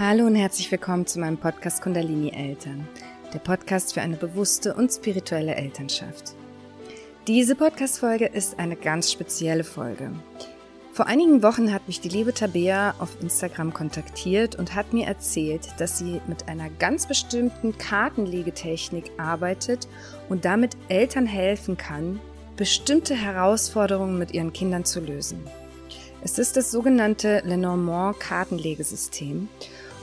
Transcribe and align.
Hallo 0.00 0.24
und 0.24 0.34
herzlich 0.34 0.72
willkommen 0.72 1.06
zu 1.06 1.20
meinem 1.20 1.36
Podcast 1.36 1.82
Kundalini 1.82 2.30
Eltern, 2.30 2.88
der 3.34 3.38
Podcast 3.38 3.92
für 3.92 4.00
eine 4.00 4.16
bewusste 4.16 4.72
und 4.72 4.90
spirituelle 4.90 5.54
Elternschaft. 5.54 6.32
Diese 7.26 7.54
Podcast-Folge 7.54 8.24
ist 8.24 8.58
eine 8.58 8.76
ganz 8.76 9.12
spezielle 9.12 9.62
Folge. 9.62 10.10
Vor 10.94 11.06
einigen 11.06 11.42
Wochen 11.42 11.70
hat 11.70 11.86
mich 11.86 12.00
die 12.00 12.08
liebe 12.08 12.32
Tabea 12.32 12.94
auf 12.98 13.10
Instagram 13.20 13.74
kontaktiert 13.74 14.56
und 14.56 14.74
hat 14.74 14.94
mir 14.94 15.06
erzählt, 15.06 15.68
dass 15.76 15.98
sie 15.98 16.22
mit 16.26 16.48
einer 16.48 16.70
ganz 16.70 17.06
bestimmten 17.06 17.76
Kartenlegetechnik 17.76 19.10
arbeitet 19.18 19.86
und 20.30 20.46
damit 20.46 20.78
Eltern 20.88 21.26
helfen 21.26 21.76
kann, 21.76 22.20
bestimmte 22.56 23.14
Herausforderungen 23.14 24.18
mit 24.18 24.32
ihren 24.32 24.54
Kindern 24.54 24.86
zu 24.86 25.00
lösen. 25.00 25.44
Es 26.22 26.38
ist 26.38 26.56
das 26.56 26.70
sogenannte 26.70 27.42
Lenormand 27.44 28.18
Kartenlegesystem 28.18 29.48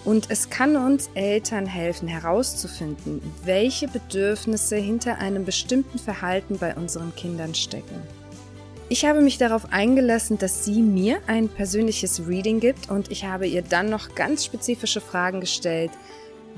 und 0.07 0.27
es 0.29 0.49
kann 0.49 0.77
uns 0.77 1.09
Eltern 1.15 1.65
helfen 1.65 2.07
herauszufinden, 2.07 3.21
welche 3.43 3.89
Bedürfnisse 3.89 4.77
hinter 4.77 5.17
einem 5.17 5.43
bestimmten 5.43 5.99
Verhalten 5.99 6.57
bei 6.59 6.75
unseren 6.75 7.13
Kindern 7.13 7.53
stecken. 7.53 8.01
Ich 8.87 9.03
habe 9.03 9.19
mich 9.19 9.37
darauf 9.37 9.73
eingelassen, 9.73 10.37
dass 10.37 10.63
sie 10.63 10.81
mir 10.81 11.19
ein 11.27 11.49
persönliches 11.49 12.25
Reading 12.25 12.61
gibt 12.61 12.89
und 12.89 13.11
ich 13.11 13.25
habe 13.25 13.47
ihr 13.47 13.61
dann 13.61 13.89
noch 13.89 14.15
ganz 14.15 14.45
spezifische 14.45 15.01
Fragen 15.01 15.41
gestellt, 15.41 15.91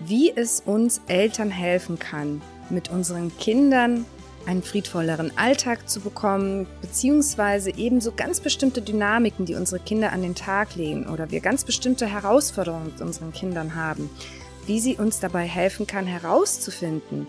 wie 0.06 0.32
es 0.32 0.60
uns 0.60 1.02
Eltern 1.08 1.50
helfen 1.50 1.98
kann, 1.98 2.44
mit 2.70 2.92
unseren 2.92 3.36
Kindern 3.40 4.06
einen 4.46 4.64
friedvolleren 4.64 5.38
Alltag 5.38 5.90
zu 5.90 6.00
bekommen, 6.00 6.68
beziehungsweise 6.82 7.72
ebenso 7.76 8.12
ganz 8.12 8.40
bestimmte 8.40 8.82
Dynamiken, 8.82 9.46
die 9.46 9.56
unsere 9.56 9.82
Kinder 9.82 10.12
an 10.12 10.22
den 10.22 10.36
Tag 10.36 10.76
legen 10.76 11.08
oder 11.08 11.32
wir 11.32 11.40
ganz 11.40 11.64
bestimmte 11.64 12.08
Herausforderungen 12.08 12.88
mit 12.88 13.02
unseren 13.02 13.34
Kindern 13.34 13.76
haben, 13.76 14.10
wie 14.66 14.80
sie 14.80 14.96
uns 14.96 15.20
dabei 15.20 15.46
helfen 15.46 15.88
kann 15.88 16.06
herauszufinden, 16.06 17.28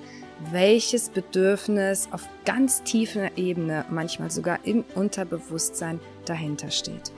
welches 0.51 1.11
Bedürfnis 1.11 2.09
auf 2.11 2.29
ganz 2.45 2.83
tiefer 2.83 3.37
Ebene, 3.37 3.85
manchmal 3.91 4.31
sogar 4.31 4.59
im 4.65 4.85
Unterbewusstsein 4.95 6.01
dahinter 6.25 6.71
steht. 6.71 7.13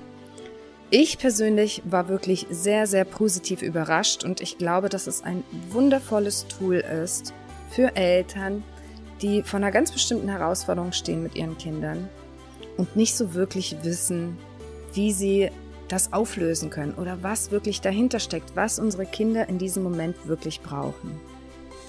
Ich 0.91 1.19
persönlich 1.19 1.83
war 1.87 2.09
wirklich 2.09 2.47
sehr, 2.51 2.87
sehr 2.87 3.05
positiv 3.05 3.63
überrascht 3.63 4.25
und 4.25 4.41
ich 4.43 4.59
glaube, 4.59 4.91
dass 4.91 5.07
es 5.07 5.23
ein 5.23 5.43
wundervolles 5.71 6.47
Tool 6.49 6.77
ist 6.77 7.33
für 7.71 7.97
Eltern, 7.97 8.63
die 9.23 9.43
vor 9.43 9.59
einer 9.59 9.71
ganz 9.71 9.93
bestimmten 9.93 10.29
Herausforderung 10.29 10.93
stehen 10.93 11.23
mit 11.23 11.37
ihren 11.37 11.57
Kindern 11.57 12.09
und 12.77 12.97
nicht 12.97 13.17
so 13.17 13.35
wirklich 13.35 13.77
wissen, 13.83 14.37
wie 14.93 15.13
sie 15.13 15.51
das 15.89 16.13
auflösen 16.13 16.71
können 16.71 16.95
oder 16.95 17.23
was 17.23 17.51
wirklich 17.51 17.81
dahinter 17.81 18.19
steckt, 18.19 18.57
was 18.57 18.79
unsere 18.79 19.07
Kinder 19.07 19.49
in 19.49 19.59
diesem 19.59 19.83
Moment 19.83 20.27
wirklich 20.27 20.61
brauchen. 20.61 21.21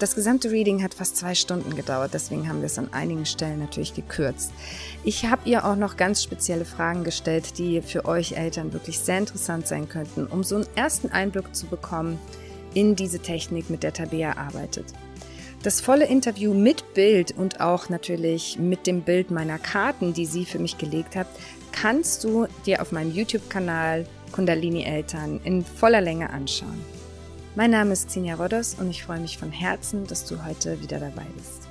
Das 0.00 0.16
gesamte 0.16 0.50
Reading 0.50 0.82
hat 0.82 0.92
fast 0.92 1.16
zwei 1.16 1.34
Stunden 1.36 1.76
gedauert, 1.76 2.12
deswegen 2.14 2.48
haben 2.48 2.58
wir 2.58 2.66
es 2.66 2.78
an 2.78 2.92
einigen 2.92 3.24
Stellen 3.26 3.60
natürlich 3.60 3.94
gekürzt. 3.94 4.52
Ich 5.04 5.24
habe 5.24 5.48
ihr 5.48 5.64
auch 5.64 5.76
noch 5.76 5.96
ganz 5.96 6.22
spezielle 6.22 6.64
Fragen 6.64 7.04
gestellt, 7.04 7.58
die 7.58 7.80
für 7.80 8.04
euch 8.04 8.32
Eltern 8.32 8.72
wirklich 8.72 8.98
sehr 8.98 9.18
interessant 9.18 9.68
sein 9.68 9.88
könnten, 9.88 10.26
um 10.26 10.42
so 10.42 10.56
einen 10.56 10.66
ersten 10.74 11.10
Einblick 11.10 11.54
zu 11.54 11.66
bekommen 11.66 12.18
in 12.74 12.96
diese 12.96 13.20
Technik, 13.20 13.70
mit 13.70 13.84
der 13.84 13.92
Tabea 13.92 14.36
arbeitet. 14.36 14.86
Das 15.64 15.80
volle 15.80 16.04
Interview 16.04 16.52
mit 16.52 16.92
Bild 16.92 17.32
und 17.32 17.62
auch 17.62 17.88
natürlich 17.88 18.58
mit 18.58 18.86
dem 18.86 19.00
Bild 19.00 19.30
meiner 19.30 19.58
Karten, 19.58 20.12
die 20.12 20.26
sie 20.26 20.44
für 20.44 20.58
mich 20.58 20.76
gelegt 20.76 21.16
hat, 21.16 21.26
kannst 21.72 22.22
du 22.22 22.46
dir 22.66 22.82
auf 22.82 22.92
meinem 22.92 23.10
YouTube-Kanal 23.10 24.06
Kundalini 24.30 24.82
Eltern 24.82 25.40
in 25.42 25.64
voller 25.64 26.02
Länge 26.02 26.28
anschauen. 26.28 26.84
Mein 27.54 27.70
Name 27.70 27.94
ist 27.94 28.08
Xenia 28.08 28.34
Rodos 28.34 28.74
und 28.74 28.90
ich 28.90 29.02
freue 29.02 29.20
mich 29.20 29.38
von 29.38 29.50
Herzen, 29.50 30.06
dass 30.06 30.26
du 30.26 30.44
heute 30.44 30.82
wieder 30.82 31.00
dabei 31.00 31.24
bist. 31.34 31.66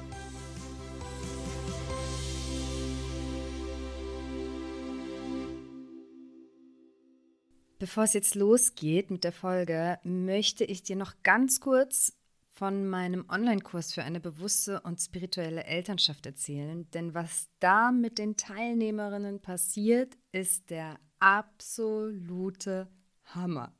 Bevor 7.77 8.05
es 8.05 8.13
jetzt 8.13 8.33
losgeht 8.33 9.11
mit 9.11 9.23
der 9.23 9.33
Folge, 9.33 9.99
möchte 10.03 10.63
ich 10.63 10.81
dir 10.81 10.95
noch 10.95 11.13
ganz 11.21 11.59
kurz 11.59 12.13
von 12.63 12.87
meinem 12.87 13.25
Online-Kurs 13.27 13.91
für 13.91 14.05
eine 14.05 14.21
bewusste 14.21 14.79
und 14.79 14.97
spirituelle 14.97 15.65
Elternschaft 15.65 16.25
erzählen, 16.25 16.89
denn 16.91 17.13
was 17.13 17.49
da 17.59 17.91
mit 17.91 18.17
den 18.17 18.37
Teilnehmerinnen 18.37 19.41
passiert, 19.41 20.15
ist 20.31 20.69
der 20.69 20.97
absolute 21.19 22.87
Hammer. 23.25 23.73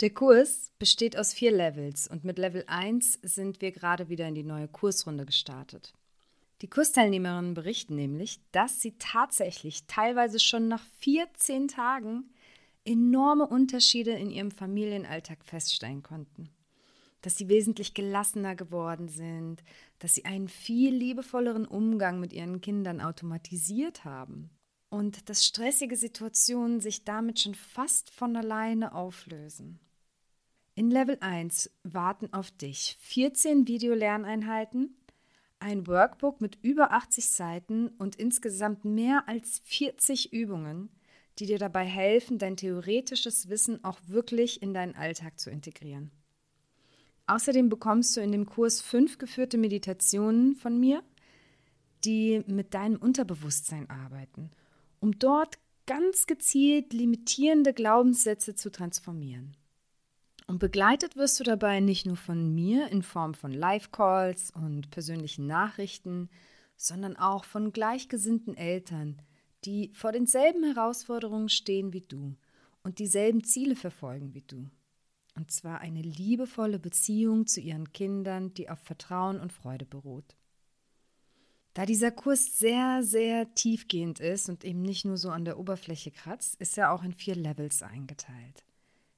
Der 0.00 0.08
Kurs 0.08 0.72
besteht 0.78 1.18
aus 1.18 1.34
vier 1.34 1.52
Levels 1.52 2.08
und 2.08 2.24
mit 2.24 2.38
Level 2.38 2.64
1 2.66 3.18
sind 3.24 3.60
wir 3.60 3.72
gerade 3.72 4.08
wieder 4.08 4.26
in 4.26 4.36
die 4.36 4.42
neue 4.42 4.68
Kursrunde 4.68 5.26
gestartet. 5.26 5.92
Die 6.62 6.70
Kursteilnehmerinnen 6.70 7.52
berichten 7.52 7.94
nämlich, 7.94 8.40
dass 8.52 8.80
sie 8.80 8.94
tatsächlich 8.98 9.86
teilweise 9.86 10.40
schon 10.40 10.66
nach 10.66 10.86
14 11.00 11.68
Tagen 11.68 12.30
enorme 12.86 13.46
Unterschiede 13.46 14.12
in 14.12 14.30
ihrem 14.30 14.50
Familienalltag 14.50 15.44
feststellen 15.44 16.02
konnten 16.02 16.48
dass 17.22 17.36
sie 17.36 17.48
wesentlich 17.48 17.94
gelassener 17.94 18.54
geworden 18.54 19.08
sind, 19.08 19.62
dass 19.98 20.14
sie 20.14 20.24
einen 20.24 20.48
viel 20.48 20.94
liebevolleren 20.94 21.66
Umgang 21.66 22.20
mit 22.20 22.32
ihren 22.32 22.60
Kindern 22.60 23.00
automatisiert 23.00 24.04
haben 24.04 24.50
und 24.90 25.30
dass 25.30 25.46
stressige 25.46 25.96
Situationen 25.96 26.80
sich 26.80 27.04
damit 27.04 27.40
schon 27.40 27.54
fast 27.54 28.10
von 28.10 28.36
alleine 28.36 28.94
auflösen. 28.94 29.80
In 30.74 30.90
Level 30.90 31.18
1 31.20 31.70
warten 31.82 32.32
auf 32.32 32.50
dich 32.50 32.98
14 33.00 33.68
Videolerneinheiten, 33.68 34.96
ein 35.58 35.86
Workbook 35.86 36.40
mit 36.40 36.58
über 36.62 36.92
80 36.92 37.28
Seiten 37.28 37.88
und 37.98 38.16
insgesamt 38.16 38.84
mehr 38.84 39.28
als 39.28 39.60
40 39.64 40.32
Übungen, 40.32 40.90
die 41.38 41.46
dir 41.46 41.58
dabei 41.58 41.84
helfen, 41.84 42.38
dein 42.38 42.56
theoretisches 42.56 43.48
Wissen 43.48 43.84
auch 43.84 44.00
wirklich 44.06 44.60
in 44.60 44.74
deinen 44.74 44.96
Alltag 44.96 45.38
zu 45.38 45.50
integrieren. 45.50 46.10
Außerdem 47.26 47.68
bekommst 47.68 48.16
du 48.16 48.20
in 48.20 48.32
dem 48.32 48.46
Kurs 48.46 48.80
fünf 48.80 49.18
geführte 49.18 49.58
Meditationen 49.58 50.56
von 50.56 50.78
mir, 50.78 51.02
die 52.04 52.42
mit 52.46 52.74
deinem 52.74 52.96
Unterbewusstsein 52.96 53.88
arbeiten, 53.88 54.50
um 55.00 55.18
dort 55.18 55.58
ganz 55.86 56.26
gezielt 56.26 56.92
limitierende 56.92 57.72
Glaubenssätze 57.72 58.54
zu 58.54 58.70
transformieren. 58.70 59.56
Und 60.46 60.58
begleitet 60.58 61.16
wirst 61.16 61.38
du 61.40 61.44
dabei 61.44 61.80
nicht 61.80 62.06
nur 62.06 62.16
von 62.16 62.54
mir 62.54 62.88
in 62.88 63.02
Form 63.02 63.34
von 63.34 63.52
Live-Calls 63.52 64.50
und 64.50 64.90
persönlichen 64.90 65.46
Nachrichten, 65.46 66.28
sondern 66.76 67.16
auch 67.16 67.44
von 67.44 67.72
gleichgesinnten 67.72 68.56
Eltern, 68.56 69.22
die 69.64 69.90
vor 69.94 70.12
denselben 70.12 70.64
Herausforderungen 70.64 71.48
stehen 71.48 71.92
wie 71.92 72.00
du 72.00 72.34
und 72.82 72.98
dieselben 72.98 73.44
Ziele 73.44 73.76
verfolgen 73.76 74.34
wie 74.34 74.42
du. 74.42 74.68
Und 75.34 75.50
zwar 75.50 75.80
eine 75.80 76.02
liebevolle 76.02 76.78
Beziehung 76.78 77.46
zu 77.46 77.60
ihren 77.60 77.92
Kindern, 77.92 78.52
die 78.54 78.68
auf 78.68 78.78
Vertrauen 78.80 79.40
und 79.40 79.52
Freude 79.52 79.86
beruht. 79.86 80.36
Da 81.74 81.86
dieser 81.86 82.10
Kurs 82.10 82.58
sehr, 82.58 83.02
sehr 83.02 83.54
tiefgehend 83.54 84.20
ist 84.20 84.50
und 84.50 84.62
eben 84.62 84.82
nicht 84.82 85.06
nur 85.06 85.16
so 85.16 85.30
an 85.30 85.46
der 85.46 85.58
Oberfläche 85.58 86.10
kratzt, 86.10 86.56
ist 86.56 86.76
er 86.76 86.92
auch 86.92 87.02
in 87.02 87.14
vier 87.14 87.34
Levels 87.34 87.82
eingeteilt. 87.82 88.64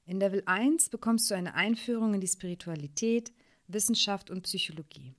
In 0.05 0.19
Level 0.19 0.41
1 0.45 0.89
bekommst 0.89 1.29
du 1.29 1.35
eine 1.35 1.55
Einführung 1.55 2.13
in 2.13 2.21
die 2.21 2.27
Spiritualität, 2.27 3.33
Wissenschaft 3.67 4.29
und 4.29 4.43
Psychologie. 4.43 5.15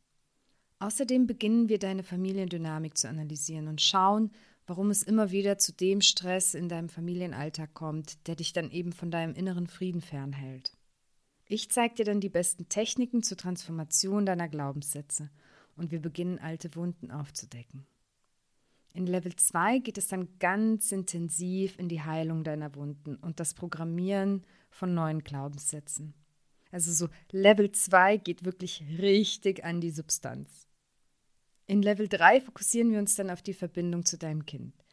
Außerdem 0.78 1.26
beginnen 1.26 1.68
wir 1.68 1.78
deine 1.78 2.02
Familiendynamik 2.02 2.96
zu 2.96 3.08
analysieren 3.08 3.68
und 3.68 3.82
schauen, 3.82 4.30
warum 4.66 4.90
es 4.90 5.02
immer 5.02 5.30
wieder 5.30 5.58
zu 5.58 5.72
dem 5.72 6.00
Stress 6.00 6.54
in 6.54 6.68
deinem 6.68 6.88
Familienalltag 6.88 7.74
kommt, 7.74 8.26
der 8.28 8.36
dich 8.36 8.52
dann 8.52 8.70
eben 8.70 8.92
von 8.92 9.10
deinem 9.10 9.34
inneren 9.34 9.66
Frieden 9.66 10.00
fernhält. 10.00 10.76
Ich 11.48 11.70
zeige 11.70 11.94
dir 11.94 12.04
dann 12.04 12.20
die 12.20 12.28
besten 12.28 12.68
Techniken 12.68 13.22
zur 13.22 13.36
Transformation 13.36 14.26
deiner 14.26 14.48
Glaubenssätze 14.48 15.30
und 15.76 15.92
wir 15.92 16.00
beginnen 16.00 16.40
alte 16.40 16.74
Wunden 16.74 17.12
aufzudecken. 17.12 17.86
In 18.94 19.06
Level 19.06 19.36
2 19.36 19.78
geht 19.80 19.98
es 19.98 20.08
dann 20.08 20.38
ganz 20.38 20.90
intensiv 20.90 21.78
in 21.78 21.88
die 21.88 22.02
Heilung 22.02 22.42
deiner 22.42 22.74
Wunden 22.74 23.16
und 23.16 23.38
das 23.38 23.54
Programmieren 23.54 24.44
von 24.70 24.94
neuen 24.94 25.22
Glaubenssätzen. 25.22 26.14
Also 26.72 26.92
so 26.92 27.08
Level 27.30 27.70
2 27.70 28.16
geht 28.16 28.44
wirklich 28.44 28.82
richtig 28.98 29.64
an 29.64 29.80
die 29.80 29.90
Substanz. 29.90 30.66
In 31.66 31.82
Level 31.82 32.08
3 32.08 32.40
fokussieren 32.40 32.90
wir 32.90 32.98
uns 32.98 33.14
dann 33.14 33.30
auf 33.30 33.42
die 33.42 33.54
Verbindung 33.54 34.04
zu 34.04 34.18
deinem 34.18 34.46
Kind. 34.46 34.85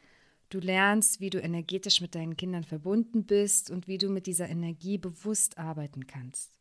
Du 0.53 0.59
lernst, 0.59 1.19
wie 1.19 1.31
du 1.31 1.41
energetisch 1.41 1.99
mit 1.99 2.13
deinen 2.13 2.37
Kindern 2.37 2.63
verbunden 2.63 3.23
bist 3.23 3.71
und 3.71 3.87
wie 3.87 3.97
du 3.97 4.07
mit 4.09 4.27
dieser 4.27 4.47
Energie 4.47 4.99
bewusst 4.99 5.57
arbeiten 5.57 6.05
kannst. 6.05 6.51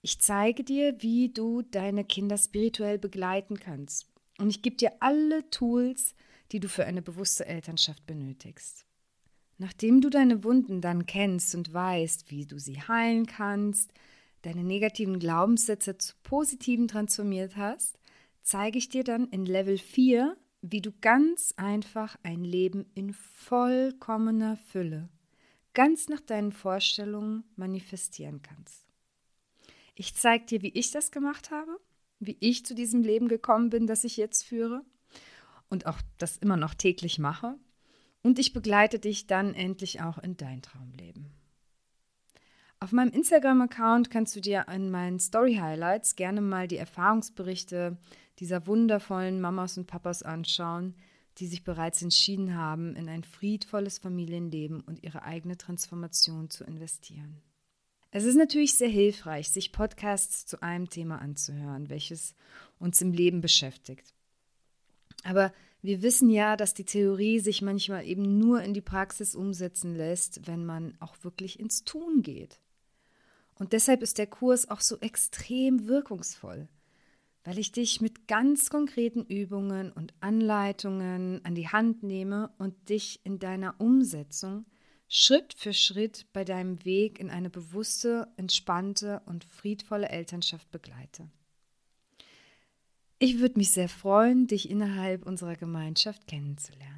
Ich 0.00 0.20
zeige 0.20 0.62
dir, 0.62 1.02
wie 1.02 1.28
du 1.28 1.62
deine 1.62 2.04
Kinder 2.04 2.38
spirituell 2.38 2.98
begleiten 2.98 3.58
kannst. 3.58 4.06
Und 4.38 4.48
ich 4.48 4.62
gebe 4.62 4.76
dir 4.76 4.92
alle 5.00 5.50
Tools, 5.50 6.14
die 6.52 6.60
du 6.60 6.68
für 6.68 6.84
eine 6.84 7.02
bewusste 7.02 7.46
Elternschaft 7.46 8.06
benötigst. 8.06 8.86
Nachdem 9.58 10.00
du 10.00 10.08
deine 10.08 10.44
Wunden 10.44 10.80
dann 10.80 11.04
kennst 11.04 11.56
und 11.56 11.72
weißt, 11.74 12.30
wie 12.30 12.46
du 12.46 12.60
sie 12.60 12.80
heilen 12.80 13.26
kannst, 13.26 13.92
deine 14.42 14.62
negativen 14.62 15.18
Glaubenssätze 15.18 15.98
zu 15.98 16.14
positiven 16.22 16.86
transformiert 16.86 17.56
hast, 17.56 17.98
zeige 18.42 18.78
ich 18.78 18.88
dir 18.88 19.02
dann 19.02 19.26
in 19.30 19.46
Level 19.46 19.78
4, 19.78 20.36
wie 20.66 20.80
du 20.80 20.92
ganz 21.02 21.52
einfach 21.58 22.16
ein 22.22 22.42
Leben 22.42 22.86
in 22.94 23.12
vollkommener 23.12 24.56
Fülle, 24.56 25.10
ganz 25.74 26.08
nach 26.08 26.20
deinen 26.20 26.52
Vorstellungen 26.52 27.44
manifestieren 27.54 28.40
kannst. 28.40 28.88
Ich 29.94 30.14
zeige 30.14 30.46
dir, 30.46 30.62
wie 30.62 30.72
ich 30.72 30.90
das 30.90 31.10
gemacht 31.10 31.50
habe, 31.50 31.78
wie 32.18 32.38
ich 32.40 32.64
zu 32.64 32.74
diesem 32.74 33.02
Leben 33.02 33.28
gekommen 33.28 33.68
bin, 33.68 33.86
das 33.86 34.04
ich 34.04 34.16
jetzt 34.16 34.42
führe 34.42 34.82
und 35.68 35.84
auch 35.84 36.00
das 36.16 36.38
immer 36.38 36.56
noch 36.56 36.72
täglich 36.72 37.18
mache. 37.18 37.56
Und 38.22 38.38
ich 38.38 38.54
begleite 38.54 38.98
dich 38.98 39.26
dann 39.26 39.52
endlich 39.52 40.00
auch 40.00 40.16
in 40.16 40.38
dein 40.38 40.62
Traumleben. 40.62 41.30
Auf 42.80 42.92
meinem 42.92 43.12
Instagram-Account 43.12 44.10
kannst 44.10 44.34
du 44.34 44.40
dir 44.40 44.66
in 44.72 44.90
meinen 44.90 45.20
Story-Highlights 45.20 46.16
gerne 46.16 46.40
mal 46.40 46.68
die 46.68 46.78
Erfahrungsberichte 46.78 47.98
dieser 48.38 48.66
wundervollen 48.66 49.40
Mamas 49.40 49.78
und 49.78 49.86
Papas 49.86 50.22
anschauen, 50.22 50.94
die 51.38 51.46
sich 51.46 51.64
bereits 51.64 52.02
entschieden 52.02 52.56
haben, 52.56 52.94
in 52.96 53.08
ein 53.08 53.24
friedvolles 53.24 53.98
Familienleben 53.98 54.80
und 54.80 55.02
ihre 55.02 55.22
eigene 55.22 55.56
Transformation 55.56 56.50
zu 56.50 56.64
investieren. 56.64 57.42
Es 58.10 58.24
ist 58.24 58.36
natürlich 58.36 58.76
sehr 58.76 58.88
hilfreich, 58.88 59.50
sich 59.50 59.72
Podcasts 59.72 60.46
zu 60.46 60.62
einem 60.62 60.88
Thema 60.88 61.20
anzuhören, 61.20 61.90
welches 61.90 62.34
uns 62.78 63.00
im 63.00 63.12
Leben 63.12 63.40
beschäftigt. 63.40 64.14
Aber 65.24 65.52
wir 65.82 66.00
wissen 66.00 66.30
ja, 66.30 66.56
dass 66.56 66.74
die 66.74 66.84
Theorie 66.84 67.40
sich 67.40 67.60
manchmal 67.60 68.06
eben 68.06 68.38
nur 68.38 68.62
in 68.62 68.72
die 68.72 68.80
Praxis 68.80 69.34
umsetzen 69.34 69.96
lässt, 69.96 70.46
wenn 70.46 70.64
man 70.64 70.94
auch 71.00 71.16
wirklich 71.22 71.58
ins 71.58 71.84
Tun 71.84 72.22
geht. 72.22 72.60
Und 73.56 73.72
deshalb 73.72 74.02
ist 74.02 74.18
der 74.18 74.26
Kurs 74.26 74.70
auch 74.70 74.80
so 74.80 74.98
extrem 75.00 75.88
wirkungsvoll, 75.88 76.68
weil 77.44 77.58
ich 77.58 77.72
dich 77.72 78.00
mit 78.00 78.26
ganz 78.26 78.70
konkreten 78.70 79.24
Übungen 79.24 79.92
und 79.92 80.14
Anleitungen 80.20 81.44
an 81.44 81.54
die 81.54 81.68
Hand 81.68 82.02
nehme 82.02 82.50
und 82.58 82.88
dich 82.88 83.20
in 83.24 83.38
deiner 83.38 83.78
Umsetzung 83.78 84.64
Schritt 85.08 85.54
für 85.54 85.74
Schritt 85.74 86.26
bei 86.32 86.44
deinem 86.44 86.84
Weg 86.84 87.20
in 87.20 87.30
eine 87.30 87.50
bewusste, 87.50 88.28
entspannte 88.36 89.20
und 89.26 89.44
friedvolle 89.44 90.08
Elternschaft 90.08 90.70
begleite. 90.70 91.28
Ich 93.18 93.38
würde 93.38 93.58
mich 93.58 93.70
sehr 93.70 93.88
freuen, 93.88 94.46
dich 94.46 94.68
innerhalb 94.68 95.24
unserer 95.26 95.56
Gemeinschaft 95.56 96.26
kennenzulernen. 96.26 96.93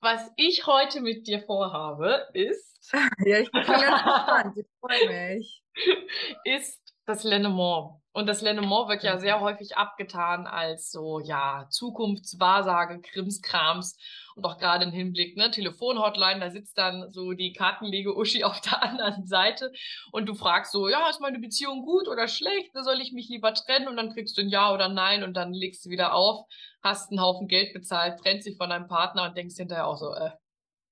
Was 0.00 0.30
ich 0.36 0.66
heute 0.66 1.00
mit 1.00 1.26
dir 1.26 1.42
vorhabe, 1.42 2.26
ist. 2.32 2.74
Ja, 3.24 3.40
ich 3.40 3.50
bin 3.50 3.62
ganz 3.62 3.82
gespannt. 3.82 4.56
Ich 4.58 4.66
freue 4.80 5.08
mich. 5.08 5.62
Ist 6.44 6.80
das 7.06 7.24
Lenormand. 7.24 8.00
Und 8.12 8.26
das 8.26 8.40
Lenormand 8.40 8.88
wird 8.88 9.02
ja 9.02 9.18
sehr 9.18 9.40
häufig 9.40 9.76
abgetan 9.76 10.46
als 10.46 10.90
so, 10.90 11.20
ja, 11.20 11.66
Zukunftswahrsage, 11.70 13.00
Krimskrams. 13.00 13.96
Und 14.34 14.44
auch 14.44 14.58
gerade 14.58 14.84
im 14.84 14.90
Hinblick, 14.90 15.36
ne, 15.36 15.50
Telefonhotline, 15.50 16.40
da 16.40 16.50
sitzt 16.50 16.78
dann 16.78 17.10
so 17.12 17.32
die 17.32 17.52
Kartenlege-Uschi 17.52 18.44
auf 18.44 18.60
der 18.60 18.82
anderen 18.82 19.26
Seite 19.26 19.72
und 20.12 20.26
du 20.26 20.34
fragst 20.34 20.72
so, 20.72 20.88
ja, 20.88 21.08
ist 21.08 21.20
meine 21.20 21.38
Beziehung 21.38 21.84
gut 21.84 22.08
oder 22.08 22.26
schlecht? 22.26 22.70
Soll 22.74 23.00
ich 23.00 23.12
mich 23.12 23.28
lieber 23.28 23.54
trennen? 23.54 23.86
Und 23.88 23.96
dann 23.96 24.12
kriegst 24.12 24.36
du 24.36 24.42
ein 24.42 24.48
Ja 24.48 24.72
oder 24.72 24.88
Nein 24.88 25.22
und 25.22 25.34
dann 25.34 25.52
legst 25.52 25.84
du 25.84 25.90
wieder 25.90 26.14
auf, 26.14 26.46
hast 26.86 27.10
einen 27.10 27.20
Haufen 27.20 27.48
Geld 27.48 27.74
bezahlt, 27.74 28.20
trennst 28.20 28.46
dich 28.46 28.56
von 28.56 28.70
deinem 28.70 28.88
Partner 28.88 29.24
und 29.24 29.36
denkst 29.36 29.56
hinterher 29.56 29.86
auch 29.86 29.96
so, 29.96 30.14
äh, 30.14 30.30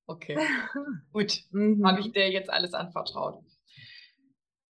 okay, 0.07 0.37
gut, 1.13 1.41
mhm. 1.51 1.87
habe 1.87 2.01
ich 2.01 2.13
dir 2.13 2.31
jetzt 2.31 2.51
alles 2.51 2.75
anvertraut. 2.75 3.43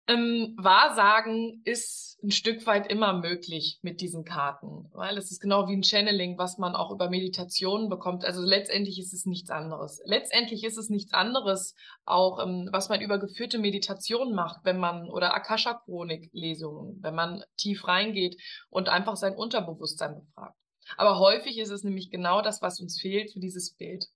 Ähm, 0.05 0.53
Wahrsagen 0.57 1.61
ist 1.63 2.19
ein 2.23 2.31
Stück 2.31 2.65
weit 2.67 2.91
immer 2.91 3.13
möglich 3.13 3.79
mit 3.83 4.01
diesen 4.01 4.25
Karten, 4.25 4.89
weil 4.91 5.17
es 5.17 5.31
ist 5.31 5.39
genau 5.39 5.69
wie 5.69 5.77
ein 5.77 5.83
Channeling, 5.83 6.37
was 6.37 6.57
man 6.57 6.75
auch 6.75 6.91
über 6.91 7.09
Meditationen 7.09 7.87
bekommt. 7.87 8.25
Also 8.25 8.41
letztendlich 8.41 8.99
ist 8.99 9.13
es 9.13 9.25
nichts 9.25 9.49
anderes. 9.49 10.01
Letztendlich 10.03 10.65
ist 10.65 10.77
es 10.77 10.89
nichts 10.89 11.13
anderes 11.13 11.73
auch, 12.03 12.43
ähm, 12.43 12.67
was 12.73 12.89
man 12.89 12.99
über 12.99 13.17
geführte 13.17 13.59
Meditation 13.59 14.33
macht, 14.35 14.65
wenn 14.65 14.77
man 14.77 15.09
oder 15.09 15.33
Akasha-Chronik-Lesungen, 15.35 17.01
wenn 17.01 17.15
man 17.15 17.43
tief 17.55 17.87
reingeht 17.87 18.35
und 18.69 18.89
einfach 18.89 19.15
sein 19.15 19.35
Unterbewusstsein 19.35 20.15
befragt. 20.15 20.57
Aber 20.97 21.19
häufig 21.19 21.57
ist 21.57 21.69
es 21.69 21.83
nämlich 21.83 22.11
genau 22.11 22.41
das, 22.41 22.61
was 22.61 22.79
uns 22.79 22.99
fehlt, 22.99 23.31
für 23.31 23.39
dieses 23.39 23.75
Bild. 23.75 24.07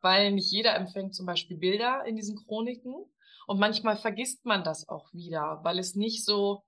Weil 0.00 0.32
nicht 0.32 0.50
jeder 0.50 0.74
empfängt 0.76 1.14
zum 1.14 1.26
Beispiel 1.26 1.56
Bilder 1.56 2.04
in 2.06 2.16
diesen 2.16 2.36
Chroniken 2.36 2.94
und 3.46 3.58
manchmal 3.58 3.96
vergisst 3.96 4.44
man 4.44 4.62
das 4.62 4.88
auch 4.88 5.12
wieder, 5.12 5.60
weil 5.62 5.78
es 5.78 5.94
nicht 5.94 6.24
so 6.24 6.62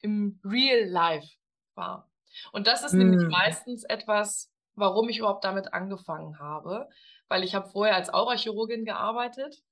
im 0.00 0.40
Real 0.44 0.88
Life 0.88 1.28
war. 1.74 2.10
Und 2.52 2.66
das 2.66 2.82
ist 2.82 2.94
mm. 2.94 2.98
nämlich 2.98 3.22
hm. 3.22 3.28
meistens 3.28 3.84
etwas, 3.84 4.50
warum 4.74 5.08
ich 5.08 5.18
überhaupt 5.18 5.44
damit 5.44 5.74
angefangen 5.74 6.38
habe, 6.38 6.88
weil 7.28 7.44
ich 7.44 7.54
habe 7.54 7.68
vorher 7.68 7.94
als 7.94 8.12
Aurachirurgin 8.12 8.84
gearbeitet 8.84 9.62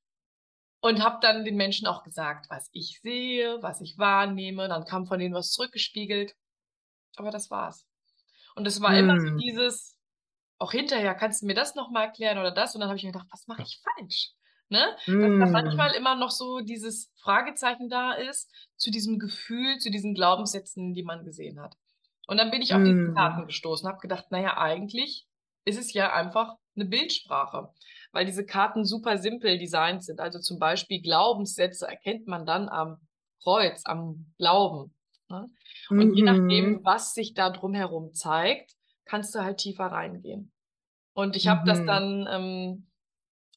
und 0.81 1.03
habe 1.03 1.19
dann 1.21 1.45
den 1.45 1.57
Menschen 1.57 1.87
auch 1.87 2.05
gesagt, 2.05 2.47
was 2.51 2.69
ich 2.73 3.01
sehe, 3.01 3.59
was 3.63 3.81
ich 3.81 3.99
wahrnehme. 3.99 4.69
Dann 4.69 4.85
kam 4.85 5.07
von 5.07 5.19
denen 5.19 5.35
was 5.35 5.51
zurückgespiegelt. 5.51 6.37
Aber 7.17 7.31
das 7.31 7.51
war's. 7.51 7.88
Und 8.59 8.67
es 8.67 8.81
war 8.81 8.91
mm. 8.91 8.97
immer 8.97 9.21
so 9.21 9.29
hm. 9.29 9.39
dieses, 9.39 9.97
auch 10.59 10.73
hinterher, 10.73 11.15
kannst 11.15 11.43
du 11.43 11.47
mir 11.47 11.55
das 11.55 11.77
nochmal 11.77 12.07
erklären 12.07 12.39
oder 12.39 12.51
das? 12.51 12.75
Und 12.75 12.81
dann 12.81 12.89
habe 12.89 12.99
ich 12.99 13.05
mir 13.05 13.13
gedacht, 13.13 13.29
was 13.31 13.47
mache 13.47 13.63
ich 13.63 13.81
falsch? 13.83 14.33
Ne? 14.69 14.85
Mm. 15.07 15.21
Dass 15.23 15.39
da 15.39 15.45
hm. 15.47 15.53
manchmal 15.53 15.93
immer 15.93 16.17
noch 16.17 16.31
so 16.31 16.61
dieses 16.61 17.13
Fragezeichen 17.23 17.89
da 17.89 18.13
ist 18.13 18.51
zu 18.77 18.91
diesem 18.91 19.19
Gefühl, 19.19 19.79
zu 19.79 19.91
diesen 19.91 20.13
Glaubenssätzen, 20.13 20.93
die 20.93 21.05
man 21.05 21.25
gesehen 21.25 21.61
hat. 21.61 21.77
Und 22.27 22.37
dann 22.37 22.51
bin 22.51 22.61
ich 22.61 22.75
auf 22.75 22.81
mm. 22.81 22.85
diese 22.85 23.15
Karten 23.15 23.47
gestoßen, 23.47 23.89
habe 23.89 24.01
gedacht, 24.01 24.31
naja, 24.31 24.59
eigentlich 24.59 25.27
ist 25.65 25.79
es 25.79 25.93
ja 25.93 26.13
einfach 26.13 26.57
eine 26.75 26.85
Bildsprache, 26.85 27.73
weil 28.13 28.27
diese 28.27 28.45
Karten 28.45 28.85
super 28.85 29.19
simpel 29.19 29.57
designt 29.57 30.05
sind. 30.05 30.21
Also 30.21 30.41
zum 30.41 30.59
Beispiel 30.59 31.01
Glaubenssätze 31.01 31.87
erkennt 31.87 32.27
man 32.27 32.45
dann 32.45 32.69
am 32.69 32.99
Kreuz, 33.43 33.83
am 33.85 34.33
Glauben. 34.37 34.95
Ne? 35.29 35.49
Und 35.91 35.99
-hmm. 35.99 36.15
je 36.15 36.23
nachdem, 36.23 36.71
mhm. 36.71 36.85
was 36.85 37.15
sich 37.15 37.35
da 37.35 37.51
drumherum 37.51 38.13
zeigt, 38.15 38.73
kannst 39.05 39.35
du 39.35 39.41
halt 39.41 39.59
tiefer 39.59 39.87
reingehen. 39.87 40.53
Und 41.13 41.37
ich 41.37 41.49
habe 41.49 41.63
-hmm. 41.63 41.67
das 41.67 41.81
mhm. 41.81 41.87
dann 41.87 42.29
ähm, 42.31 42.89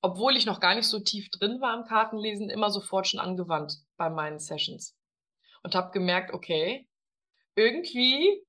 obwohl 0.01 0.35
ich 0.35 0.45
noch 0.45 0.59
gar 0.59 0.75
nicht 0.75 0.87
so 0.87 0.99
tief 0.99 1.29
drin 1.29 1.61
war 1.61 1.77
im 1.77 1.85
Kartenlesen, 1.85 2.49
immer 2.49 2.71
sofort 2.71 3.07
schon 3.07 3.19
angewandt 3.19 3.77
bei 3.97 4.09
meinen 4.09 4.39
Sessions. 4.39 4.97
Und 5.63 5.75
habe 5.75 5.91
gemerkt, 5.91 6.33
okay, 6.33 6.87
irgendwie 7.55 8.43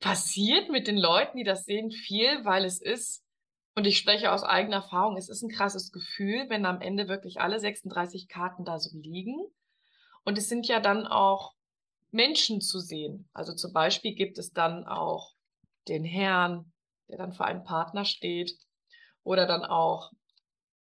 passiert 0.00 0.70
mit 0.70 0.86
den 0.86 0.96
Leuten, 0.96 1.36
die 1.36 1.44
das 1.44 1.64
sehen, 1.64 1.90
viel, 1.90 2.44
weil 2.44 2.64
es 2.64 2.80
ist, 2.80 3.22
und 3.74 3.86
ich 3.86 3.98
spreche 3.98 4.32
aus 4.32 4.44
eigener 4.44 4.76
Erfahrung, 4.76 5.16
es 5.16 5.28
ist 5.28 5.42
ein 5.42 5.50
krasses 5.50 5.92
Gefühl, 5.92 6.48
wenn 6.48 6.64
am 6.64 6.80
Ende 6.80 7.08
wirklich 7.08 7.40
alle 7.40 7.58
36 7.58 8.28
Karten 8.28 8.64
da 8.64 8.78
so 8.78 8.96
liegen. 8.96 9.36
Und 10.24 10.38
es 10.38 10.48
sind 10.48 10.66
ja 10.66 10.80
dann 10.80 11.06
auch 11.06 11.53
Menschen 12.14 12.60
zu 12.60 12.78
sehen. 12.78 13.28
Also 13.32 13.54
zum 13.54 13.72
Beispiel 13.72 14.14
gibt 14.14 14.38
es 14.38 14.52
dann 14.52 14.86
auch 14.86 15.34
den 15.88 16.04
Herrn, 16.04 16.72
der 17.08 17.18
dann 17.18 17.32
für 17.32 17.44
einen 17.44 17.64
Partner 17.64 18.04
steht 18.04 18.56
oder 19.24 19.46
dann 19.46 19.64
auch 19.64 20.12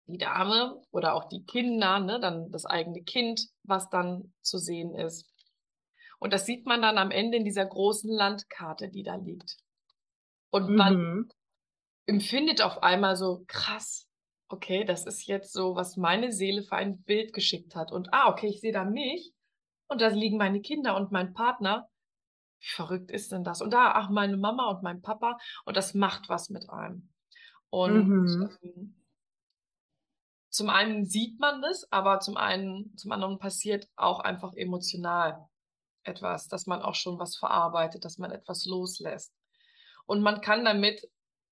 die 0.05 0.19
Dame 0.19 0.81
oder 0.91 1.15
auch 1.15 1.27
die 1.27 1.43
Kinder, 1.43 1.99
ne, 1.99 2.19
dann 2.19 2.51
das 2.51 2.65
eigene 2.65 3.03
Kind, 3.03 3.49
was 3.63 3.89
dann 3.89 4.33
zu 4.41 4.57
sehen 4.57 4.95
ist. 4.95 5.29
Und 6.19 6.33
das 6.33 6.45
sieht 6.45 6.65
man 6.65 6.81
dann 6.81 6.97
am 6.97 7.11
Ende 7.11 7.37
in 7.37 7.45
dieser 7.45 7.65
großen 7.65 8.09
Landkarte, 8.09 8.89
die 8.89 9.03
da 9.03 9.15
liegt. 9.15 9.57
Und 10.49 10.69
man 10.69 10.95
mhm. 10.95 11.29
empfindet 12.05 12.61
auf 12.61 12.81
einmal 12.83 13.17
so 13.17 13.43
krass, 13.47 14.07
okay, 14.49 14.85
das 14.85 15.05
ist 15.05 15.27
jetzt 15.27 15.51
so, 15.51 15.75
was 15.75 15.97
meine 15.97 16.31
Seele 16.31 16.63
für 16.63 16.75
ein 16.75 17.01
Bild 17.01 17.33
geschickt 17.33 17.75
hat. 17.75 17.91
Und 17.91 18.13
ah, 18.13 18.29
okay, 18.29 18.47
ich 18.47 18.61
sehe 18.61 18.71
da 18.71 18.85
mich 18.85 19.33
und 19.87 20.01
da 20.01 20.07
liegen 20.07 20.37
meine 20.37 20.61
Kinder 20.61 20.95
und 20.95 21.11
mein 21.11 21.33
Partner. 21.33 21.89
Wie 22.59 22.69
verrückt 22.69 23.11
ist 23.11 23.31
denn 23.31 23.43
das? 23.43 23.61
Und 23.61 23.71
da, 23.71 23.91
ach, 23.93 24.09
meine 24.09 24.37
Mama 24.37 24.69
und 24.69 24.83
mein 24.83 25.01
Papa. 25.01 25.37
Und 25.65 25.77
das 25.77 25.93
macht 25.93 26.27
was 26.29 26.49
mit 26.49 26.69
einem. 26.69 27.09
Und 27.69 28.07
mhm. 28.07 28.57
ähm, 28.63 28.95
zum 30.49 30.69
einen 30.69 31.05
sieht 31.05 31.39
man 31.39 31.61
das, 31.61 31.91
aber 31.91 32.19
zum 32.19 32.35
einen, 32.37 32.95
zum 32.97 33.11
anderen 33.11 33.37
passiert 33.37 33.87
auch 33.95 34.19
einfach 34.19 34.53
emotional 34.53 35.47
etwas, 36.03 36.47
dass 36.47 36.65
man 36.65 36.81
auch 36.81 36.95
schon 36.95 37.19
was 37.19 37.37
verarbeitet, 37.37 38.05
dass 38.05 38.17
man 38.17 38.31
etwas 38.31 38.65
loslässt. 38.65 39.33
Und 40.05 40.21
man 40.21 40.41
kann 40.41 40.65
damit 40.65 41.07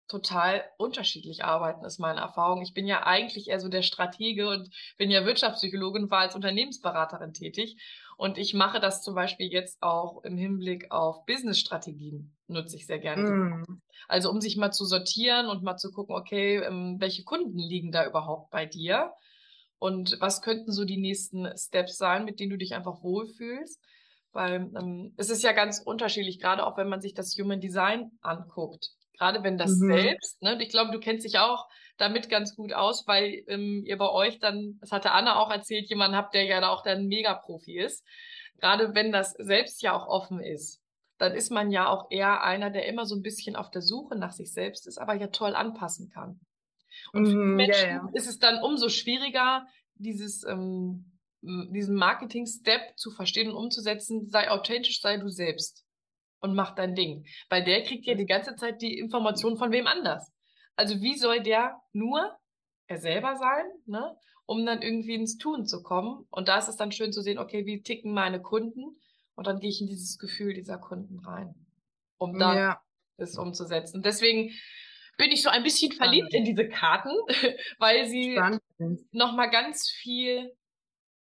total 0.08 0.63
unterschiedlich 0.77 1.44
arbeiten, 1.44 1.84
ist 1.84 2.00
meine 2.00 2.22
Erfahrung. 2.22 2.62
Ich 2.62 2.74
bin 2.74 2.86
ja 2.88 3.04
eigentlich 3.04 3.50
eher 3.50 3.60
so 3.60 3.70
der 3.70 3.82
Stratege 3.82 4.50
und 4.50 4.70
bin 4.98 5.10
ja 5.10 5.25
Wirtschaftspsychologin, 5.25 6.12
war 6.12 6.20
als 6.20 6.36
Unternehmensberaterin 6.36 7.34
tätig. 7.34 7.77
Und 8.17 8.38
ich 8.38 8.53
mache 8.53 8.79
das 8.79 9.01
zum 9.01 9.15
Beispiel 9.15 9.51
jetzt 9.51 9.81
auch 9.81 10.24
im 10.24 10.38
Hinblick 10.38 10.91
auf 10.91 11.25
Business-Strategien, 11.25 12.34
nutze 12.48 12.77
ich 12.77 12.88
sehr 12.88 13.00
gerne. 13.00 13.29
Mm. 13.29 13.81
Also 14.07 14.29
um 14.29 14.39
sich 14.39 14.55
mal 14.55 14.72
zu 14.72 14.86
sortieren 14.86 15.48
und 15.48 15.63
mal 15.63 15.77
zu 15.77 15.91
gucken, 15.91 16.15
okay, 16.15 16.57
ähm, 16.57 16.98
welche 17.00 17.24
Kunden 17.24 17.57
liegen 17.57 17.91
da 17.91 18.05
überhaupt 18.05 18.51
bei 18.51 18.65
dir? 18.65 19.12
Und 19.79 20.17
was 20.19 20.41
könnten 20.41 20.72
so 20.72 20.86
die 20.86 20.98
nächsten 20.98 21.48
Steps 21.57 21.98
sein, 21.98 22.25
mit 22.25 22.39
denen 22.39 22.51
du 22.51 22.57
dich 22.57 22.74
einfach 22.74 23.03
wohlfühlst? 23.03 23.81
Weil 24.31 24.72
ähm, 24.77 25.13
es 25.17 25.29
ist 25.29 25.43
ja 25.43 25.51
ganz 25.51 25.79
unterschiedlich, 25.79 26.39
gerade 26.39 26.65
auch 26.65 26.77
wenn 26.77 26.89
man 26.89 27.01
sich 27.01 27.13
das 27.13 27.36
Human 27.38 27.60
Design 27.60 28.12
anguckt. 28.22 28.95
Gerade 29.17 29.43
wenn 29.43 29.57
das 29.57 29.72
mhm. 29.79 29.93
selbst, 29.93 30.41
ne? 30.41 30.62
Ich 30.62 30.69
glaube, 30.69 30.91
du 30.91 31.00
kennst 31.00 31.25
dich 31.25 31.39
auch 31.39 31.67
damit 31.98 32.29
ganz 32.29 32.55
gut 32.55 32.74
aus, 32.74 33.07
weil 33.07 33.43
ähm, 33.48 33.84
ihr 33.86 33.98
bei 33.98 34.10
euch 34.10 34.39
dann, 34.39 34.77
das 34.81 34.91
hatte 34.91 35.12
Anna 35.12 35.38
auch 35.38 35.51
erzählt, 35.51 35.89
jemanden 35.89 36.17
habt, 36.17 36.34
der 36.34 36.43
ja 36.43 36.60
da 36.60 36.69
auch 36.69 36.84
dann 36.84 37.07
Mega-Profi 37.07 37.77
ist. 37.79 38.05
Gerade 38.60 38.93
wenn 38.93 39.12
das 39.12 39.31
selbst 39.31 39.81
ja 39.81 39.93
auch 39.93 40.07
offen 40.07 40.41
ist, 40.41 40.81
dann 41.17 41.34
ist 41.34 41.51
man 41.51 41.72
ja 41.72 41.88
auch 41.88 42.12
eher 42.12 42.43
einer, 42.43 42.69
der 42.69 42.88
immer 42.88 43.05
so 43.05 43.15
ein 43.15 43.22
bisschen 43.22 43.55
auf 43.55 43.72
der 43.72 43.81
Suche 43.81 44.17
nach 44.17 44.34
sich 44.34 44.51
selbst 44.51 44.88
ist, 44.88 44.98
aber 44.98 45.13
ja 45.13 45.27
toll 45.27 45.55
anpassen 45.55 46.10
kann. 46.10 46.39
Und 47.13 47.27
für 47.27 47.36
mhm, 47.36 47.55
Menschen 47.55 47.89
ja, 47.89 47.95
ja. 47.95 48.10
ist 48.13 48.27
es 48.27 48.39
dann 48.39 48.62
umso 48.62 48.89
schwieriger, 48.89 49.65
dieses, 49.95 50.43
ähm, 50.43 51.19
diesen 51.41 51.95
Marketing-Step 51.95 52.98
zu 52.98 53.12
verstehen 53.12 53.51
und 53.51 53.55
umzusetzen, 53.55 54.27
sei 54.27 54.50
authentisch, 54.50 55.00
sei 55.00 55.17
du 55.17 55.29
selbst 55.29 55.85
und 56.39 56.56
mach 56.56 56.75
dein 56.75 56.96
Ding. 56.96 57.25
Weil 57.50 57.63
der 57.63 57.84
kriegt 57.84 58.06
ja 58.06 58.15
die 58.15 58.25
ganze 58.25 58.56
Zeit 58.56 58.82
die 58.82 58.98
Informationen 58.98 59.58
von 59.58 59.72
wem 59.72 59.88
anders. 59.88 60.32
Also 60.75 61.01
wie 61.01 61.18
soll 61.18 61.42
der 61.42 61.82
nur 61.94 62.38
er 62.88 62.98
selber 62.98 63.36
sein, 63.36 63.65
ne, 63.86 64.15
um 64.46 64.65
dann 64.65 64.82
irgendwie 64.82 65.15
ins 65.15 65.38
Tun 65.38 65.65
zu 65.65 65.82
kommen? 65.82 66.27
Und 66.30 66.48
da 66.48 66.58
ist 66.58 66.68
es 66.68 66.75
dann 66.75 66.92
schön 66.92 67.12
zu 67.12 67.22
sehen, 67.22 67.39
okay, 67.39 67.65
wie 67.65 67.82
ticken 67.82 68.13
meine 68.13 68.42
Kunden? 68.42 69.00
Und 69.36 69.48
dann 69.48 69.60
gehe 69.60 69.70
ich 69.70 69.82
in 69.82 69.88
dieses 69.88 70.18
Gefühl 70.18 70.54
dieser 70.54 70.77
Kunden 70.77 71.20
rein, 71.20 71.56
um 72.18 72.38
dann 72.38 72.58
ja. 72.58 72.82
es 73.18 73.38
umzusetzen. 73.38 74.01
Deswegen 74.01 74.51
bin 75.18 75.32
ich 75.32 75.42
so 75.42 75.50
ein 75.50 75.63
bisschen 75.63 75.92
verliebt 75.92 76.34
in 76.34 76.46
diese 76.46 76.68
Karten, 76.68 77.12
weil 77.80 78.06
sie 78.08 78.39
nochmal 79.12 79.50
ganz 79.50 79.89
viel 79.89 80.56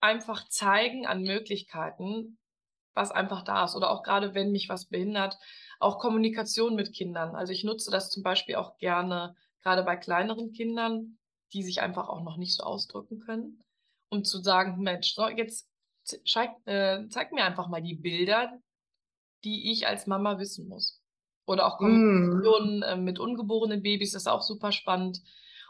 einfach 0.00 0.48
zeigen 0.48 1.06
an 1.06 1.22
Möglichkeiten, 1.22 2.38
was 2.94 3.10
einfach 3.10 3.42
da 3.42 3.64
ist. 3.64 3.74
Oder 3.74 3.90
auch 3.90 4.02
gerade, 4.02 4.34
wenn 4.34 4.52
mich 4.52 4.68
was 4.68 4.86
behindert, 4.86 5.38
auch 5.80 5.98
Kommunikation 5.98 6.74
mit 6.74 6.92
Kindern. 6.92 7.34
Also 7.34 7.52
ich 7.52 7.64
nutze 7.64 7.90
das 7.90 8.10
zum 8.10 8.22
Beispiel 8.22 8.56
auch 8.56 8.78
gerne, 8.78 9.34
gerade 9.62 9.82
bei 9.82 9.96
kleineren 9.96 10.52
Kindern, 10.52 11.18
die 11.52 11.62
sich 11.62 11.80
einfach 11.80 12.08
auch 12.08 12.22
noch 12.22 12.36
nicht 12.36 12.56
so 12.56 12.64
ausdrücken 12.64 13.20
können, 13.20 13.60
um 14.10 14.24
zu 14.24 14.40
sagen, 14.40 14.80
Mensch, 14.80 15.14
so, 15.14 15.28
jetzt 15.28 15.68
zeig, 16.04 16.50
äh, 16.66 17.06
zeig 17.08 17.32
mir 17.32 17.44
einfach 17.44 17.68
mal 17.68 17.82
die 17.82 17.94
Bilder, 17.94 18.58
die 19.44 19.70
ich 19.72 19.86
als 19.86 20.06
Mama 20.06 20.38
wissen 20.38 20.68
muss. 20.68 21.00
Oder 21.46 21.66
auch 21.66 21.78
Kommunikation 21.78 22.78
mm. 22.78 22.82
äh, 22.82 22.96
mit 22.96 23.18
ungeborenen 23.18 23.82
Babys 23.82 24.14
ist 24.14 24.28
auch 24.28 24.42
super 24.42 24.72
spannend, 24.72 25.20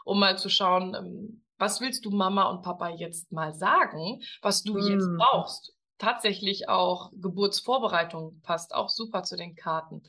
um 0.05 0.19
mal 0.19 0.37
zu 0.37 0.49
schauen, 0.49 0.95
ähm, 0.95 1.43
was 1.57 1.81
willst 1.81 2.05
du 2.05 2.11
Mama 2.11 2.49
und 2.49 2.61
Papa 2.61 2.89
jetzt 2.89 3.31
mal 3.31 3.53
sagen, 3.53 4.21
was 4.41 4.63
du 4.63 4.75
mm. 4.75 4.87
jetzt 4.87 5.09
brauchst. 5.17 5.74
Tatsächlich 5.97 6.67
auch 6.67 7.11
Geburtsvorbereitung 7.13 8.41
passt 8.41 8.73
auch 8.75 8.89
super 8.89 9.23
zu 9.23 9.37
den 9.37 9.55
Karten, 9.55 10.03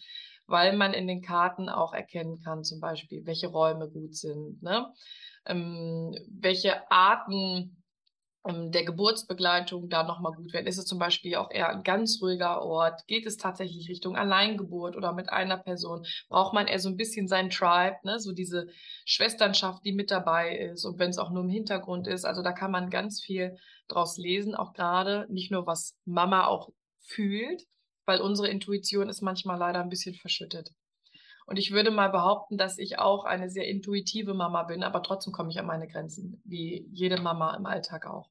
weil 0.47 0.77
man 0.77 0.93
in 0.93 1.07
den 1.07 1.23
Karten 1.23 1.69
auch 1.69 1.93
erkennen 1.93 2.41
kann, 2.43 2.65
zum 2.65 2.81
Beispiel, 2.81 3.25
welche 3.25 3.49
Räume 3.49 3.89
gut 3.89 4.17
sind, 4.17 4.63
ne? 4.63 4.93
ähm, 5.47 6.15
welche 6.29 6.91
Arten 6.91 7.83
ähm, 8.47 8.71
der 8.71 8.85
Geburtsbegleitung 8.85 9.89
da 9.89 10.03
nochmal 10.03 10.33
gut 10.33 10.53
werden? 10.53 10.67
Ist 10.67 10.79
es 10.79 10.87
zum 10.87 10.99
Beispiel 10.99 11.37
auch 11.37 11.51
eher 11.51 11.69
ein 11.69 11.83
ganz 11.83 12.21
ruhiger 12.23 12.63
Ort? 12.63 13.07
Geht 13.07 13.27
es 13.27 13.37
tatsächlich 13.37 13.89
Richtung 13.89 14.17
Alleingeburt 14.17 14.97
oder 14.97 15.13
mit 15.13 15.31
einer 15.31 15.57
Person? 15.57 16.05
Braucht 16.29 16.55
man 16.55 16.67
eher 16.67 16.79
so 16.79 16.89
ein 16.89 16.97
bisschen 16.97 17.29
sein 17.29 17.51
Tribe, 17.51 17.97
ne? 18.05 18.19
so 18.19 18.33
diese 18.33 18.67
Schwesternschaft, 19.05 19.85
die 19.85 19.93
mit 19.93 20.11
dabei 20.11 20.57
ist 20.57 20.85
und 20.85 20.99
wenn 20.99 21.11
es 21.11 21.19
auch 21.19 21.31
nur 21.31 21.45
im 21.45 21.51
Hintergrund 21.51 22.07
ist. 22.07 22.25
Also 22.25 22.43
da 22.43 22.53
kann 22.53 22.71
man 22.71 22.91
ganz 22.91 23.21
viel 23.21 23.57
draus 23.89 24.17
lesen, 24.19 24.55
auch 24.55 24.73
gerade 24.73 25.27
nicht 25.31 25.51
nur 25.51 25.67
was 25.67 25.97
Mama 26.05 26.47
auch 26.47 26.71
fühlt, 27.01 27.63
weil 28.05 28.21
unsere 28.21 28.49
Intuition 28.49 29.09
ist 29.09 29.23
manchmal 29.23 29.59
leider 29.59 29.81
ein 29.81 29.89
bisschen 29.89 30.15
verschüttet. 30.15 30.71
Und 31.47 31.59
ich 31.59 31.71
würde 31.71 31.93
mal 31.93 32.09
behaupten, 32.09 32.59
dass 32.59 32.79
ich 32.79 32.99
auch 32.99 33.25
eine 33.25 33.49
sehr 33.49 33.69
intuitive 33.69 34.35
Mama 34.35 34.65
bin, 34.65 34.83
aber 34.83 35.03
trotzdem 35.03 35.33
komme 35.33 35.51
ich 35.51 35.59
an 35.59 35.67
meine 35.67 35.87
Grenzen, 35.87 36.41
wie 36.45 36.89
jede 36.93 37.21
Mama 37.21 37.55
im 37.57 37.67
Alltag 37.67 38.07
auch. 38.07 38.29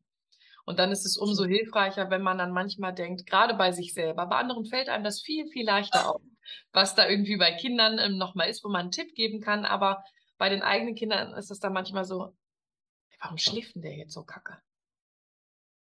Und 0.66 0.80
dann 0.80 0.92
ist 0.92 1.06
es 1.06 1.18
umso 1.18 1.46
hilfreicher, 1.46 2.10
wenn 2.10 2.24
man 2.24 2.38
dann 2.38 2.52
manchmal 2.52 2.94
denkt, 2.94 3.26
gerade 3.28 3.54
bei 3.54 3.72
sich 3.72 3.94
selber, 3.94 4.26
bei 4.26 4.36
anderen 4.36 4.66
fällt 4.66 4.90
einem 4.90 5.04
das 5.04 5.22
viel, 5.22 5.48
viel 5.48 5.66
leichter 5.66 6.10
auf, 6.10 6.22
was 6.74 6.96
da 6.96 7.08
irgendwie 7.08 7.38
bei 7.38 7.54
Kindern 7.54 8.00
ähm, 8.00 8.18
nochmal 8.18 8.50
ist, 8.50 8.64
wo 8.64 8.70
man 8.70 8.82
einen 8.82 8.92
Tipp 8.92 9.14
geben 9.16 9.42
kann. 9.42 9.64
Aber 9.64 10.04
bei 10.38 10.50
den 10.50 10.64
eigenen 10.64 10.96
Kindern 10.96 11.34
ist 11.34 11.52
es 11.52 11.60
dann 11.60 11.74
manchmal 11.74 12.04
so, 12.04 12.36
warum 13.22 13.38
schläft 13.38 13.76
denn 13.76 13.84
der 13.84 13.96
jetzt 13.96 14.14
so 14.14 14.24
kacke? 14.24 14.58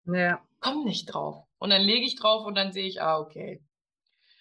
Ja. 0.07 0.41
Komm 0.61 0.85
nicht 0.85 1.07
drauf. 1.07 1.47
Und 1.59 1.71
dann 1.71 1.83
lege 1.83 2.07
ich 2.07 2.17
drauf 2.17 2.47
und 2.47 2.55
dann 2.55 2.73
sehe 2.73 2.87
ich, 2.87 3.01
ah, 3.03 3.19
okay, 3.19 3.63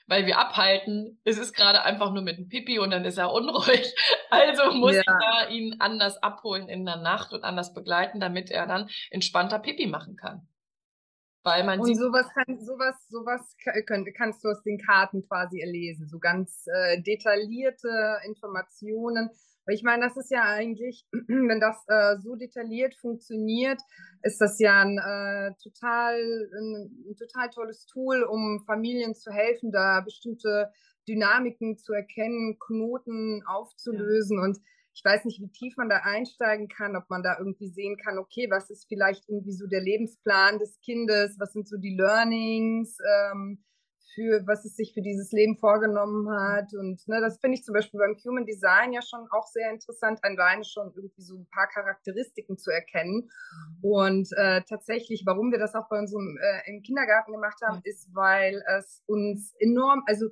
weil 0.08 0.26
wir 0.26 0.38
abhalten. 0.38 1.20
Es 1.24 1.38
ist 1.38 1.54
gerade 1.54 1.84
einfach 1.84 2.12
nur 2.12 2.24
mit 2.24 2.38
dem 2.38 2.50
Pipi 2.50 2.80
und 2.80 2.92
dann 2.92 3.06
ist 3.06 3.18
er 3.18 3.32
unruhig. 3.32 3.94
Also 4.30 4.72
muss 4.74 4.96
ja. 4.96 5.02
ich 5.02 5.06
da 5.06 5.50
ihn 5.50 5.76
anders 5.78 6.18
abholen 6.24 6.68
in 6.68 6.86
der 6.86 6.96
Nacht 6.96 7.34
und 7.34 7.44
anders 7.44 7.72
begleiten, 7.72 8.20
damit 8.20 8.50
er 8.50 8.66
dann 8.66 8.90
entspannter 9.12 9.60
Pipi 9.60 9.86
machen 9.86 10.16
kann. 10.16 10.48
Weil 11.44 11.64
man 11.64 11.80
und 11.80 11.96
sowas, 11.96 12.26
kann, 12.34 12.60
sowas, 12.60 12.96
sowas 13.10 13.56
kann, 13.86 14.04
kannst 14.18 14.44
du 14.44 14.50
aus 14.50 14.64
den 14.64 14.80
Karten 14.80 15.24
quasi 15.28 15.60
erlesen. 15.60 16.08
So 16.08 16.18
ganz 16.18 16.66
äh, 16.66 17.00
detaillierte 17.04 18.22
Informationen 18.26 19.30
weil 19.66 19.76
ich 19.76 19.84
meine, 19.84 20.06
das 20.06 20.18
ist 20.18 20.32
ja 20.32 20.44
eigentlich, 20.44 21.06
wenn 21.12 21.60
das 21.60 21.84
äh, 21.88 22.18
so 22.22 22.36
detailliert 22.36 22.96
funktioniert, 22.96 23.82
ist 24.22 24.42
das 24.42 24.60
ja 24.60 24.82
ein, 24.82 24.98
äh, 24.98 25.54
total, 25.62 26.16
ein, 26.16 27.06
ein, 27.10 27.16
total 27.16 27.50
tolles 27.50 27.86
Tool, 27.86 28.24
um 28.24 28.64
Familien 28.66 29.16
zu 29.16 29.32
helfen, 29.32 29.72
da 29.72 30.02
bestimmte 30.02 30.72
Dynamiken 31.08 31.78
zu 31.78 31.94
erkennen, 31.94 32.58
Knoten 32.60 33.44
aufzulösen. 33.46 34.38
Ja. 34.38 34.44
Und 34.44 34.60
ich 34.94 35.04
weiß 35.04 35.26
nicht, 35.26 35.42
wie 35.42 35.50
tief 35.50 35.76
man 35.78 35.90
da 35.90 36.02
einsteigen 36.04 36.68
kann, 36.68 36.96
ob 36.96 37.10
man 37.10 37.24
da 37.24 37.38
irgendwie 37.40 37.70
sehen 37.70 37.98
kann, 37.98 38.20
okay, 38.20 38.48
was 38.50 38.70
ist 38.70 38.88
vielleicht 38.88 39.28
irgendwie 39.28 39.54
so 39.54 39.66
der 39.68 39.82
Lebensplan 39.82 40.60
des 40.60 40.80
Kindes, 40.82 41.38
was 41.40 41.54
sind 41.54 41.68
so 41.68 41.78
die 41.78 41.96
Learnings. 41.96 42.98
Ähm, 43.00 43.64
für 44.14 44.46
was 44.46 44.66
es 44.66 44.76
sich 44.76 44.94
für 44.94 45.02
dieses 45.02 45.32
Leben 45.32 45.58
vorgenommen 45.58 46.30
hat. 46.30 46.74
Und 46.74 47.08
ne, 47.08 47.22
das 47.22 47.40
finde 47.40 47.58
ich 47.58 47.64
zum 47.64 47.74
Beispiel 47.74 48.00
beim 48.00 48.16
Human 48.26 48.46
Design 48.46 48.94
ja 48.94 49.02
schon 49.02 49.28
auch 49.32 49.48
sehr 49.48 49.72
interessant, 49.72 50.20
alleine 50.24 50.64
schon 50.64 50.92
irgendwie 50.96 51.22
so 51.22 51.38
ein 51.38 51.48
paar 51.50 51.68
Charakteristiken 51.68 52.58
zu 52.58 52.72
erkennen. 52.72 53.30
Mhm. 53.82 53.90
Und 53.90 54.30
äh, 54.38 54.62
tatsächlich, 54.68 55.24
warum 55.26 55.52
wir 55.52 55.60
das 55.60 55.76
auch 55.76 55.90
bei 55.90 56.00
unserem 56.00 56.38
äh, 56.42 56.70
im 56.70 56.82
Kindergarten 56.82 57.32
gemacht 57.32 57.60
haben, 57.64 57.82
ist, 57.84 58.10
weil 58.14 58.64
es 58.78 59.04
uns 59.06 59.54
enorm, 59.60 60.04
also 60.06 60.30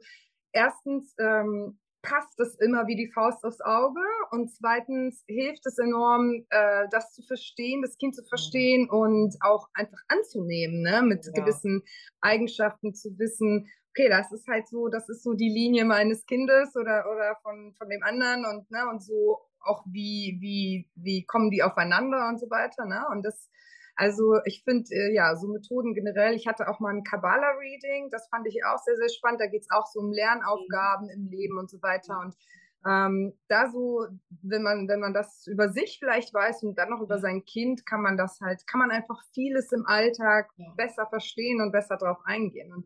erstens 0.51 1.15
ähm, 1.19 1.77
passt 2.01 2.39
es 2.39 2.55
immer 2.55 2.88
wie 2.88 2.96
die 2.96 3.12
Faust 3.12 3.43
aufs 3.43 3.62
Auge 3.62 4.01
und 4.31 4.51
zweitens 4.51 5.24
hilft 5.27 5.65
es 5.65 5.77
enorm, 5.77 6.46
äh, 6.50 6.88
das 6.89 7.13
zu 7.13 7.22
verstehen, 7.24 7.81
das 7.81 7.98
Kind 7.98 8.15
zu 8.15 8.24
verstehen 8.24 8.89
und 8.89 9.36
auch 9.41 9.67
einfach 9.74 10.01
anzunehmen, 10.08 10.81
ne? 10.81 11.01
mit 11.03 11.25
ja. 11.25 11.31
gewissen 11.31 11.84
Eigenschaften 12.22 12.93
zu 12.93 13.17
wissen, 13.20 13.67
okay, 13.91 14.10
das 14.10 14.31
ist 14.31 14.48
halt 14.48 14.67
so, 14.67 14.88
das 14.88 15.10
ist 15.10 15.24
so 15.24 15.34
die 15.34 15.50
Linie 15.50 15.86
meines 15.86 16.25
Kindes 16.25 16.75
oder, 16.75 17.05
oder 17.12 17.38
von, 17.43 17.74
von 17.77 17.89
dem 17.89 18.01
anderen 18.03 18.46
und, 18.46 18.72
ne, 18.72 18.88
und 18.89 19.03
so 19.03 19.39
auch 19.63 19.84
wie, 19.86 20.38
wie, 20.39 20.89
wie 20.96 21.25
kommen 21.25 21.51
die 21.51 21.62
aufeinander 21.62 22.29
und 22.29 22.39
so 22.39 22.50
weiter, 22.50 22.86
ne? 22.86 23.05
Und 23.12 23.24
das 23.24 23.50
also 23.95 24.39
ich 24.45 24.63
finde, 24.63 24.89
äh, 24.91 25.13
ja, 25.13 25.36
so 25.36 25.48
Methoden 25.48 25.93
generell. 25.93 26.33
Ich 26.36 26.48
hatte 26.48 26.67
auch 26.67 26.79
mal 26.79 26.93
ein 26.93 27.03
Kabbalah-Reading, 27.03 28.10
das 28.12 28.27
fand 28.29 28.48
ich 28.48 28.63
auch 28.65 28.79
sehr, 28.79 28.95
sehr 28.98 29.10
spannend. 29.10 29.41
Da 29.41 29.48
geht 29.48 29.62
es 29.62 29.71
auch 29.71 29.86
so 29.86 30.00
um 30.00 30.12
Lernaufgaben 30.12 31.07
mhm. 31.07 31.13
im 31.13 31.27
Leben 31.27 31.57
und 31.57 31.69
so 31.69 31.81
weiter. 31.81 32.19
Und 32.19 32.36
ähm, 32.86 33.33
da 33.48 33.69
so, 33.69 34.07
wenn 34.41 34.63
man, 34.63 34.88
wenn 34.88 35.00
man 35.00 35.13
das 35.13 35.45
über 35.45 35.69
sich 35.69 36.00
vielleicht 36.00 36.33
weiß 36.33 36.63
und 36.63 36.77
dann 36.77 36.89
noch 36.89 37.01
über 37.01 37.19
sein 37.19 37.45
Kind, 37.45 37.86
kann 37.86 38.01
man 38.01 38.17
das 38.17 38.39
halt, 38.41 38.65
kann 38.65 38.79
man 38.79 38.91
einfach 38.91 39.21
vieles 39.33 39.71
im 39.71 39.86
Alltag 39.86 40.50
besser 40.77 41.05
verstehen 41.07 41.62
und 41.62 41.71
besser 41.71 41.98
drauf 41.98 42.17
eingehen. 42.25 42.74
Und 42.74 42.86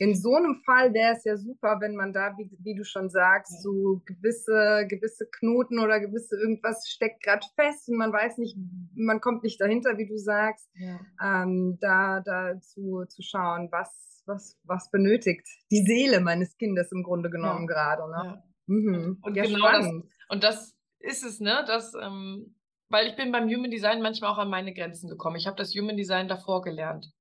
in 0.00 0.14
so 0.14 0.34
einem 0.34 0.62
Fall 0.64 0.94
wäre 0.94 1.14
es 1.14 1.24
ja 1.24 1.36
super, 1.36 1.76
wenn 1.80 1.94
man 1.94 2.14
da, 2.14 2.34
wie, 2.38 2.50
wie 2.60 2.74
du 2.74 2.84
schon 2.84 3.10
sagst, 3.10 3.52
ja. 3.52 3.60
so 3.60 4.00
gewisse, 4.06 4.86
gewisse 4.88 5.28
Knoten 5.30 5.78
oder 5.78 6.00
gewisse 6.00 6.40
irgendwas 6.40 6.88
steckt 6.88 7.22
gerade 7.22 7.46
fest 7.54 7.86
und 7.90 7.98
man 7.98 8.10
weiß 8.10 8.38
nicht, 8.38 8.56
man 8.94 9.20
kommt 9.20 9.42
nicht 9.42 9.60
dahinter, 9.60 9.98
wie 9.98 10.08
du 10.08 10.16
sagst, 10.16 10.70
ja. 10.74 10.98
ähm, 11.22 11.76
da, 11.82 12.20
da 12.20 12.58
zu, 12.60 13.04
zu 13.08 13.20
schauen, 13.20 13.68
was, 13.70 14.22
was, 14.24 14.58
was 14.64 14.90
benötigt 14.90 15.46
die 15.70 15.84
Seele 15.84 16.20
meines 16.20 16.56
Kindes 16.56 16.90
im 16.92 17.02
Grunde 17.02 17.28
genommen 17.28 17.68
ja. 17.68 17.74
gerade. 17.74 18.10
Ne? 18.10 18.42
Mhm. 18.68 19.18
Und, 19.20 19.34
genau 19.34 19.68
spannend. 19.68 20.04
das, 20.06 20.30
und 20.30 20.44
das 20.44 20.76
ist 21.00 21.24
es, 21.24 21.40
ne? 21.40 21.62
Das, 21.66 21.92
ähm, 22.00 22.56
weil 22.88 23.06
ich 23.06 23.16
bin 23.16 23.32
beim 23.32 23.50
Human 23.50 23.70
Design 23.70 24.00
manchmal 24.00 24.30
auch 24.30 24.38
an 24.38 24.48
meine 24.48 24.72
Grenzen 24.72 25.10
gekommen. 25.10 25.36
Ich 25.36 25.46
habe 25.46 25.58
das 25.58 25.74
Human 25.74 25.98
Design 25.98 26.26
davor 26.26 26.62
gelernt. 26.62 27.12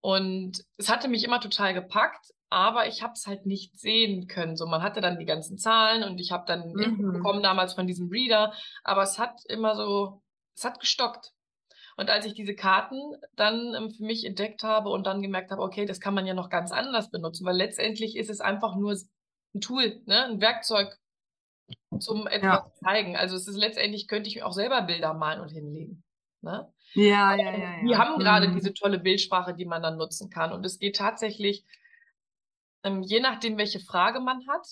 Und 0.00 0.64
es 0.76 0.88
hatte 0.88 1.08
mich 1.08 1.24
immer 1.24 1.40
total 1.40 1.74
gepackt, 1.74 2.32
aber 2.50 2.86
ich 2.86 3.02
habe 3.02 3.12
es 3.14 3.26
halt 3.26 3.46
nicht 3.46 3.78
sehen 3.78 4.26
können. 4.26 4.56
So, 4.56 4.66
man 4.66 4.82
hatte 4.82 5.00
dann 5.00 5.18
die 5.18 5.24
ganzen 5.24 5.58
Zahlen 5.58 6.04
und 6.04 6.20
ich 6.20 6.32
habe 6.32 6.44
dann 6.46 6.72
mhm. 6.72 7.12
bekommen 7.12 7.42
damals 7.42 7.74
von 7.74 7.86
diesem 7.86 8.08
Reader, 8.08 8.52
aber 8.84 9.02
es 9.02 9.18
hat 9.18 9.40
immer 9.48 9.74
so, 9.74 10.22
es 10.56 10.64
hat 10.64 10.80
gestockt. 10.80 11.32
Und 11.96 12.10
als 12.10 12.24
ich 12.26 12.34
diese 12.34 12.54
Karten 12.54 13.16
dann 13.34 13.74
ähm, 13.74 13.90
für 13.90 14.04
mich 14.04 14.24
entdeckt 14.24 14.62
habe 14.62 14.88
und 14.90 15.06
dann 15.06 15.20
gemerkt 15.20 15.50
habe, 15.50 15.62
okay, 15.62 15.84
das 15.84 15.98
kann 15.98 16.14
man 16.14 16.26
ja 16.26 16.34
noch 16.34 16.48
ganz 16.48 16.70
anders 16.70 17.10
benutzen, 17.10 17.44
weil 17.44 17.56
letztendlich 17.56 18.16
ist 18.16 18.30
es 18.30 18.40
einfach 18.40 18.76
nur 18.76 18.96
ein 19.54 19.60
Tool, 19.60 20.00
ne, 20.06 20.26
ein 20.26 20.40
Werkzeug 20.40 20.96
zum 21.98 22.28
etwas 22.28 22.64
ja. 22.64 22.72
zeigen. 22.84 23.16
Also 23.16 23.34
es 23.34 23.48
ist 23.48 23.56
letztendlich 23.56 24.06
könnte 24.06 24.28
ich 24.28 24.42
auch 24.44 24.52
selber 24.52 24.82
Bilder 24.82 25.12
malen 25.12 25.40
und 25.40 25.50
hinlegen. 25.50 26.04
Ne? 26.40 26.72
Ja, 26.94 27.34
ja, 27.34 27.52
ja, 27.52 27.58
ja. 27.58 27.84
Die 27.84 27.96
haben 27.96 28.18
gerade 28.18 28.48
mhm. 28.48 28.54
diese 28.54 28.72
tolle 28.72 28.98
Bildsprache, 28.98 29.54
die 29.54 29.64
man 29.64 29.82
dann 29.82 29.96
nutzen 29.96 30.30
kann. 30.30 30.52
Und 30.52 30.64
es 30.64 30.78
geht 30.78 30.96
tatsächlich, 30.96 31.64
ähm, 32.84 33.02
je 33.02 33.20
nachdem, 33.20 33.58
welche 33.58 33.80
Frage 33.80 34.20
man 34.20 34.46
hat, 34.48 34.66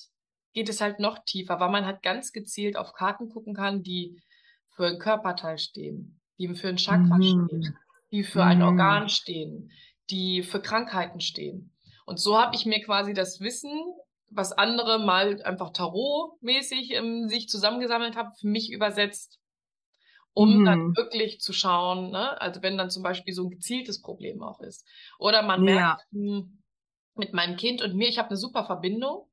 geht 0.53 0.69
es 0.69 0.81
halt 0.81 1.01
noch 1.01 1.19
tiefer, 1.25 1.61
weil 1.61 1.71
man 1.71 1.85
halt 1.85 2.03
ganz 2.03 2.33
gezielt 2.33 2.77
auf 2.77 2.95
Karten 2.95 3.29
gucken 3.29 3.55
kann, 3.55 3.83
die 3.83 4.23
für 4.71 4.87
ein 4.87 4.99
Körperteil 4.99 5.59
stehen, 5.59 6.21
die 6.39 6.55
für 6.55 6.69
ein 6.69 6.79
Chakra 6.79 7.17
mhm. 7.17 7.23
stehen, 7.23 7.79
die 8.13 8.23
für 8.23 8.43
mhm. 8.43 8.51
ein 8.51 8.63
Organ 8.63 9.09
stehen, 9.09 9.71
die 10.09 10.43
für 10.43 10.61
Krankheiten 10.61 11.21
stehen. 11.21 11.75
Und 12.07 12.21
so 12.21 12.39
habe 12.39 12.55
ich 12.55 12.65
mir 12.65 12.81
quasi 12.83 13.13
das 13.13 13.41
Wissen, 13.41 13.73
was 14.31 14.53
andere 14.53 14.99
mal 14.99 15.43
einfach 15.43 15.73
Tarot-mäßig 15.73 16.93
ähm, 16.93 17.29
sich 17.29 17.49
zusammengesammelt 17.49 18.17
haben, 18.17 18.33
für 18.39 18.49
mich 18.49 18.71
übersetzt 18.71 19.41
um 20.37 20.59
mhm. 20.59 20.65
dann 20.67 20.97
wirklich 20.97 21.41
zu 21.41 21.55
schauen, 21.55 22.11
ne? 22.11 22.39
also 22.43 22.63
wenn 22.63 22.77
dann 22.77 22.91
zum 22.91 23.03
Beispiel 23.03 23.33
so 23.33 23.45
ein 23.45 23.51
gezieltes 23.51 24.03
Problem 24.03 24.43
auch 24.43 24.61
ist. 24.61 24.87
Oder 25.19 25.41
man 25.41 25.63
merkt 25.63 26.05
ja. 26.13 26.19
Hm, 26.19 26.63
mit 27.15 27.33
meinem 27.33 27.57
Kind 27.57 27.81
und 27.81 27.95
mir, 27.95 28.07
ich 28.07 28.19
habe 28.19 28.29
eine 28.29 28.37
super 28.37 28.67
Verbindung, 28.67 29.31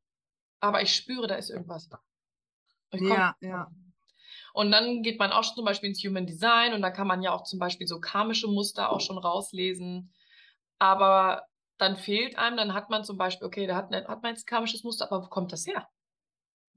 aber 0.61 0.81
ich 0.81 0.95
spüre, 0.95 1.27
da 1.27 1.35
ist 1.35 1.49
irgendwas. 1.49 1.89
Ja, 2.93 3.35
ja. 3.41 3.69
Und 4.53 4.71
dann 4.71 5.03
geht 5.03 5.19
man 5.19 5.33
auch 5.33 5.43
schon 5.43 5.55
zum 5.55 5.65
Beispiel 5.65 5.89
ins 5.89 6.01
Human 6.05 6.25
Design 6.25 6.73
und 6.73 6.81
da 6.81 6.89
kann 6.89 7.07
man 7.07 7.21
ja 7.21 7.33
auch 7.33 7.43
zum 7.43 7.59
Beispiel 7.59 7.85
so 7.85 7.99
karmische 7.99 8.47
Muster 8.47 8.89
auch 8.89 9.01
schon 9.01 9.17
rauslesen. 9.17 10.13
Aber 10.79 11.43
dann 11.77 11.97
fehlt 11.97 12.37
einem, 12.37 12.55
dann 12.55 12.73
hat 12.73 12.89
man 12.89 13.03
zum 13.03 13.17
Beispiel, 13.17 13.45
okay, 13.45 13.67
da 13.67 13.75
hat, 13.75 13.91
hat 13.91 14.23
man 14.23 14.31
jetzt 14.31 14.47
karmisches 14.47 14.85
Muster, 14.85 15.11
aber 15.11 15.25
wo 15.25 15.27
kommt 15.27 15.51
das 15.51 15.67
her? 15.67 15.85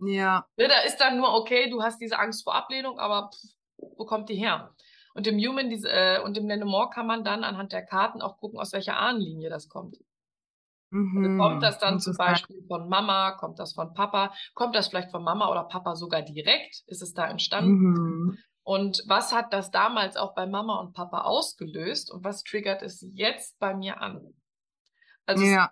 Ja. 0.01 0.49
Ne, 0.57 0.67
da 0.67 0.81
ist 0.81 0.97
dann 0.97 1.17
nur, 1.17 1.33
okay, 1.33 1.71
du 1.71 1.81
hast 1.81 2.01
diese 2.01 2.19
Angst 2.19 2.43
vor 2.43 2.57
Ablehnung, 2.57 2.99
aber 2.99 3.31
pff, 3.33 3.56
wo 3.79 4.05
kommt 4.05 4.29
die 4.29 4.37
her? 4.37 4.75
Und 5.15 5.27
im 5.27 5.39
Human 5.39 5.71
äh, 5.71 6.21
und 6.23 6.37
im 6.37 6.47
Lenormand 6.47 6.93
kann 6.93 7.07
man 7.07 7.25
dann 7.25 7.43
anhand 7.43 7.73
der 7.73 7.85
Karten 7.85 8.21
auch 8.21 8.37
gucken, 8.39 8.59
aus 8.59 8.73
welcher 8.73 8.99
Ahnenlinie 8.99 9.49
das 9.49 9.69
kommt. 9.69 9.97
Also 10.93 11.29
mhm. 11.29 11.39
kommt 11.39 11.63
das 11.63 11.79
dann 11.79 12.01
zum 12.01 12.17
Beispiel 12.17 12.65
von 12.69 12.89
Mama, 12.89 13.33
kommt 13.33 13.59
das 13.59 13.75
von 13.75 13.93
Papa, 13.93 14.33
kommt 14.55 14.75
das 14.75 14.89
vielleicht 14.89 15.11
von 15.11 15.25
Mama 15.25 15.51
oder 15.51 15.65
Papa 15.65 15.97
sogar 15.97 16.23
direkt? 16.23 16.83
Ist 16.87 17.03
es 17.03 17.13
da 17.13 17.27
entstanden? 17.27 17.93
Mhm. 17.93 18.39
Und 18.63 19.03
was 19.07 19.33
hat 19.33 19.53
das 19.53 19.71
damals 19.71 20.17
auch 20.17 20.35
bei 20.35 20.47
Mama 20.47 20.81
und 20.81 20.93
Papa 20.93 21.23
ausgelöst 21.23 22.11
und 22.11 22.25
was 22.25 22.43
triggert 22.43 22.83
es 22.83 23.07
jetzt 23.13 23.59
bei 23.59 23.75
mir 23.75 24.01
an? 24.01 24.35
Also 25.25 25.45
ja. 25.45 25.71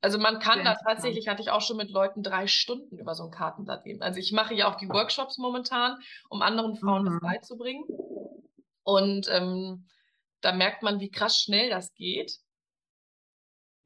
Also 0.00 0.18
man 0.18 0.38
kann 0.38 0.64
da 0.64 0.76
tatsächlich, 0.76 1.26
hatte 1.26 1.42
ich 1.42 1.50
auch 1.50 1.60
schon 1.60 1.76
mit 1.76 1.90
Leuten 1.90 2.22
drei 2.22 2.46
Stunden 2.46 2.98
über 2.98 3.14
so 3.14 3.24
ein 3.24 3.30
Kartenblatt 3.30 3.84
gehen. 3.84 4.00
Also 4.00 4.20
ich 4.20 4.32
mache 4.32 4.54
ja 4.54 4.70
auch 4.70 4.76
die 4.76 4.88
Workshops 4.88 5.38
momentan, 5.38 5.98
um 6.28 6.40
anderen 6.40 6.76
Frauen 6.76 7.02
mhm. 7.02 7.06
das 7.06 7.20
beizubringen. 7.20 7.84
Und 8.84 9.28
ähm, 9.28 9.88
da 10.40 10.52
merkt 10.52 10.82
man, 10.82 11.00
wie 11.00 11.10
krass 11.10 11.40
schnell 11.40 11.68
das 11.68 11.92
geht, 11.94 12.38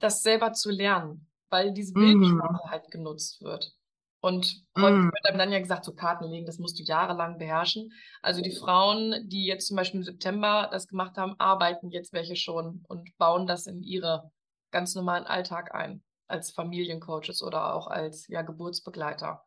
das 0.00 0.22
selber 0.22 0.52
zu 0.52 0.70
lernen, 0.70 1.30
weil 1.48 1.72
diese 1.72 1.94
Bildsprache 1.94 2.66
mhm. 2.66 2.70
halt 2.70 2.90
genutzt 2.90 3.40
wird. 3.40 3.72
Und 4.20 4.62
häufig 4.76 4.98
mhm. 4.98 5.12
wird 5.12 5.26
einem 5.26 5.38
dann 5.38 5.50
ja 5.50 5.58
gesagt, 5.58 5.84
so 5.84 5.94
Karten 5.94 6.30
legen, 6.30 6.46
das 6.46 6.58
musst 6.58 6.78
du 6.78 6.84
jahrelang 6.84 7.38
beherrschen. 7.38 7.90
Also 8.20 8.42
die 8.42 8.54
Frauen, 8.54 9.28
die 9.28 9.46
jetzt 9.46 9.66
zum 9.66 9.76
Beispiel 9.76 9.98
im 9.98 10.04
September 10.04 10.68
das 10.70 10.86
gemacht 10.86 11.16
haben, 11.16 11.34
arbeiten 11.38 11.90
jetzt 11.90 12.12
welche 12.12 12.36
schon 12.36 12.84
und 12.86 13.16
bauen 13.16 13.46
das 13.46 13.66
in 13.66 13.82
ihre 13.82 14.30
ganz 14.70 14.94
normalen 14.94 15.24
Alltag 15.24 15.74
ein, 15.74 16.02
als 16.32 16.50
Familiencoaches 16.50 17.42
oder 17.42 17.74
auch 17.74 17.86
als 17.86 18.26
ja, 18.28 18.42
Geburtsbegleiter. 18.42 19.44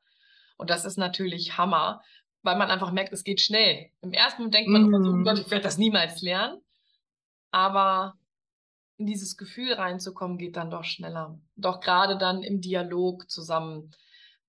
Und 0.58 0.69
das 0.69 0.86
ist 0.86 0.98
natürlich 0.98 1.58
Hammer, 1.58 2.02
weil 2.41 2.58
man 2.58 2.69
einfach 2.69 2.91
merkt, 2.91 3.12
es 3.12 3.24
geht 3.24 3.41
schnell. 3.41 3.89
Im 4.02 4.13
ersten 4.13 4.43
Moment 4.43 4.56
denkt 4.56 4.69
man, 4.69 4.84
mm. 4.84 5.21
oh 5.21 5.24
Gott, 5.24 5.39
ich 5.39 5.52
werde 5.52 5.63
das 5.63 5.78
niemals 5.78 6.21
lernen. 6.21 6.62
Aber 7.52 8.13
in 8.98 9.08
dieses 9.08 9.36
Gefühl 9.36 9.74
reinzukommen, 9.74 10.38
geht 10.38 10.56
dann 10.56 10.69
doch 10.69 10.84
schneller. 10.84 11.38
Doch 11.56 11.82
gerade 11.82 12.17
dann 12.17 12.43
im 12.43 12.62
Dialog 12.62 13.30
zusammen. 13.30 13.91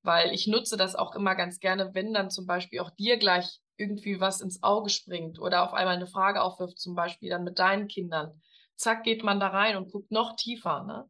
Weil 0.02 0.32
ich 0.32 0.46
nutze 0.46 0.76
das 0.76 0.94
auch 0.94 1.16
immer 1.16 1.34
ganz 1.34 1.58
gerne, 1.58 1.94
wenn 1.94 2.12
dann 2.12 2.30
zum 2.30 2.46
Beispiel 2.46 2.80
auch 2.80 2.90
dir 2.90 3.16
gleich 3.16 3.60
irgendwie 3.76 4.20
was 4.20 4.40
ins 4.40 4.62
Auge 4.62 4.90
springt 4.90 5.40
oder 5.40 5.64
auf 5.64 5.74
einmal 5.74 5.96
eine 5.96 6.06
Frage 6.06 6.42
aufwirft, 6.42 6.78
zum 6.78 6.94
Beispiel 6.94 7.30
dann 7.30 7.44
mit 7.44 7.58
deinen 7.58 7.88
Kindern 7.88 8.40
zack, 8.76 9.04
geht 9.04 9.24
man 9.24 9.40
da 9.40 9.48
rein 9.48 9.76
und 9.76 9.90
guckt 9.90 10.10
noch 10.10 10.36
tiefer, 10.36 10.84
ne? 10.84 11.08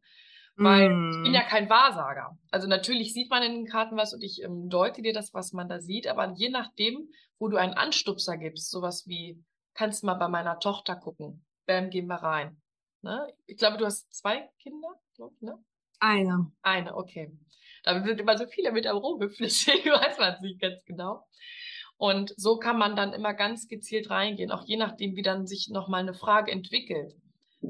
Weil 0.57 0.89
mm. 0.89 1.11
ich 1.11 1.23
bin 1.23 1.33
ja 1.33 1.43
mm. 1.43 1.49
kein 1.49 1.69
Wahrsager. 1.69 2.37
Also 2.51 2.67
natürlich 2.67 3.13
sieht 3.13 3.29
man 3.29 3.43
in 3.43 3.53
den 3.53 3.65
Karten 3.67 3.95
was 3.95 4.13
und 4.13 4.23
ich 4.23 4.41
ähm, 4.43 4.69
deute 4.69 5.01
dir 5.01 5.13
das, 5.13 5.33
was 5.33 5.53
man 5.53 5.69
da 5.69 5.79
sieht, 5.79 6.07
aber 6.07 6.33
je 6.35 6.49
nachdem, 6.49 7.09
wo 7.39 7.47
du 7.47 7.57
einen 7.57 7.73
Anstupser 7.73 8.37
gibst, 8.37 8.71
sowas 8.71 9.05
wie, 9.07 9.43
kannst 9.75 10.01
du 10.01 10.07
mal 10.07 10.15
bei 10.15 10.27
meiner 10.27 10.59
Tochter 10.59 10.95
gucken, 10.95 11.45
bam, 11.67 11.89
gehen 11.89 12.07
wir 12.07 12.15
rein. 12.15 12.59
Ne? 13.03 13.31
Ich 13.45 13.57
glaube, 13.57 13.77
du 13.77 13.85
hast 13.85 14.11
zwei 14.13 14.49
Kinder, 14.59 14.89
glaub, 15.15 15.39
ne? 15.41 15.57
Eine. 15.99 16.51
Eine, 16.61 16.95
okay. 16.95 17.31
Da 17.83 18.03
sind 18.03 18.19
immer 18.19 18.37
so 18.37 18.47
viele 18.47 18.71
mit 18.71 18.87
am 18.87 18.97
Rumhüpfen, 18.97 19.45
deswegen 19.45 19.89
weiß 19.91 20.17
man 20.17 20.33
es 20.33 20.41
nicht 20.41 20.59
ganz 20.59 20.83
genau. 20.85 21.23
Und 21.97 22.33
so 22.37 22.57
kann 22.57 22.77
man 22.77 22.95
dann 22.95 23.13
immer 23.13 23.33
ganz 23.33 23.67
gezielt 23.67 24.09
reingehen, 24.09 24.51
auch 24.51 24.65
je 24.65 24.77
nachdem, 24.77 25.15
wie 25.15 25.23
dann 25.23 25.47
sich 25.47 25.69
nochmal 25.71 26.01
eine 26.01 26.13
Frage 26.13 26.51
entwickelt. 26.51 27.15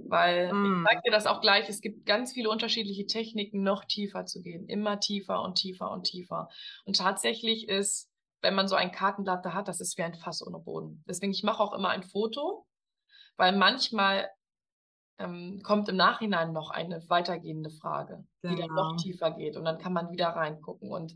Weil 0.08 0.54
mm. 0.54 0.86
ich 0.86 0.92
sage 0.92 1.02
dir 1.06 1.12
das 1.12 1.26
auch 1.26 1.42
gleich, 1.42 1.70
es 1.70 1.82
gibt 1.82 2.06
ganz 2.06 2.34
viele 2.34 2.50
unterschiedliche 2.50 3.06
Techniken, 3.06 3.64
noch 3.64 3.86
tiefer 3.86 4.26
zu 4.26 4.42
gehen. 4.42 4.68
Immer 4.68 5.00
tiefer 5.00 5.42
und 5.42 5.56
tiefer 5.56 5.92
und 5.92 6.04
tiefer. 6.04 6.50
Und 6.86 6.98
tatsächlich 6.98 7.68
ist, 7.68 8.10
wenn 8.42 8.56
man 8.56 8.68
so 8.68 8.76
ein 8.76 8.92
Kartenblatt 8.92 9.46
da 9.46 9.54
hat, 9.54 9.68
das 9.68 9.80
ist 9.80 9.98
wie 9.98 10.04
ein 10.04 10.14
Fass 10.14 10.46
ohne 10.46 10.60
Boden. 10.60 11.04
Deswegen, 11.08 11.32
ich 11.32 11.44
mache 11.44 11.62
auch 11.62 11.74
immer 11.74 11.90
ein 11.90 12.04
Foto, 12.04 12.66
weil 13.36 13.56
manchmal 13.56 14.30
ähm, 15.20 15.62
kommt 15.64 15.90
im 15.90 15.96
Nachhinein 15.96 16.54
noch 16.54 16.70
eine 16.70 17.04
weitergehende 17.10 17.72
Frage, 17.72 18.26
genau. 18.42 18.56
die 18.56 18.62
dann 18.62 18.76
noch 18.76 18.90
genau. 18.92 19.02
tiefer 19.02 19.32
geht. 19.32 19.58
Und 19.58 19.66
dann 19.66 19.80
kann 19.80 19.94
man 19.94 20.12
wieder 20.12 20.30
reingucken. 20.30 20.92
Und 20.92 21.16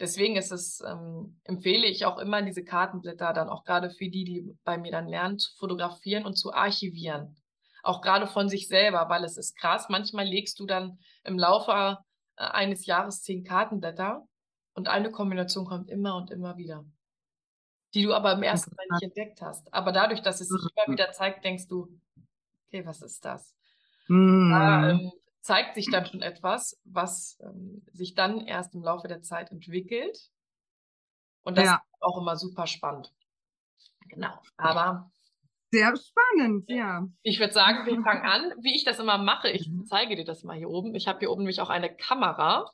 deswegen 0.00 0.36
ist 0.36 0.50
es, 0.50 0.82
ähm, 0.86 1.40
empfehle 1.44 1.86
ich 1.86 2.04
auch 2.04 2.18
immer, 2.18 2.42
diese 2.42 2.64
Kartenblätter 2.64 3.32
dann 3.32 3.48
auch 3.48 3.64
gerade 3.64 3.90
für 3.90 4.08
die, 4.08 4.24
die 4.24 4.56
bei 4.64 4.78
mir 4.78 4.90
dann 4.90 5.08
lernen, 5.08 5.38
zu 5.38 5.54
fotografieren 5.56 6.26
und 6.26 6.36
zu 6.36 6.52
archivieren 6.52 7.36
auch 7.82 8.00
gerade 8.00 8.26
von 8.26 8.48
sich 8.48 8.68
selber, 8.68 9.08
weil 9.08 9.24
es 9.24 9.36
ist 9.36 9.56
krass. 9.56 9.88
Manchmal 9.88 10.26
legst 10.26 10.58
du 10.60 10.66
dann 10.66 10.98
im 11.24 11.38
Laufe 11.38 11.98
äh, 12.36 12.44
eines 12.44 12.86
Jahres 12.86 13.22
zehn 13.22 13.44
Kartenblätter 13.44 14.26
und 14.74 14.88
eine 14.88 15.10
Kombination 15.10 15.64
kommt 15.64 15.90
immer 15.90 16.16
und 16.16 16.30
immer 16.30 16.56
wieder, 16.56 16.84
die 17.94 18.02
du 18.02 18.14
aber 18.14 18.32
im 18.32 18.42
ersten 18.42 18.74
Mal 18.74 18.86
nicht 18.92 19.02
entdeckt 19.02 19.42
hast. 19.42 19.72
Aber 19.72 19.92
dadurch, 19.92 20.22
dass 20.22 20.40
es 20.40 20.48
sich 20.48 20.60
immer 20.60 20.88
mhm. 20.88 20.92
wieder 20.92 21.12
zeigt, 21.12 21.44
denkst 21.44 21.68
du, 21.68 21.88
okay, 22.66 22.86
was 22.86 23.02
ist 23.02 23.24
das? 23.24 23.54
Mhm. 24.08 24.50
Da 24.50 24.90
ähm, 24.90 25.12
zeigt 25.40 25.74
sich 25.74 25.90
dann 25.90 26.06
schon 26.06 26.22
etwas, 26.22 26.80
was 26.84 27.38
ähm, 27.40 27.84
sich 27.92 28.14
dann 28.14 28.40
erst 28.40 28.74
im 28.74 28.82
Laufe 28.82 29.08
der 29.08 29.22
Zeit 29.22 29.50
entwickelt. 29.50 30.30
Und 31.42 31.56
das 31.56 31.64
ja. 31.64 31.74
ist 31.74 32.02
auch 32.02 32.18
immer 32.18 32.36
super 32.36 32.66
spannend. 32.66 33.12
Genau. 34.08 34.32
Aber 34.56 35.10
sehr 35.70 35.94
spannend, 35.96 36.64
ja. 36.68 37.06
Ich 37.22 37.40
würde 37.40 37.52
sagen, 37.52 37.86
wir 37.86 38.00
fangen 38.02 38.24
an, 38.24 38.52
wie 38.62 38.74
ich 38.74 38.84
das 38.84 38.98
immer 38.98 39.18
mache. 39.18 39.50
Ich 39.50 39.68
mhm. 39.68 39.84
zeige 39.86 40.16
dir 40.16 40.24
das 40.24 40.44
mal 40.44 40.56
hier 40.56 40.70
oben. 40.70 40.94
Ich 40.94 41.08
habe 41.08 41.18
hier 41.18 41.30
oben 41.30 41.42
nämlich 41.42 41.60
auch 41.60 41.70
eine 41.70 41.94
Kamera, 41.94 42.70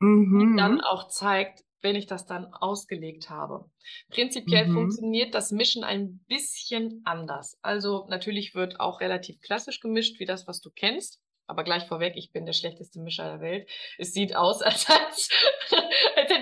mhm. 0.00 0.38
die 0.38 0.56
dann 0.56 0.80
auch 0.80 1.08
zeigt, 1.08 1.62
wenn 1.82 1.96
ich 1.96 2.06
das 2.06 2.26
dann 2.26 2.46
ausgelegt 2.52 3.30
habe. 3.30 3.70
Prinzipiell 4.10 4.68
mhm. 4.68 4.74
funktioniert 4.74 5.34
das 5.34 5.52
Mischen 5.52 5.84
ein 5.84 6.20
bisschen 6.28 7.02
anders. 7.04 7.58
Also 7.62 8.06
natürlich 8.08 8.54
wird 8.54 8.80
auch 8.80 9.00
relativ 9.00 9.40
klassisch 9.40 9.80
gemischt, 9.80 10.18
wie 10.18 10.26
das, 10.26 10.46
was 10.46 10.60
du 10.60 10.70
kennst. 10.74 11.20
Aber 11.48 11.62
gleich 11.62 11.86
vorweg, 11.86 12.14
ich 12.16 12.32
bin 12.32 12.44
der 12.44 12.54
schlechteste 12.54 13.00
Mischer 13.00 13.24
der 13.24 13.40
Welt. 13.40 13.70
Es 13.98 14.12
sieht 14.12 14.34
aus, 14.34 14.62
als, 14.62 14.88
als, 14.90 15.28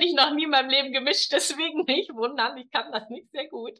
ich 0.05 0.15
noch 0.15 0.33
nie 0.35 0.45
in 0.45 0.51
meinem 0.51 0.71
Leben 0.71 0.93
gemischt. 0.93 1.33
Deswegen 1.33 1.85
nicht 1.85 2.15
wundern, 2.15 2.57
ich 2.57 2.71
kann 2.71 2.93
das 2.93 3.09
nicht 3.11 3.31
sehr 3.31 3.49
gut. 3.49 3.79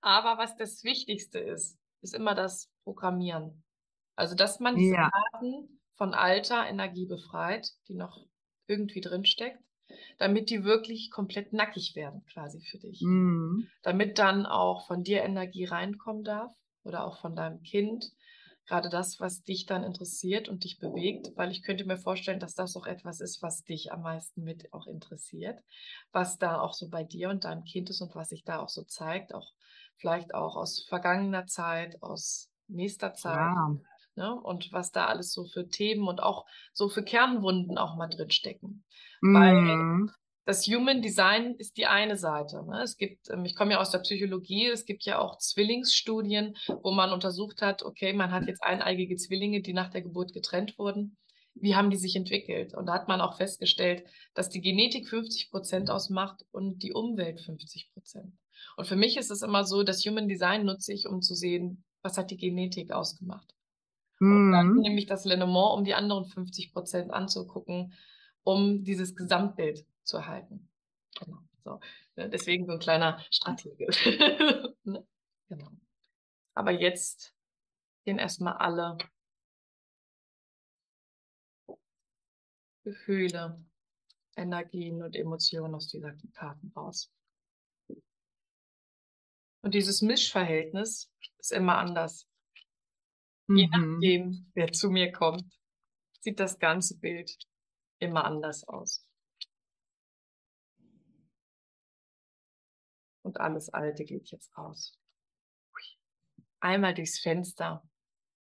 Aber 0.00 0.38
was 0.38 0.56
das 0.56 0.84
Wichtigste 0.84 1.38
ist, 1.38 1.78
ist 2.00 2.14
immer 2.14 2.34
das 2.34 2.70
Programmieren. 2.84 3.62
Also, 4.14 4.34
dass 4.34 4.60
man 4.60 4.76
diese 4.76 4.94
ja. 4.94 5.10
Daten 5.32 5.80
von 5.94 6.14
alter 6.14 6.66
Energie 6.66 7.06
befreit, 7.06 7.70
die 7.88 7.94
noch 7.94 8.24
irgendwie 8.66 9.00
drinsteckt, 9.00 9.58
damit 10.18 10.50
die 10.50 10.64
wirklich 10.64 11.10
komplett 11.10 11.52
nackig 11.52 11.94
werden, 11.96 12.24
quasi 12.32 12.60
für 12.60 12.78
dich. 12.78 13.00
Mhm. 13.02 13.68
Damit 13.82 14.18
dann 14.18 14.46
auch 14.46 14.86
von 14.86 15.02
dir 15.02 15.22
Energie 15.22 15.64
reinkommen 15.64 16.24
darf 16.24 16.52
oder 16.84 17.04
auch 17.04 17.20
von 17.20 17.34
deinem 17.34 17.62
Kind. 17.62 18.12
Gerade 18.68 18.90
das, 18.90 19.18
was 19.18 19.42
dich 19.42 19.66
dann 19.66 19.82
interessiert 19.82 20.48
und 20.48 20.62
dich 20.64 20.78
bewegt, 20.78 21.32
weil 21.36 21.50
ich 21.50 21.62
könnte 21.62 21.86
mir 21.86 21.96
vorstellen, 21.96 22.38
dass 22.38 22.54
das 22.54 22.76
auch 22.76 22.86
etwas 22.86 23.20
ist, 23.20 23.42
was 23.42 23.64
dich 23.64 23.92
am 23.92 24.02
meisten 24.02 24.44
mit 24.44 24.72
auch 24.72 24.86
interessiert, 24.86 25.58
was 26.12 26.38
da 26.38 26.60
auch 26.60 26.74
so 26.74 26.88
bei 26.88 27.02
dir 27.02 27.30
und 27.30 27.44
deinem 27.44 27.64
Kind 27.64 27.90
ist 27.90 28.00
und 28.02 28.14
was 28.14 28.28
sich 28.28 28.44
da 28.44 28.60
auch 28.60 28.68
so 28.68 28.82
zeigt, 28.84 29.34
auch 29.34 29.52
vielleicht 29.96 30.34
auch 30.34 30.56
aus 30.56 30.84
vergangener 30.88 31.46
Zeit, 31.46 32.00
aus 32.02 32.50
nächster 32.68 33.14
Zeit. 33.14 33.36
Ja. 33.36 33.76
Ne? 34.14 34.34
Und 34.34 34.72
was 34.72 34.92
da 34.92 35.06
alles 35.06 35.32
so 35.32 35.44
für 35.44 35.68
Themen 35.68 36.06
und 36.06 36.22
auch 36.22 36.44
so 36.72 36.88
für 36.88 37.04
Kernwunden 37.04 37.78
auch 37.78 37.96
mal 37.96 38.08
drin 38.08 38.30
stecken. 38.30 38.84
Mhm. 39.20 39.34
Weil 39.34 40.12
das 40.48 40.66
Human 40.66 41.02
Design 41.02 41.56
ist 41.56 41.76
die 41.76 41.84
eine 41.84 42.16
Seite. 42.16 42.64
Ne? 42.64 42.80
Es 42.82 42.96
gibt, 42.96 43.28
ähm, 43.28 43.44
ich 43.44 43.54
komme 43.54 43.72
ja 43.72 43.80
aus 43.80 43.90
der 43.90 43.98
Psychologie, 43.98 44.68
es 44.68 44.86
gibt 44.86 45.04
ja 45.04 45.18
auch 45.18 45.36
Zwillingsstudien, 45.36 46.56
wo 46.82 46.90
man 46.90 47.12
untersucht 47.12 47.60
hat, 47.60 47.82
okay, 47.82 48.14
man 48.14 48.32
hat 48.32 48.46
jetzt 48.46 48.62
eineigige 48.62 49.16
Zwillinge, 49.16 49.60
die 49.60 49.74
nach 49.74 49.90
der 49.90 50.00
Geburt 50.00 50.32
getrennt 50.32 50.78
wurden. 50.78 51.18
Wie 51.52 51.76
haben 51.76 51.90
die 51.90 51.98
sich 51.98 52.16
entwickelt? 52.16 52.72
Und 52.72 52.86
da 52.86 52.94
hat 52.94 53.08
man 53.08 53.20
auch 53.20 53.36
festgestellt, 53.36 54.04
dass 54.32 54.48
die 54.48 54.62
Genetik 54.62 55.06
50 55.10 55.50
Prozent 55.50 55.90
ausmacht 55.90 56.42
und 56.50 56.82
die 56.82 56.94
Umwelt 56.94 57.42
50 57.42 57.90
Prozent. 57.92 58.32
Und 58.78 58.86
für 58.86 58.96
mich 58.96 59.18
ist 59.18 59.30
es 59.30 59.42
immer 59.42 59.64
so, 59.64 59.82
das 59.82 60.02
Human 60.06 60.28
Design 60.28 60.64
nutze 60.64 60.94
ich, 60.94 61.06
um 61.06 61.20
zu 61.20 61.34
sehen, 61.34 61.84
was 62.00 62.16
hat 62.16 62.30
die 62.30 62.38
Genetik 62.38 62.90
ausgemacht. 62.90 63.54
Und 64.18 64.52
dann 64.52 64.68
mhm. 64.68 64.80
nehme 64.80 64.98
ich 64.98 65.06
das 65.06 65.26
Lenormand, 65.26 65.78
um 65.78 65.84
die 65.84 65.92
anderen 65.92 66.24
50 66.24 66.72
Prozent 66.72 67.12
anzugucken, 67.12 67.92
um 68.48 68.82
dieses 68.82 69.14
Gesamtbild 69.14 69.86
zu 70.04 70.16
erhalten. 70.16 70.70
Genau. 71.20 71.38
So. 71.64 71.80
Ne, 72.16 72.30
deswegen 72.30 72.64
so 72.64 72.72
ein 72.72 72.78
kleiner 72.78 73.22
Stratege. 73.30 73.88
ne? 74.84 75.06
Genau. 75.50 75.70
Aber 76.54 76.70
jetzt 76.70 77.34
gehen 78.06 78.18
erstmal 78.18 78.54
alle 78.54 78.96
Gefühle, 82.84 83.62
Energien 84.34 85.02
und 85.02 85.14
Emotionen 85.14 85.74
aus 85.74 85.88
dieser 85.88 86.16
Karten 86.32 86.72
raus. 86.74 87.12
Und 89.60 89.74
dieses 89.74 90.00
Mischverhältnis 90.00 91.12
ist 91.36 91.52
immer 91.52 91.76
anders. 91.76 92.26
Mhm. 93.46 93.58
Je 93.58 93.66
nachdem, 93.66 94.50
wer 94.54 94.72
zu 94.72 94.88
mir 94.88 95.12
kommt, 95.12 95.44
sieht 96.20 96.40
das 96.40 96.58
ganze 96.58 96.98
Bild 96.98 97.36
immer 97.98 98.24
anders 98.24 98.66
aus. 98.66 99.06
Und 103.22 103.40
alles 103.40 103.68
Alte 103.68 104.04
geht 104.04 104.30
jetzt 104.30 104.56
raus. 104.56 104.98
Einmal 106.60 106.94
durchs 106.94 107.20
Fenster, 107.20 107.86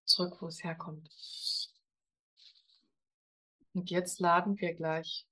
zurück, 0.06 0.38
wo 0.42 0.48
es 0.48 0.64
herkommt. 0.64 1.10
Und 3.74 3.90
jetzt 3.90 4.20
laden 4.20 4.60
wir 4.60 4.74
gleich 4.74 5.28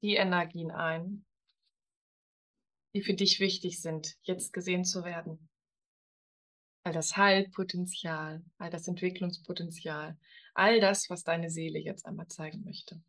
die 0.00 0.14
Energien 0.14 0.70
ein, 0.70 1.26
die 2.94 3.02
für 3.02 3.14
dich 3.14 3.40
wichtig 3.40 3.80
sind, 3.80 4.16
jetzt 4.22 4.52
gesehen 4.52 4.84
zu 4.84 5.04
werden. 5.04 5.48
All 6.84 6.92
das 6.92 7.16
Heilpotenzial, 7.16 8.44
all 8.58 8.70
das 8.70 8.88
Entwicklungspotenzial, 8.88 10.18
all 10.54 10.80
das, 10.80 11.10
was 11.10 11.24
deine 11.24 11.50
Seele 11.50 11.78
jetzt 11.78 12.06
einmal 12.06 12.28
zeigen 12.28 12.64
möchte. 12.64 13.02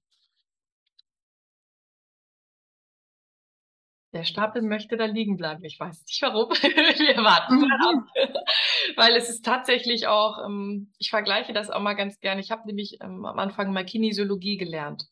Der 4.14 4.26
Stapel 4.26 4.62
möchte 4.62 4.96
da 4.96 5.06
liegen 5.06 5.38
bleiben. 5.38 5.64
Ich 5.64 5.80
weiß 5.80 6.04
nicht 6.06 6.22
warum. 6.22 6.50
Wir 6.52 7.18
warten 7.24 7.60
mal 7.60 7.80
ab. 7.82 8.06
Weil 8.96 9.16
es 9.16 9.28
ist 9.28 9.44
tatsächlich 9.44 10.06
auch, 10.06 10.46
ähm, 10.46 10.94
ich 11.00 11.10
vergleiche 11.10 11.52
das 11.52 11.72
auch 11.72 11.82
mal 11.82 11.96
ganz 11.96 12.20
gerne. 12.20 12.40
Ich 12.40 12.52
habe 12.52 12.68
nämlich 12.68 13.00
ähm, 13.02 13.26
am 13.26 13.40
Anfang 13.40 13.74
mal 13.74 13.86
Kinesiologie 13.86 14.58
gelernt. 14.58 15.06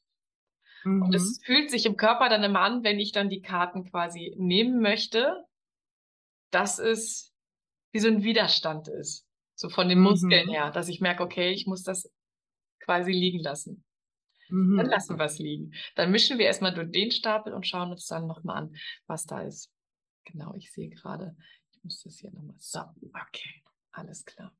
Mhm. 0.83 1.01
Und 1.01 1.15
es 1.15 1.41
fühlt 1.43 1.71
sich 1.71 1.87
im 1.87 1.97
Körper 1.97 2.29
dann 2.29 2.43
immer 2.43 2.61
an, 2.61 2.83
wenn 2.83 2.99
ich 2.99 3.11
dann 3.11 3.29
die 3.29 3.41
Karten 3.41 3.89
quasi 3.89 4.35
nehmen 4.37 4.81
möchte, 4.81 5.45
dass 6.51 6.77
es 6.77 7.33
wie 7.91 7.99
so 7.99 8.07
ein 8.07 8.23
Widerstand 8.23 8.87
ist. 8.87 9.25
So 9.55 9.69
von 9.69 9.89
den 9.89 9.99
Muskeln 9.99 10.47
mhm. 10.47 10.51
her, 10.51 10.71
dass 10.71 10.89
ich 10.89 11.01
merke, 11.01 11.23
okay, 11.23 11.51
ich 11.51 11.65
muss 11.65 11.83
das 11.83 12.11
quasi 12.79 13.11
liegen 13.11 13.39
lassen. 13.39 13.83
Mhm. 14.51 14.77
Dann 14.77 14.87
lassen 14.87 15.17
wir 15.17 15.25
es 15.25 15.39
liegen. 15.39 15.73
Dann 15.95 16.11
mischen 16.11 16.37
wir 16.37 16.45
erstmal 16.45 16.73
durch 16.73 16.91
den 16.91 17.11
Stapel 17.11 17.53
und 17.53 17.65
schauen 17.65 17.91
uns 17.91 18.05
dann 18.05 18.27
nochmal 18.27 18.63
an, 18.63 18.75
was 19.07 19.25
da 19.25 19.41
ist. 19.41 19.71
Genau, 20.25 20.53
ich 20.55 20.71
sehe 20.71 20.89
gerade, 20.89 21.35
ich 21.71 21.83
muss 21.83 22.03
das 22.03 22.17
hier 22.19 22.31
nochmal. 22.31 22.55
So, 22.59 22.81
okay, 22.81 23.63
alles 23.91 24.25
klar. 24.25 24.55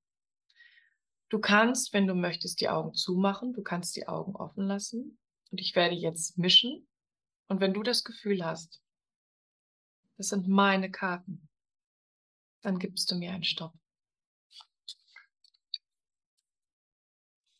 Du 1.29 1.39
kannst, 1.39 1.93
wenn 1.93 2.07
du 2.07 2.15
möchtest, 2.15 2.61
die 2.61 2.69
Augen 2.69 2.93
zumachen. 2.93 3.53
Du 3.53 3.63
kannst 3.63 3.95
die 3.95 4.07
Augen 4.07 4.35
offen 4.35 4.65
lassen. 4.65 5.17
Und 5.51 5.61
ich 5.61 5.75
werde 5.75 5.95
jetzt 5.95 6.37
mischen. 6.37 6.87
Und 7.47 7.59
wenn 7.59 7.73
du 7.73 7.83
das 7.83 8.03
Gefühl 8.03 8.43
hast, 8.45 8.81
das 10.17 10.29
sind 10.29 10.47
meine 10.47 10.89
Karten, 10.91 11.49
dann 12.61 12.79
gibst 12.79 13.11
du 13.11 13.15
mir 13.15 13.31
einen 13.31 13.43
Stopp. 13.43 13.73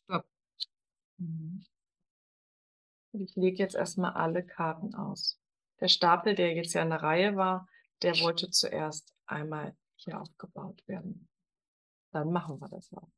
Stopp. 0.04 0.26
Mhm. 1.18 1.64
Und 3.12 3.22
ich 3.22 3.36
lege 3.36 3.58
jetzt 3.58 3.74
erstmal 3.74 4.12
alle 4.12 4.44
Karten 4.44 4.94
aus. 4.94 5.38
Der 5.80 5.88
Stapel, 5.88 6.34
der 6.34 6.54
jetzt 6.54 6.72
ja 6.72 6.82
in 6.82 6.90
der 6.90 7.02
Reihe 7.02 7.36
war, 7.36 7.68
der 8.02 8.18
wollte 8.20 8.50
zuerst 8.50 9.14
einmal 9.26 9.76
hier 9.96 10.20
aufgebaut 10.20 10.82
werden. 10.86 11.28
Dann 12.12 12.30
machen 12.30 12.60
wir 12.60 12.68
das 12.68 12.92
auch. 12.92 13.08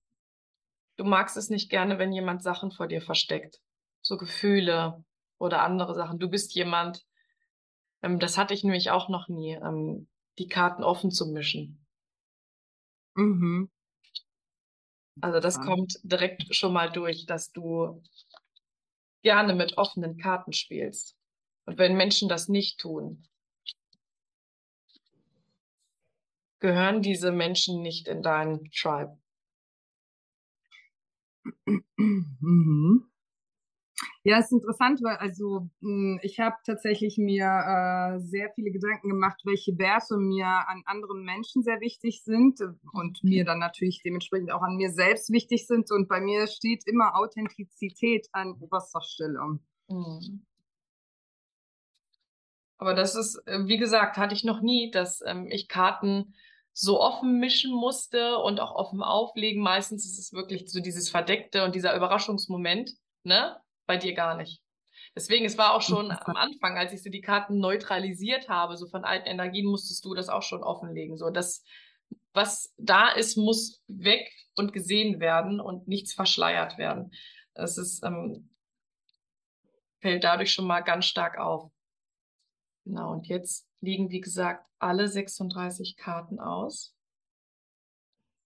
Du 0.97 1.05
magst 1.05 1.37
es 1.37 1.51
nicht 1.51 1.71
gerne, 1.71 1.99
wenn 1.99 2.13
jemand 2.13 2.43
Sachen 2.43 2.71
vor 2.71 2.87
dir 2.87 3.03
versteckt. 3.03 3.61
So 4.03 4.17
Gefühle 4.17 5.05
oder 5.39 5.63
andere 5.63 5.95
Sachen. 5.95 6.19
Du 6.19 6.29
bist 6.29 6.55
jemand, 6.55 7.05
ähm, 8.03 8.19
das 8.19 8.39
hatte 8.39 8.55
ich 8.55 8.63
nämlich 8.63 8.91
auch 8.91 9.09
noch 9.09 9.29
nie, 9.29 9.55
ähm, 9.55 10.09
die 10.39 10.49
Karten 10.49 10.85
offen 10.85 11.11
zu 11.11 11.27
mischen. 11.27 11.85
Mhm. 13.15 13.71
Also 15.21 15.41
das 15.41 15.57
ja. 15.57 15.65
kommt 15.65 15.99
direkt 16.03 16.55
schon 16.55 16.73
mal 16.73 16.91
durch, 16.91 17.27
dass 17.27 17.53
du 17.53 18.03
gerne 19.25 19.55
mit 19.55 19.77
offenen 19.79 20.17
Karten 20.19 20.53
spielst. 20.53 21.17
Und 21.65 21.79
wenn 21.79 21.97
Menschen 21.97 22.29
das 22.29 22.49
nicht 22.49 22.79
tun, 22.79 23.27
gehören 26.61 27.03
diese 27.03 27.33
Menschen 27.33 27.83
nicht 27.83 28.07
in 28.07 28.23
deinen 28.23 28.71
Tribe. 28.71 29.19
Mhm. 31.97 33.14
Ja, 34.23 34.39
ist 34.39 34.53
interessant, 34.53 35.01
weil 35.03 35.17
also 35.17 35.69
hm, 35.81 36.19
ich 36.23 36.41
habe 36.41 36.57
tatsächlich 36.65 37.19
mir 37.19 37.45
äh, 37.45 38.21
sehr 38.21 38.51
viele 38.55 38.71
Gedanken 38.71 39.09
gemacht, 39.09 39.41
welche 39.45 39.77
Werte 39.79 40.17
mir 40.17 40.47
an 40.47 40.83
anderen 40.87 41.25
Menschen 41.25 41.63
sehr 41.63 41.81
wichtig 41.81 42.23
sind 42.25 42.61
und 42.93 43.23
mir 43.23 43.45
dann 43.45 43.59
natürlich 43.59 44.03
dementsprechend 44.03 44.51
auch 44.53 44.63
an 44.63 44.77
mir 44.77 44.91
selbst 44.91 45.31
wichtig 45.31 45.67
sind. 45.67 45.91
Und 45.91 46.09
bei 46.09 46.21
mir 46.21 46.47
steht 46.47 46.87
immer 46.87 47.17
Authentizität 47.17 48.29
an 48.33 48.53
oberster 48.61 49.03
Stelle. 49.03 49.59
Mhm. 49.89 50.45
Aber 52.79 52.95
das 52.95 53.15
ist, 53.15 53.37
äh, 53.47 53.67
wie 53.67 53.79
gesagt, 53.79 54.17
hatte 54.17 54.35
ich 54.35 54.45
noch 54.45 54.61
nie, 54.61 54.91
dass 54.91 55.23
ähm, 55.27 55.49
ich 55.51 55.69
Karten 55.69 56.35
so 56.73 57.01
offen 57.01 57.39
mischen 57.39 57.73
musste 57.73 58.39
und 58.39 58.61
auch 58.61 58.75
offen 58.75 59.03
auflegen. 59.03 59.63
Meistens 59.63 60.05
ist 60.05 60.19
es 60.19 60.33
wirklich 60.33 60.71
so 60.71 60.81
dieses 60.81 61.09
Verdeckte 61.09 61.65
und 61.65 61.75
dieser 61.75 61.97
Überraschungsmoment, 61.97 62.91
ne? 63.23 63.57
Bei 63.87 63.97
dir 63.97 64.15
gar 64.15 64.37
nicht. 64.37 64.63
Deswegen, 65.15 65.45
es 65.45 65.59
war 65.59 65.75
auch 65.75 65.83
schon 65.83 66.11
am 66.11 66.37
Anfang, 66.37 66.77
als 66.77 66.93
ich 66.93 67.03
so 67.03 67.11
die 67.11 67.21
Karten 67.21 67.59
neutralisiert 67.59 68.49
habe, 68.49 68.77
so 68.77 68.87
von 68.89 69.05
alten 69.05 69.29
Energien, 69.29 69.67
musstest 69.67 70.05
du 70.05 70.15
das 70.15 70.29
auch 70.29 70.43
schon 70.43 70.63
offenlegen. 70.63 71.17
So, 71.17 71.31
das, 71.31 71.65
was 72.33 72.73
da 72.77 73.11
ist, 73.11 73.37
muss 73.37 73.83
weg 73.87 74.31
und 74.57 74.73
gesehen 74.73 75.21
werden 75.21 75.61
und 75.61 75.87
nichts 75.87 76.15
verschleiert 76.15 76.79
werden. 76.79 77.13
Das 77.55 77.79
ist, 77.79 78.03
ähm, 78.05 78.51
fällt 80.01 80.25
dadurch 80.25 80.53
schon 80.53 80.67
mal 80.67 80.81
ganz 80.81 81.07
stark 81.07 81.39
auf. 81.39 81.71
Genau, 82.85 83.13
und 83.13 83.27
jetzt 83.29 83.69
liegen, 83.81 84.11
wie 84.11 84.21
gesagt, 84.21 84.67
alle 84.79 85.09
36 85.09 85.97
Karten 85.97 86.41
aus. 86.41 86.95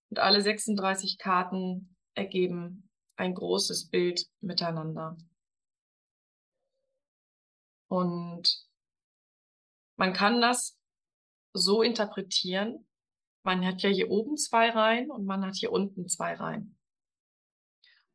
Und 0.09 0.19
alle 0.19 0.41
36 0.41 1.17
Karten 1.17 1.95
ergeben 2.13 2.89
ein 3.15 3.33
großes 3.33 3.89
Bild 3.89 4.25
miteinander. 4.39 5.17
Und 7.89 8.65
man 9.97 10.13
kann 10.13 10.39
das 10.39 10.79
so 11.53 11.81
interpretieren. 11.81 12.87
Man 13.43 13.65
hat 13.65 13.81
ja 13.81 13.89
hier 13.89 14.09
oben 14.09 14.37
zwei 14.37 14.69
Reihen 14.69 15.11
und 15.11 15.25
man 15.25 15.45
hat 15.45 15.55
hier 15.55 15.71
unten 15.71 16.07
zwei 16.07 16.35
Reihen. 16.35 16.77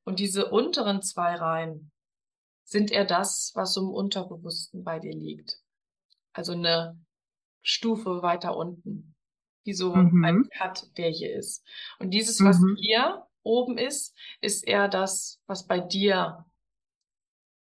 Und 0.05 0.19
diese 0.21 0.51
unteren 0.51 1.03
zwei 1.03 1.35
Reihen 1.35 1.91
sind 2.65 2.91
eher 2.91 3.05
das, 3.05 3.53
was 3.55 3.77
im 3.77 3.91
Unterbewussten 3.91 4.85
bei 4.85 4.99
dir 4.99 5.15
liegt. 5.15 5.61
Also 6.33 6.53
eine 6.53 6.99
Stufe 7.63 8.23
weiter 8.23 8.57
unten, 8.57 9.15
wie 9.65 9.75
so 9.75 9.95
mhm. 9.95 10.25
ein 10.25 10.49
Cut, 10.51 10.97
der 10.97 11.11
hier 11.11 11.35
ist. 11.35 11.67
Und 11.99 12.11
dieses, 12.11 12.43
was 12.43 12.59
mhm. 12.59 12.77
hier 12.77 13.27
oben 13.43 13.79
ist, 13.79 14.17
ist 14.41 14.67
eher 14.67 14.89
das, 14.89 15.41
was 15.47 15.67
bei 15.67 15.81
dir 15.81 16.47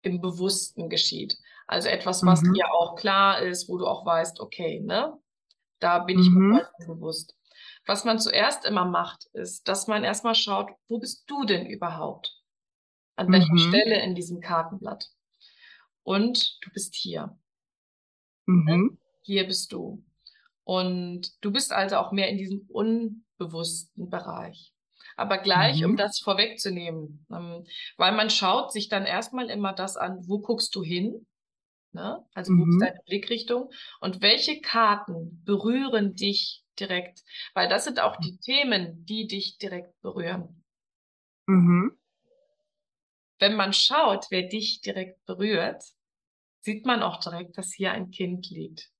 im 0.02 0.22
Bewussten 0.22 0.90
geschieht. 0.90 1.38
Also 1.68 1.90
etwas, 1.90 2.26
was 2.26 2.42
mhm. 2.42 2.54
dir 2.54 2.72
auch 2.74 2.96
klar 2.96 3.42
ist, 3.42 3.68
wo 3.68 3.78
du 3.78 3.86
auch 3.86 4.06
weißt, 4.06 4.40
okay, 4.40 4.80
ne, 4.80 5.14
da 5.80 6.00
bin 6.00 6.20
ich 6.20 6.30
mhm. 6.30 6.50
mir 6.50 6.70
bewusst. 6.88 7.36
Was 7.86 8.06
man 8.06 8.20
zuerst 8.20 8.66
immer 8.66 8.86
macht, 8.86 9.26
ist, 9.34 9.68
dass 9.68 9.88
man 9.88 10.04
erstmal 10.04 10.36
schaut, 10.36 10.70
wo 10.88 11.00
bist 11.00 11.24
du 11.28 11.46
denn 11.46 11.66
überhaupt? 11.66 12.34
An 13.16 13.32
welcher 13.32 13.54
mhm. 13.54 13.58
Stelle 13.58 14.02
in 14.04 14.16
diesem 14.16 14.42
Kartenblatt? 14.42 15.10
Und 16.04 16.58
du 16.62 16.70
bist 16.72 16.96
hier. 16.96 17.38
Ne? 18.46 18.78
Mhm. 18.78 19.00
Hier 19.24 19.46
bist 19.46 19.72
du. 19.74 20.04
Und 20.64 21.32
du 21.44 21.52
bist 21.52 21.72
also 21.72 21.98
auch 21.98 22.12
mehr 22.12 22.30
in 22.30 22.38
diesem 22.38 22.62
unbewussten 22.70 24.10
Bereich. 24.10 24.74
Aber 25.16 25.38
gleich, 25.38 25.80
mhm. 25.80 25.92
um 25.92 25.98
das 25.98 26.20
vorwegzunehmen, 26.20 27.26
ähm, 27.32 27.66
weil 27.98 28.12
man 28.14 28.30
schaut 28.30 28.72
sich 28.72 28.88
dann 28.88 29.06
erstmal 29.06 29.50
immer 29.50 29.74
das 29.74 29.98
an, 29.98 30.20
wo 30.28 30.40
guckst 30.40 30.76
du 30.76 30.84
hin? 30.84 31.26
Ne? 31.98 32.24
Also 32.36 32.54
wo 32.54 32.62
ist 32.62 32.76
mhm. 32.76 32.80
deine 32.80 33.00
Blickrichtung? 33.08 33.72
Und 34.02 34.22
welche 34.22 34.62
Karten 34.62 35.42
berühren 35.46 36.14
dich 36.14 36.64
direkt? 36.80 37.24
Weil 37.56 37.68
das 37.70 37.86
sind 37.86 38.00
auch 38.00 38.18
die 38.18 38.38
Themen, 38.38 39.04
die 39.04 39.26
dich 39.26 39.58
direkt 39.58 40.00
berühren. 40.02 40.64
Mhm. 41.48 41.98
Wenn 43.40 43.56
man 43.56 43.74
schaut, 43.74 44.28
wer 44.30 44.44
dich 44.44 44.82
direkt 44.82 45.26
berührt, 45.26 45.84
sieht 46.62 46.86
man 46.86 47.02
auch 47.02 47.20
direkt, 47.20 47.58
dass 47.58 47.74
hier 47.74 47.94
ein 47.94 48.12
Kind 48.12 48.48
liegt. 48.52 48.92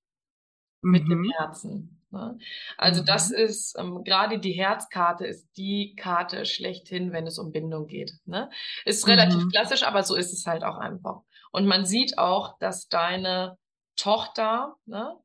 Mit 0.82 1.08
dem 1.08 1.22
mhm. 1.22 1.32
Herzen. 1.38 2.02
Ne? 2.10 2.40
Also 2.78 3.02
mhm. 3.02 3.06
das 3.06 3.30
ist, 3.30 3.78
ähm, 3.78 4.04
gerade 4.04 4.40
die 4.40 4.54
Herzkarte 4.54 5.28
ist 5.28 5.56
die 5.56 5.96
Karte 5.96 6.46
schlechthin, 6.46 7.12
wenn 7.12 7.28
es 7.28 7.38
um 7.38 7.52
Bindung 7.52 7.86
geht. 7.86 8.14
Ne? 8.26 8.50
Ist 8.86 9.08
relativ 9.08 9.44
mhm. 9.44 9.50
klassisch, 9.50 9.84
aber 9.84 10.02
so 10.02 10.16
ist 10.16 10.34
es 10.34 10.48
halt 10.48 10.64
auch 10.64 10.78
einfach. 10.78 11.22
Und 11.52 11.66
man 11.66 11.86
sieht 11.86 12.18
auch, 12.18 12.58
dass 12.60 12.88
deine 12.88 13.58
Tochter 13.96 14.78
ne, 14.86 15.18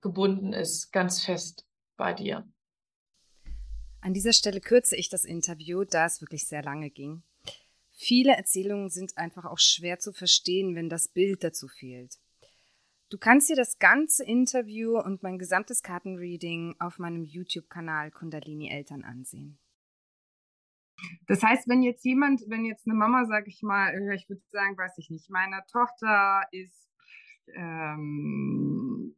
gebunden 0.00 0.52
ist, 0.52 0.92
ganz 0.92 1.24
fest 1.24 1.66
bei 1.96 2.12
dir. 2.12 2.46
An 4.00 4.12
dieser 4.12 4.34
Stelle 4.34 4.60
kürze 4.60 4.96
ich 4.96 5.08
das 5.08 5.24
Interview, 5.24 5.84
da 5.84 6.04
es 6.04 6.20
wirklich 6.20 6.46
sehr 6.46 6.62
lange 6.62 6.90
ging. 6.90 7.22
Viele 7.90 8.36
Erzählungen 8.36 8.90
sind 8.90 9.16
einfach 9.16 9.46
auch 9.46 9.58
schwer 9.58 9.98
zu 9.98 10.12
verstehen, 10.12 10.74
wenn 10.74 10.88
das 10.88 11.08
Bild 11.08 11.42
dazu 11.42 11.68
fehlt. 11.68 12.18
Du 13.08 13.18
kannst 13.18 13.48
dir 13.48 13.56
das 13.56 13.78
ganze 13.78 14.24
Interview 14.24 14.98
und 14.98 15.22
mein 15.22 15.38
gesamtes 15.38 15.82
Kartenreading 15.82 16.74
auf 16.80 16.98
meinem 16.98 17.24
YouTube-Kanal 17.24 18.10
Kundalini 18.10 18.68
Eltern 18.68 19.04
ansehen. 19.04 19.58
Das 21.26 21.42
heißt, 21.42 21.68
wenn 21.68 21.82
jetzt 21.82 22.04
jemand, 22.04 22.42
wenn 22.48 22.64
jetzt 22.64 22.86
eine 22.86 22.94
Mama, 22.94 23.24
sag 23.26 23.46
ich 23.48 23.62
mal, 23.62 23.90
äh, 23.90 24.14
ich 24.14 24.28
würde 24.28 24.42
sagen, 24.50 24.76
weiß 24.76 24.98
ich 24.98 25.10
nicht, 25.10 25.30
meine 25.30 25.62
Tochter 25.70 26.42
ist 26.50 26.90
ähm, 27.54 29.14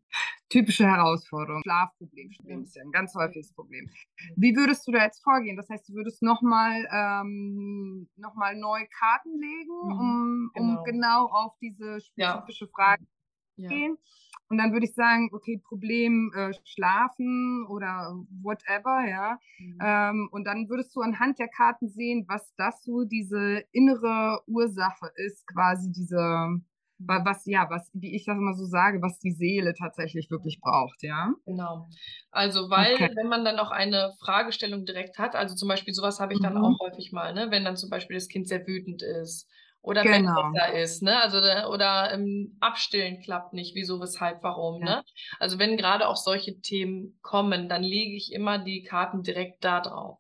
typische 0.49 0.87
Herausforderung, 0.87 1.62
Schlafproblem, 1.62 2.31
ja 2.75 2.83
ein 2.83 2.92
ganz 2.92 3.14
häufiges 3.14 3.53
Problem. 3.53 3.90
Wie 4.37 4.57
würdest 4.57 4.87
du 4.87 4.92
da 4.92 5.05
jetzt 5.05 5.22
vorgehen? 5.22 5.57
Das 5.57 5.68
heißt, 5.68 5.88
du 5.88 5.94
würdest 5.94 6.22
nochmal 6.22 6.87
ähm, 6.92 8.09
noch 8.16 8.35
neue 8.55 8.87
Karten 8.88 9.38
legen, 9.38 9.72
mhm, 9.85 9.90
um, 9.92 10.51
um 10.55 10.68
genau. 10.68 10.83
genau 10.85 11.27
auf 11.27 11.53
diese 11.61 12.01
spezifische 12.01 12.66
ja. 12.66 12.70
Frage 12.75 13.07
ja. 13.57 13.68
gehen. 13.68 13.99
Und 14.48 14.59
dann 14.59 14.72
würde 14.72 14.87
ich 14.87 14.94
sagen, 14.94 15.30
okay, 15.32 15.61
Problem 15.66 16.30
äh, 16.37 16.52
schlafen 16.64 17.66
oder 17.68 18.14
whatever, 18.42 19.04
ja. 19.09 19.38
Mhm. 19.59 19.78
Ähm, 19.82 20.28
und 20.30 20.44
dann 20.44 20.68
würdest 20.68 20.94
du 20.94 21.00
anhand 21.00 21.38
der 21.38 21.48
Karten 21.48 21.88
sehen, 21.88 22.24
was 22.28 22.54
das 22.56 22.82
so 22.85 23.04
diese 23.04 23.64
innere 23.72 24.40
Ursache 24.46 25.11
ist, 25.16 25.46
quasi 25.48 25.90
diese, 25.90 26.20
mhm. 26.20 26.64
was, 26.98 27.44
ja, 27.46 27.66
was, 27.70 27.90
wie 27.92 28.14
ich 28.14 28.24
das 28.24 28.38
immer 28.38 28.54
so 28.54 28.64
sage, 28.66 29.02
was 29.02 29.18
die 29.18 29.32
Seele 29.32 29.74
tatsächlich 29.74 30.30
wirklich 30.30 30.61
braucht, 30.61 31.02
ja. 31.02 31.32
Genau. 31.44 31.88
Also, 32.30 32.70
weil, 32.70 32.94
okay. 32.94 33.11
wenn 33.16 33.28
man 33.28 33.44
dann 33.44 33.59
auch 33.59 33.72
eine 33.72 34.12
Fragestellung 34.20 34.85
direkt 34.85 35.18
hat, 35.18 35.35
also 35.35 35.56
zum 35.56 35.68
Beispiel 35.68 35.92
sowas 35.92 36.20
habe 36.20 36.35
ich 36.35 36.40
dann 36.40 36.54
mhm. 36.54 36.64
auch 36.64 36.78
häufig 36.80 37.11
mal, 37.11 37.35
ne, 37.35 37.50
wenn 37.50 37.64
dann 37.64 37.76
zum 37.76 37.90
Beispiel 37.90 38.16
das 38.16 38.28
Kind 38.28 38.46
sehr 38.46 38.64
wütend 38.64 39.02
ist 39.02 39.48
oder 39.87 40.03
genau. 40.03 40.51
Bettwässer 40.51 40.79
ist, 40.83 41.03
ne? 41.05 41.22
Also 41.22 41.38
oder 41.38 42.12
ähm, 42.12 42.57
Abstillen 42.59 43.20
klappt 43.20 43.53
nicht, 43.53 43.77
wieso, 43.77 44.01
weshalb, 44.01 44.42
warum, 44.42 44.81
ja. 44.81 44.96
ne? 44.96 45.05
Also 45.38 45.61
wenn 45.61 45.77
gerade 45.77 46.09
auch 46.09 46.16
solche 46.16 46.61
Themen 46.61 47.16
kommen, 47.22 47.68
dann 47.68 47.85
lege 47.85 48.16
ich 48.16 48.33
immer 48.33 48.59
die 48.59 48.83
Karten 48.83 49.22
direkt 49.22 49.64
da 49.64 49.81
drauf. 49.81 50.18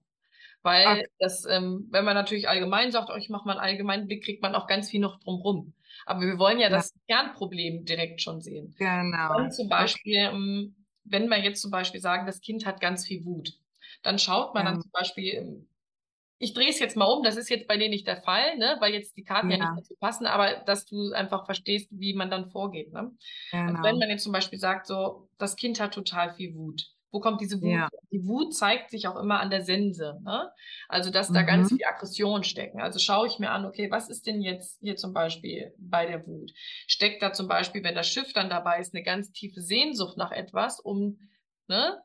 Weil 0.62 0.86
okay. 0.86 1.06
das, 1.18 1.44
ähm, 1.46 1.88
wenn 1.90 2.04
man 2.04 2.14
natürlich 2.14 2.48
allgemein 2.48 2.92
sagt, 2.92 3.10
oh, 3.12 3.16
ich 3.16 3.28
mache 3.28 3.44
mal 3.44 3.58
einen 3.58 3.60
allgemeinen 3.60 4.06
Blick, 4.06 4.24
kriegt 4.24 4.40
man 4.40 4.54
auch 4.54 4.68
ganz 4.68 4.88
viel 4.88 5.00
noch 5.00 5.18
drumrum. 5.18 5.74
Aber 6.04 6.20
wir 6.20 6.38
wollen 6.38 6.60
ja, 6.60 6.68
ja. 6.68 6.76
das 6.76 6.94
Kernproblem 7.08 7.84
direkt 7.84 8.22
schon 8.22 8.40
sehen. 8.40 8.72
Genau. 8.78 9.36
Und 9.36 9.52
zum 9.52 9.68
Beispiel, 9.68 10.28
okay. 10.28 10.36
Ähm, 10.36 10.76
wenn 11.02 11.28
wir 11.28 11.38
jetzt 11.40 11.60
zum 11.60 11.72
Beispiel 11.72 12.00
sagen, 12.00 12.26
das 12.26 12.40
Kind 12.40 12.66
hat 12.66 12.80
ganz 12.80 13.04
viel 13.04 13.24
Wut, 13.24 13.52
dann 14.04 14.20
schaut 14.20 14.54
man 14.54 14.64
ja. 14.64 14.72
dann 14.72 14.80
zum 14.80 14.90
Beispiel, 14.92 15.34
ähm, 15.34 15.68
ich 16.38 16.54
drehe 16.54 16.68
es 16.68 16.78
jetzt 16.78 16.96
mal 16.96 17.06
um, 17.06 17.22
das 17.22 17.36
ist 17.36 17.48
jetzt 17.48 17.66
bei 17.66 17.76
denen 17.76 17.90
nicht 17.90 18.06
der 18.06 18.20
Fall, 18.20 18.56
ne? 18.58 18.76
weil 18.80 18.92
jetzt 18.92 19.16
die 19.16 19.24
Karten 19.24 19.50
ja, 19.50 19.56
ja 19.56 19.70
nicht 19.70 19.80
dazu 19.80 19.94
passen, 19.98 20.26
aber 20.26 20.62
dass 20.66 20.84
du 20.84 21.12
einfach 21.12 21.46
verstehst, 21.46 21.88
wie 21.90 22.14
man 22.14 22.30
dann 22.30 22.50
vorgeht. 22.50 22.92
Ne? 22.92 23.12
Genau. 23.50 23.70
Also 23.70 23.82
wenn 23.82 23.98
man 23.98 24.10
jetzt 24.10 24.24
zum 24.24 24.32
Beispiel 24.32 24.58
sagt, 24.58 24.86
so, 24.86 25.28
das 25.38 25.56
Kind 25.56 25.80
hat 25.80 25.94
total 25.94 26.34
viel 26.34 26.54
Wut. 26.54 26.90
Wo 27.12 27.20
kommt 27.20 27.40
diese 27.40 27.62
Wut? 27.62 27.70
Ja. 27.70 27.88
Die 28.10 28.26
Wut 28.26 28.54
zeigt 28.54 28.90
sich 28.90 29.08
auch 29.08 29.16
immer 29.16 29.40
an 29.40 29.48
der 29.48 29.62
Sense. 29.62 30.20
Ne? 30.22 30.50
Also, 30.86 31.10
dass 31.10 31.32
da 31.32 31.42
mhm. 31.42 31.46
ganz 31.46 31.68
viel 31.68 31.84
Aggression 31.86 32.44
stecken. 32.44 32.80
Also 32.80 32.98
schaue 32.98 33.26
ich 33.26 33.38
mir 33.38 33.52
an, 33.52 33.64
okay, 33.64 33.90
was 33.90 34.10
ist 34.10 34.26
denn 34.26 34.42
jetzt 34.42 34.80
hier 34.80 34.96
zum 34.96 35.14
Beispiel 35.14 35.72
bei 35.78 36.04
der 36.04 36.26
Wut? 36.26 36.52
Steckt 36.86 37.22
da 37.22 37.32
zum 37.32 37.48
Beispiel, 37.48 37.82
wenn 37.84 37.94
das 37.94 38.08
Schiff 38.08 38.34
dann 38.34 38.50
dabei 38.50 38.80
ist, 38.80 38.94
eine 38.94 39.02
ganz 39.02 39.32
tiefe 39.32 39.62
Sehnsucht 39.62 40.18
nach 40.18 40.32
etwas, 40.32 40.78
um 40.80 41.18
ne, 41.68 42.02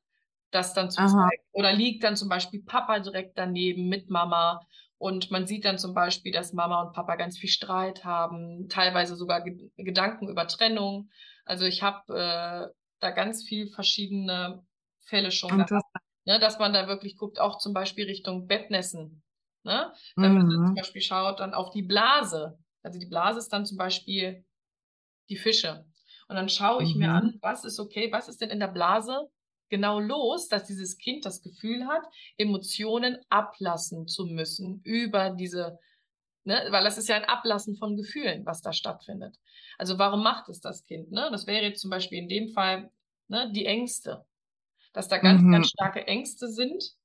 das 0.51 0.73
dann 0.73 0.91
zu 0.91 0.97
zeigen. 0.97 1.43
Oder 1.51 1.73
liegt 1.73 2.03
dann 2.03 2.15
zum 2.15 2.29
Beispiel 2.29 2.63
Papa 2.63 2.99
direkt 2.99 3.37
daneben 3.37 3.87
mit 3.87 4.09
Mama 4.09 4.61
und 5.01 5.31
man 5.31 5.47
sieht 5.47 5.65
dann 5.65 5.79
zum 5.79 5.95
Beispiel, 5.95 6.31
dass 6.31 6.53
Mama 6.53 6.83
und 6.83 6.93
Papa 6.93 7.15
ganz 7.15 7.35
viel 7.35 7.49
Streit 7.49 8.05
haben, 8.05 8.69
teilweise 8.69 9.15
sogar 9.15 9.41
Ge 9.41 9.71
Gedanken 9.77 10.29
über 10.29 10.47
Trennung. 10.47 11.09
Also 11.43 11.65
ich 11.65 11.81
habe 11.81 12.13
äh, 12.13 12.67
da 12.99 13.09
ganz 13.09 13.43
viel 13.43 13.71
verschiedene 13.71 14.63
Fälle 15.05 15.31
schon 15.31 15.57
gehabt, 15.57 15.71
ne, 16.25 16.39
dass 16.39 16.59
man 16.59 16.71
da 16.71 16.87
wirklich 16.87 17.17
guckt, 17.17 17.39
auch 17.39 17.57
zum 17.57 17.73
Beispiel 17.73 18.05
Richtung 18.05 18.45
Bettnässen. 18.45 19.23
Ne? 19.63 19.91
Wenn 20.15 20.33
mhm. 20.33 20.37
man 20.37 20.49
zum 20.49 20.75
Beispiel 20.75 21.01
schaut 21.01 21.39
dann 21.39 21.55
auf 21.55 21.71
die 21.71 21.81
Blase. 21.81 22.59
Also 22.83 22.99
die 22.99 23.07
Blase 23.07 23.39
ist 23.39 23.51
dann 23.51 23.65
zum 23.65 23.77
Beispiel 23.77 24.45
die 25.29 25.37
Fische. 25.37 25.85
Und 26.27 26.35
dann 26.35 26.47
schaue 26.47 26.83
ich 26.83 26.93
mhm. 26.93 26.99
mir 26.99 27.11
an, 27.11 27.39
was 27.41 27.65
ist 27.65 27.79
okay, 27.79 28.11
was 28.11 28.29
ist 28.29 28.39
denn 28.39 28.51
in 28.51 28.59
der 28.59 28.67
Blase 28.67 29.31
genau 29.71 29.99
los, 29.99 30.47
dass 30.49 30.65
dieses 30.65 30.99
Kind 30.99 31.25
das 31.25 31.41
Gefühl 31.41 31.88
hat, 31.88 32.03
Emotionen 32.38 33.17
ablassen 33.29 34.07
zu 34.07 34.27
müssen 34.27 34.81
über 34.84 35.31
diese, 35.31 35.79
ne, 36.43 36.67
weil 36.69 36.84
das 36.84 36.99
ist 36.99 37.10
ja 37.10 37.15
ein 37.15 37.25
Ablassen 37.25 37.75
von 37.75 37.97
Gefühlen, 37.97 38.45
was 38.45 38.62
da 38.62 38.73
stattfindet. 38.73 39.39
Also 39.79 39.97
warum 39.97 40.21
macht 40.21 40.49
es 40.49 40.60
das 40.60 40.84
Kind? 40.84 41.12
Ne? 41.12 41.29
Das 41.31 41.47
wäre 41.47 41.63
jetzt 41.63 41.81
zum 41.81 41.89
Beispiel 41.89 42.19
in 42.19 42.29
dem 42.29 42.49
Fall 42.49 42.91
ne, 43.29 43.51
die 43.51 43.65
Ängste, 43.65 44.25
dass 44.93 45.07
da 45.07 45.17
ganz, 45.17 45.41
mhm. 45.41 45.53
ganz 45.53 45.69
starke 45.69 46.05
Ängste 46.05 46.49
sind. 46.49 46.95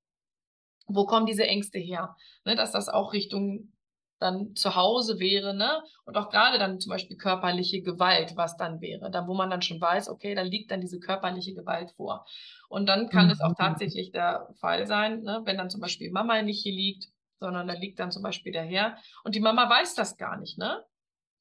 Wo 0.89 1.07
kommen 1.07 1.27
diese 1.27 1.47
Ängste 1.47 1.79
her? 1.79 2.17
Ne, 2.45 2.57
dass 2.57 2.73
das 2.73 2.89
auch 2.89 3.13
Richtung 3.13 3.73
dann 4.19 4.55
zu 4.55 4.75
Hause 4.75 5.19
wäre, 5.19 5.55
ne? 5.55 5.83
Und 6.05 6.17
auch 6.17 6.31
gerade 6.31 6.59
dann 6.59 6.81
zum 6.81 6.91
Beispiel 6.91 7.17
körperliche 7.17 7.83
Gewalt, 7.83 8.37
was 8.37 8.57
dann 8.57 8.81
wäre, 8.81 9.11
da 9.11 9.27
wo 9.27 9.35
man 9.35 9.51
dann 9.51 9.63
schon 9.63 9.81
weiß, 9.81 10.09
okay, 10.09 10.35
da 10.35 10.43
liegt 10.43 10.71
dann 10.71 10.81
diese 10.81 10.99
körperliche 10.99 11.55
Gewalt 11.55 11.93
vor. 11.93 12.27
Und 12.69 12.87
dann 12.87 13.09
kann 13.09 13.27
mhm. 13.27 13.33
es 13.33 13.41
auch 13.41 13.51
mhm. 13.51 13.57
tatsächlich 13.57 14.13
der 14.13 14.49
Fall 14.61 14.87
sein, 14.87 15.23
ne? 15.23 15.43
wenn 15.45 15.59
dann 15.59 15.71
zum 15.71 15.81
Beispiel 15.81 16.11
Mama 16.11 16.41
nicht 16.43 16.63
hier 16.63 16.75
liegt, 16.75 17.09
sondern 17.39 17.67
da 17.67 17.75
liegt 17.75 17.99
dann 17.99 18.11
zum 18.11 18.23
Beispiel 18.23 18.53
der 18.53 18.65
Herr 18.65 18.97
und 19.25 19.35
die 19.35 19.41
Mama 19.41 19.69
weiß 19.69 19.95
das 19.95 20.17
gar 20.17 20.39
nicht, 20.39 20.59
ne? 20.59 20.83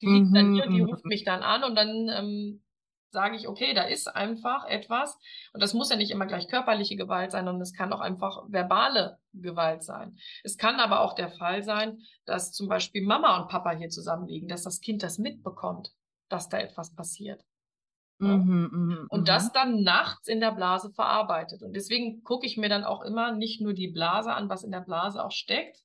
Die 0.02 0.06
liegt 0.06 0.28
mhm. 0.28 0.34
dann 0.34 0.54
hier, 0.54 0.66
die 0.66 0.82
mhm. 0.82 0.90
ruft 0.90 1.06
mich 1.06 1.24
dann 1.24 1.42
an 1.42 1.64
und 1.64 1.74
dann 1.74 2.08
ähm, 2.10 2.62
sage 3.16 3.34
ich, 3.34 3.48
okay, 3.48 3.72
da 3.72 3.84
ist 3.84 4.14
einfach 4.14 4.66
etwas. 4.66 5.18
Und 5.54 5.62
das 5.62 5.72
muss 5.72 5.88
ja 5.88 5.96
nicht 5.96 6.10
immer 6.10 6.26
gleich 6.26 6.48
körperliche 6.48 6.96
Gewalt 6.96 7.32
sein, 7.32 7.46
sondern 7.46 7.62
es 7.62 7.72
kann 7.72 7.90
auch 7.94 8.00
einfach 8.00 8.42
verbale 8.48 9.18
Gewalt 9.32 9.82
sein. 9.82 10.18
Es 10.44 10.58
kann 10.58 10.80
aber 10.80 11.00
auch 11.00 11.14
der 11.14 11.30
Fall 11.30 11.62
sein, 11.62 12.02
dass 12.26 12.52
zum 12.52 12.68
Beispiel 12.68 13.06
Mama 13.06 13.40
und 13.40 13.48
Papa 13.48 13.70
hier 13.70 13.88
zusammenliegen, 13.88 14.48
dass 14.48 14.64
das 14.64 14.82
Kind 14.82 15.02
das 15.02 15.16
mitbekommt, 15.16 15.92
dass 16.28 16.50
da 16.50 16.58
etwas 16.58 16.94
passiert. 16.94 17.42
Ja? 18.20 18.36
Mhm, 18.36 18.68
mh, 18.70 19.06
und 19.08 19.28
das 19.28 19.50
dann 19.50 19.82
nachts 19.82 20.28
in 20.28 20.40
der 20.40 20.52
Blase 20.52 20.90
verarbeitet. 20.92 21.62
Und 21.62 21.72
deswegen 21.72 22.22
gucke 22.22 22.44
ich 22.44 22.58
mir 22.58 22.68
dann 22.68 22.84
auch 22.84 23.00
immer 23.00 23.32
nicht 23.32 23.62
nur 23.62 23.72
die 23.72 23.88
Blase 23.88 24.34
an, 24.34 24.50
was 24.50 24.62
in 24.62 24.72
der 24.72 24.80
Blase 24.80 25.24
auch 25.24 25.32
steckt, 25.32 25.78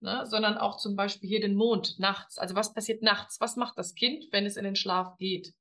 ne, 0.00 0.26
sondern 0.26 0.58
auch 0.58 0.76
zum 0.76 0.94
Beispiel 0.94 1.30
hier 1.30 1.40
den 1.40 1.54
Mond 1.54 1.98
nachts. 1.98 2.36
Also 2.36 2.54
was 2.54 2.74
passiert 2.74 3.02
nachts? 3.02 3.40
Was 3.40 3.56
macht 3.56 3.78
das 3.78 3.94
Kind, 3.94 4.26
wenn 4.30 4.44
es 4.44 4.58
in 4.58 4.64
den 4.64 4.76
Schlaf 4.76 5.16
geht? 5.16 5.54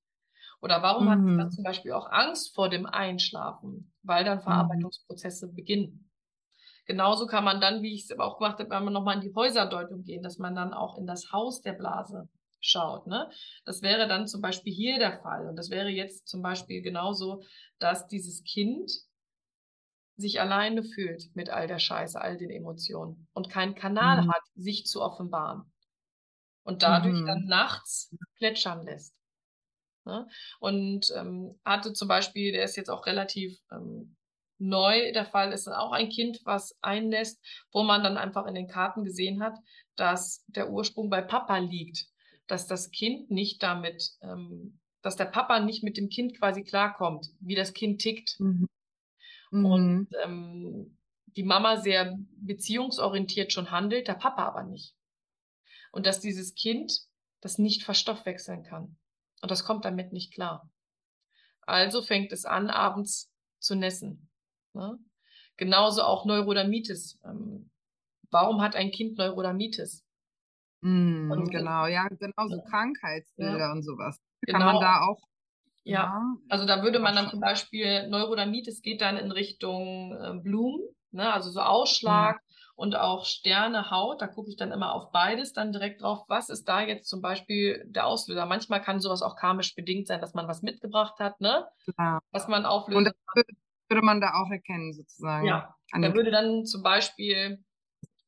Oder 0.61 0.81
warum 0.81 1.05
mhm. 1.05 1.09
hat 1.09 1.19
mhm. 1.19 1.51
zum 1.51 1.63
Beispiel 1.63 1.93
auch 1.93 2.09
Angst 2.09 2.53
vor 2.53 2.69
dem 2.69 2.85
Einschlafen? 2.85 3.93
Weil 4.03 4.23
dann 4.23 4.39
mhm. 4.39 4.43
Verarbeitungsprozesse 4.43 5.47
mhm. 5.47 5.55
beginnen. 5.55 6.11
Genauso 6.85 7.27
kann 7.27 7.43
man 7.43 7.61
dann, 7.61 7.83
wie 7.83 7.93
ich 7.93 8.09
es 8.09 8.19
auch 8.19 8.39
gemacht 8.39 8.57
habe, 8.59 8.71
wenn 8.71 8.83
man 8.83 8.93
nochmal 8.93 9.15
in 9.15 9.21
die 9.21 9.35
Häuserdeutung 9.35 10.03
gehen, 10.03 10.23
dass 10.23 10.39
man 10.39 10.55
dann 10.55 10.73
auch 10.73 10.97
in 10.97 11.05
das 11.05 11.31
Haus 11.31 11.61
der 11.61 11.73
Blase 11.73 12.27
schaut. 12.61 13.07
Ne? 13.07 13.29
Das 13.63 13.81
wäre 13.81 14.07
dann 14.07 14.27
zum 14.27 14.41
Beispiel 14.41 14.73
hier 14.73 14.97
der 14.97 15.21
Fall. 15.21 15.47
Und 15.47 15.55
das 15.55 15.69
wäre 15.69 15.89
jetzt 15.89 16.27
zum 16.27 16.41
Beispiel 16.41 16.81
genauso, 16.81 17.43
dass 17.77 18.07
dieses 18.07 18.43
Kind 18.43 18.91
sich 20.17 20.41
alleine 20.41 20.83
fühlt 20.83 21.29
mit 21.35 21.49
all 21.49 21.67
der 21.67 21.79
Scheiße, 21.79 22.19
all 22.19 22.37
den 22.37 22.49
Emotionen 22.49 23.27
und 23.33 23.49
keinen 23.49 23.75
Kanal 23.75 24.23
mhm. 24.23 24.31
hat, 24.31 24.41
sich 24.55 24.85
zu 24.85 25.01
offenbaren. 25.01 25.71
Und 26.63 26.83
dadurch 26.83 27.21
mhm. 27.21 27.25
dann 27.25 27.45
nachts 27.45 28.13
plätschern 28.37 28.83
lässt. 28.83 29.15
Ne? 30.09 30.27
Und 30.59 31.13
ähm, 31.15 31.59
hatte 31.63 31.93
zum 31.93 32.07
Beispiel, 32.07 32.51
der 32.51 32.63
ist 32.63 32.75
jetzt 32.75 32.89
auch 32.89 33.05
relativ 33.05 33.57
ähm, 33.71 34.15
neu, 34.57 35.11
der 35.13 35.25
Fall 35.25 35.53
ist 35.53 35.67
auch 35.67 35.91
ein 35.91 36.09
Kind, 36.09 36.41
was 36.43 36.77
einlässt, 36.81 37.39
wo 37.71 37.83
man 37.83 38.03
dann 38.03 38.17
einfach 38.17 38.45
in 38.45 38.55
den 38.55 38.67
Karten 38.67 39.05
gesehen 39.05 39.41
hat, 39.41 39.57
dass 39.95 40.43
der 40.47 40.69
Ursprung 40.69 41.09
bei 41.09 41.21
Papa 41.21 41.57
liegt. 41.57 42.07
Dass 42.47 42.65
das 42.65 42.89
Kind 42.89 43.29
nicht 43.29 43.61
damit, 43.61 44.11
ähm, 44.21 44.79
dass 45.01 45.15
der 45.15 45.25
Papa 45.25 45.59
nicht 45.59 45.83
mit 45.83 45.97
dem 45.97 46.09
Kind 46.09 46.37
quasi 46.37 46.63
klarkommt, 46.63 47.27
wie 47.39 47.55
das 47.55 47.73
Kind 47.73 48.01
tickt. 48.01 48.39
Mhm. 48.39 48.67
Mhm. 49.51 49.65
Und 49.65 50.07
ähm, 50.23 50.97
die 51.35 51.43
Mama 51.43 51.77
sehr 51.77 52.17
beziehungsorientiert 52.37 53.53
schon 53.53 53.71
handelt, 53.71 54.07
der 54.07 54.15
Papa 54.15 54.45
aber 54.45 54.63
nicht. 54.63 54.95
Und 55.91 56.05
dass 56.05 56.19
dieses 56.19 56.55
Kind 56.55 56.91
das 57.41 57.57
nicht 57.57 57.83
verstoffwechseln 57.83 58.63
kann. 58.63 58.97
Und 59.41 59.51
das 59.51 59.63
kommt 59.63 59.85
damit 59.85 60.13
nicht 60.13 60.33
klar. 60.33 60.69
Also 61.61 62.01
fängt 62.01 62.31
es 62.31 62.45
an, 62.45 62.69
abends 62.69 63.31
zu 63.59 63.75
nässen. 63.75 64.29
Ne? 64.73 64.97
Genauso 65.57 66.03
auch 66.03 66.25
Neurodermitis. 66.25 67.19
Ähm, 67.23 67.69
warum 68.31 68.61
hat 68.61 68.75
ein 68.75 68.91
Kind 68.91 69.17
Neurodermitis? 69.17 70.05
Mm, 70.81 71.31
und, 71.31 71.51
genau, 71.51 71.85
ja, 71.87 72.07
genauso 72.07 72.57
ja. 72.57 72.63
Krankheitsbilder 72.69 73.57
ja. 73.59 73.71
und 73.71 73.83
sowas. 73.83 74.17
Kann 74.47 74.61
genau. 74.61 74.73
man 74.73 74.81
da 74.81 75.01
auch 75.01 75.29
ja, 75.83 76.35
also 76.49 76.65
da 76.65 76.83
würde 76.83 76.99
man 76.99 77.15
dann 77.15 77.29
zum 77.29 77.39
Beispiel 77.39 78.07
Neurodermitis 78.09 78.81
geht 78.81 79.01
dann 79.01 79.17
in 79.17 79.31
Richtung 79.31 80.13
äh, 80.13 80.33
Blumen, 80.35 80.81
ne? 81.11 81.33
also 81.33 81.49
so 81.49 81.61
Ausschlag 81.61 82.35
mhm. 82.35 82.48
Und 82.79 82.95
auch 82.95 83.25
Sterne, 83.25 83.91
Haut. 83.91 84.21
Da 84.21 84.27
gucke 84.27 84.49
ich 84.49 84.55
dann 84.55 84.71
immer 84.71 84.93
auf 84.93 85.11
beides 85.11 85.51
dann 85.51 85.73
direkt 85.73 86.01
drauf. 86.01 86.23
Was 86.29 86.47
ist 86.47 86.69
da 86.69 86.81
jetzt 86.81 87.09
zum 87.09 87.21
Beispiel 87.21 87.83
der 87.87 88.07
Auslöser? 88.07 88.45
Manchmal 88.45 88.81
kann 88.81 89.01
sowas 89.01 89.21
auch 89.21 89.35
karmisch 89.35 89.75
bedingt 89.75 90.07
sein, 90.07 90.21
dass 90.21 90.33
man 90.33 90.47
was 90.47 90.61
mitgebracht 90.61 91.19
hat, 91.19 91.41
ne? 91.41 91.67
Klar. 91.93 92.21
Was 92.31 92.47
man 92.47 92.65
auflöst. 92.65 92.97
Und 92.97 93.03
das 93.03 93.15
würde, 93.35 93.53
würde 93.89 94.05
man 94.05 94.21
da 94.21 94.33
auch 94.35 94.49
erkennen 94.49 94.93
sozusagen. 94.93 95.45
Ja, 95.45 95.75
da 95.91 96.13
würde 96.13 96.31
dann 96.31 96.65
zum 96.65 96.81
Beispiel 96.81 97.61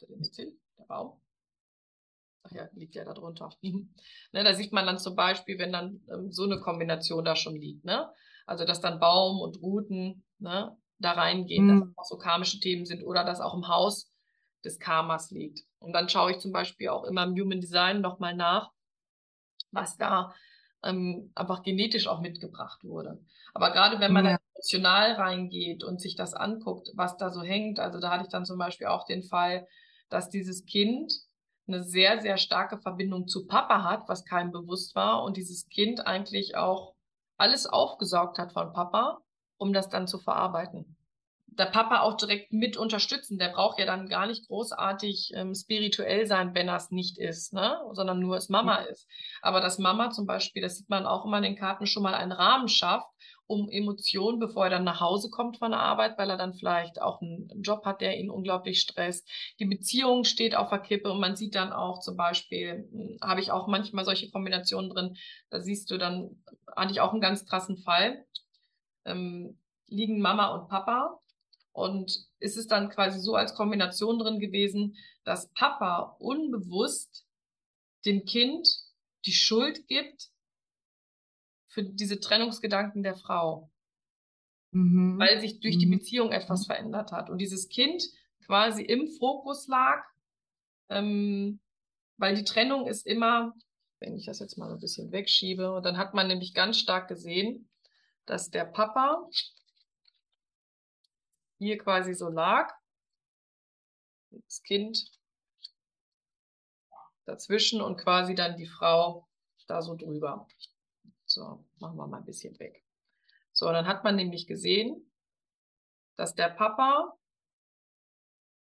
der 0.02 0.86
Baum 0.86 1.22
ach 2.44 2.52
ja, 2.52 2.68
liegt 2.74 2.96
ja 2.96 3.06
da 3.06 3.14
drunter. 3.14 3.50
ne, 3.62 4.44
da 4.44 4.54
sieht 4.54 4.74
man 4.74 4.86
dann 4.86 4.98
zum 4.98 5.16
Beispiel, 5.16 5.60
wenn 5.60 5.72
dann 5.72 6.02
ähm, 6.12 6.30
so 6.30 6.44
eine 6.44 6.60
Kombination 6.60 7.24
da 7.24 7.38
schon 7.38 7.56
liegt, 7.56 7.86
ne? 7.86 8.12
Also 8.46 8.66
dass 8.66 8.82
dann 8.82 9.00
Baum 9.00 9.40
und 9.40 9.62
Ruten 9.62 10.26
ne, 10.40 10.76
da 10.98 11.12
reingehen, 11.14 11.68
mhm. 11.68 11.80
dass 11.80 11.98
auch 11.98 12.04
so 12.04 12.18
karmische 12.18 12.60
Themen 12.60 12.86
sind 12.86 13.04
oder 13.04 13.24
dass 13.24 13.40
auch 13.40 13.54
im 13.54 13.70
Haus 13.70 14.11
des 14.64 14.80
Karmas 14.80 15.32
liegt. 15.32 15.66
Und 15.80 15.94
dann 15.94 16.10
schaue 16.10 16.32
ich 16.32 16.40
zum 16.40 16.52
Beispiel 16.52 16.90
auch 16.90 17.04
immer 17.04 17.24
im 17.24 17.36
Human 17.36 17.62
Design 17.62 18.02
nochmal 18.02 18.36
nach, 18.36 18.72
was 19.72 19.98
da 19.98 20.34
ähm, 20.84 21.32
einfach 21.36 21.64
genetisch 21.64 22.08
auch 22.08 22.22
mitgebracht 22.22 22.84
wurde. 22.84 23.24
Aber 23.54 23.72
gerade 23.72 24.00
wenn 24.00 24.14
man 24.14 24.26
ja. 24.26 24.38
emotional 24.54 25.14
reingeht 25.14 25.84
und 25.84 26.02
sich 26.02 26.16
das 26.16 26.34
anguckt, 26.34 26.90
was 26.96 27.18
da 27.18 27.30
so 27.30 27.42
hängt, 27.42 27.80
also 27.80 28.00
da 28.00 28.12
hatte 28.12 28.24
ich 28.24 28.30
dann 28.30 28.46
zum 28.46 28.58
Beispiel 28.58 28.88
auch 28.88 29.06
den 29.06 29.24
Fall, 29.24 29.68
dass 30.10 30.30
dieses 30.30 30.66
Kind 30.66 31.14
eine 31.68 31.84
sehr, 31.84 32.20
sehr 32.22 32.38
starke 32.38 32.78
Verbindung 32.78 33.28
zu 33.28 33.48
Papa 33.48 33.84
hat, 33.84 34.08
was 34.08 34.26
keinem 34.26 34.52
bewusst 34.52 34.96
war 34.96 35.24
und 35.24 35.38
dieses 35.38 35.70
Kind 35.70 36.06
eigentlich 36.06 36.56
auch 36.56 36.96
alles 37.38 37.66
aufgesaugt 37.66 38.38
hat 38.40 38.54
von 38.54 38.74
Papa, 38.74 39.20
um 39.58 39.74
das 39.74 39.90
dann 39.90 40.08
zu 40.08 40.20
verarbeiten. 40.20 40.98
Der 41.54 41.66
Papa 41.66 42.00
auch 42.02 42.16
direkt 42.16 42.54
mit 42.54 42.78
unterstützen, 42.78 43.38
der 43.38 43.50
braucht 43.50 43.78
ja 43.78 43.86
dann 43.86 44.08
gar 44.08 44.26
nicht 44.26 44.48
großartig 44.48 45.32
ähm, 45.36 45.54
spirituell 45.54 46.26
sein, 46.26 46.56
wenn 46.56 46.70
er 46.70 46.78
es 46.78 46.92
nicht 46.92 47.18
ist, 47.18 47.54
ne? 47.54 47.78
sondern 47.92 48.20
nur 48.20 48.38
es 48.38 48.48
Mama 48.48 48.82
mhm. 48.82 48.88
ist. 48.88 49.08
Aber 49.42 49.60
dass 49.60 49.78
Mama 49.78 50.12
zum 50.12 50.26
Beispiel, 50.26 50.62
das 50.62 50.78
sieht 50.78 50.90
man 50.90 51.06
auch 51.06 51.26
immer 51.26 51.38
in 51.38 51.44
den 51.44 51.58
Karten, 51.58 51.88
schon 51.88 52.04
mal 52.04 52.14
einen 52.14 52.32
Rahmen 52.32 52.70
schafft, 52.70 53.08
um 53.52 53.70
Emotionen, 53.70 54.40
bevor 54.40 54.66
er 54.66 54.70
dann 54.70 54.86
nach 54.86 55.02
Hause 55.02 55.30
kommt 55.30 55.58
von 55.58 55.72
der 55.72 55.82
Arbeit, 55.82 56.18
weil 56.18 56.30
er 56.30 56.38
dann 56.38 56.54
vielleicht 56.54 57.02
auch 57.02 57.22
einen 57.22 57.50
Job 57.62 57.84
hat, 57.84 58.00
der 58.00 58.18
ihn 58.18 58.30
unglaublich 58.30 58.80
stresst. 58.80 59.30
Die 59.60 59.66
Beziehung 59.66 60.24
steht 60.24 60.56
auf 60.56 60.70
der 60.70 60.80
Kippe 60.80 61.12
und 61.12 61.20
man 61.20 61.36
sieht 61.36 61.56
dann 61.56 61.74
auch 61.74 62.00
zum 62.00 62.16
Beispiel, 62.16 62.88
hm, 62.90 63.18
habe 63.22 63.42
ich 63.42 63.52
auch 63.52 63.68
manchmal 63.68 64.06
solche 64.06 64.32
Kombinationen 64.32 64.90
drin, 64.90 65.18
da 65.50 65.60
siehst 65.60 65.92
du 65.92 65.98
dann, 65.98 66.42
hatte 66.78 66.94
ich 66.94 67.02
auch 67.02 67.12
einen 67.12 67.20
ganz 67.20 67.46
krassen 67.46 67.78
Fall, 67.78 68.26
ähm, 69.04 69.60
liegen 69.88 70.22
Mama 70.22 70.56
und 70.56 70.70
Papa 70.70 71.20
und 71.72 72.28
ist 72.40 72.58
es 72.58 72.68
dann 72.68 72.90
quasi 72.90 73.20
so 73.20 73.36
als 73.36 73.56
Kombination 73.56 74.20
drin 74.20 74.40
gewesen, 74.40 74.98
dass 75.24 75.52
Papa 75.54 76.16
unbewusst 76.20 77.26
dem 78.06 78.26
Kind 78.26 78.68
die 79.26 79.34
Schuld 79.34 79.88
gibt, 79.88 80.32
für 81.72 81.84
diese 81.84 82.20
Trennungsgedanken 82.20 83.02
der 83.02 83.16
Frau. 83.16 83.72
Mhm. 84.72 85.18
Weil 85.18 85.40
sich 85.40 85.60
durch 85.60 85.78
die 85.78 85.86
mhm. 85.86 85.92
Beziehung 86.00 86.32
etwas 86.32 86.66
verändert 86.66 87.12
hat. 87.12 87.30
Und 87.30 87.40
dieses 87.40 87.70
Kind 87.70 88.04
quasi 88.46 88.84
im 88.84 89.08
Fokus 89.08 89.68
lag, 89.68 90.04
ähm, 90.90 91.60
weil 92.18 92.36
die 92.36 92.44
Trennung 92.44 92.88
ist 92.88 93.06
immer, 93.06 93.54
wenn 94.00 94.16
ich 94.16 94.26
das 94.26 94.40
jetzt 94.40 94.58
mal 94.58 94.72
ein 94.72 94.80
bisschen 94.80 95.12
wegschiebe, 95.12 95.74
und 95.74 95.84
dann 95.84 95.98
hat 95.98 96.14
man 96.14 96.28
nämlich 96.28 96.54
ganz 96.54 96.78
stark 96.78 97.08
gesehen, 97.08 97.70
dass 98.26 98.50
der 98.50 98.66
Papa 98.66 99.28
hier 101.62 101.78
quasi 101.78 102.16
so 102.16 102.28
lag, 102.30 102.74
das 104.32 104.64
Kind 104.64 105.12
dazwischen 107.26 107.82
und 107.82 107.98
quasi 107.98 108.34
dann 108.34 108.58
die 108.58 108.66
Frau 108.66 109.28
da 109.68 109.82
so 109.84 109.96
drüber. 109.96 110.48
So, 111.26 111.64
machen 111.78 111.98
wir 111.98 112.08
mal 112.08 112.18
ein 112.18 112.26
bisschen 112.26 112.60
weg. 112.60 112.84
So, 113.54 113.68
dann 113.68 113.86
hat 113.86 114.04
man 114.04 114.16
nämlich 114.16 114.48
gesehen, 114.48 115.12
dass 116.16 116.34
der 116.34 116.50
Papa 116.50 117.16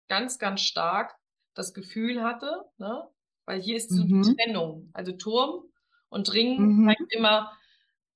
ganz, 0.09 0.39
ganz 0.39 0.61
stark 0.61 1.17
das 1.55 1.73
Gefühl 1.73 2.23
hatte, 2.23 2.71
ne? 2.77 3.09
weil 3.47 3.63
hier 3.63 3.77
ist 3.77 3.89
so 3.89 4.05
mhm. 4.05 4.23
die 4.23 4.37
Trennung. 4.37 4.91
Also 4.93 5.13
Turm 5.13 5.65
und 6.11 6.31
Ring 6.35 6.61
mhm. 6.61 6.87
zeigt 6.89 7.15
immer 7.15 7.57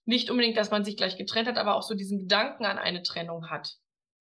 nicht 0.05 0.31
unbedingt, 0.31 0.59
dass 0.59 0.71
man 0.71 0.85
sich 0.85 0.99
gleich 0.99 1.17
getrennt 1.17 1.49
hat, 1.49 1.57
aber 1.57 1.77
auch 1.77 1.83
so 1.83 1.95
diesen 1.95 2.19
Gedanken 2.19 2.67
an 2.67 2.79
eine 2.79 3.03
Trennung 3.03 3.49
hat. 3.49 3.79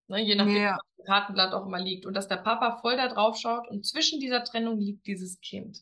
Ne? 0.07 0.21
Je 0.21 0.35
nachdem, 0.35 0.55
ja. 0.55 0.71
was 0.71 0.97
das 0.97 1.05
Kartenblatt 1.05 1.53
auch 1.53 1.65
immer 1.65 1.79
liegt. 1.79 2.05
Und 2.05 2.13
dass 2.13 2.27
der 2.27 2.37
Papa 2.37 2.77
voll 2.77 2.97
da 2.97 3.07
drauf 3.07 3.37
schaut 3.37 3.67
und 3.69 3.85
zwischen 3.85 4.19
dieser 4.19 4.43
Trennung 4.43 4.79
liegt 4.79 5.07
dieses 5.07 5.39
Kind. 5.39 5.79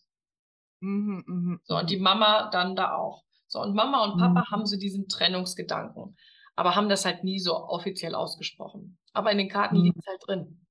Mhm, 0.80 1.24
mh, 1.26 1.60
so, 1.64 1.78
und 1.78 1.90
die. 1.90 1.98
Mama 1.98 2.50
dann 2.50 2.76
da 2.76 2.96
auch. 2.96 3.24
So, 3.48 3.62
und 3.62 3.74
Mama 3.74 4.04
und 4.04 4.20
Papa 4.20 4.42
mhm. 4.42 4.52
haben 4.52 4.66
so 4.66 4.78
diesen 4.78 5.08
Trennungsgedanken, 5.08 6.18
aber 6.56 6.76
haben 6.76 6.90
das 6.90 7.06
halt 7.06 7.24
nie 7.24 7.40
so 7.40 7.56
offiziell 7.56 8.16
ausgesprochen. 8.16 8.98
Aber 9.14 9.32
in 9.32 9.38
den 9.38 9.50
Karten 9.50 9.78
mhm. 9.78 9.84
liegt 9.84 10.00
es 10.00 10.08
halt 10.08 10.22
drin. 10.26 10.66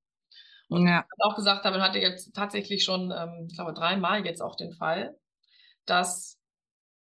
Und 0.68 0.86
ja. 0.86 1.00
ich 1.00 1.24
auch 1.24 1.36
gesagt 1.36 1.64
habe, 1.64 1.80
hatte 1.80 1.98
jetzt 1.98 2.34
tatsächlich 2.34 2.84
schon, 2.84 3.10
ähm, 3.10 3.46
ich 3.48 3.56
glaube, 3.56 3.72
dreimal 3.72 4.24
jetzt 4.24 4.40
auch 4.40 4.56
den 4.56 4.72
Fall, 4.72 5.16
dass 5.86 6.38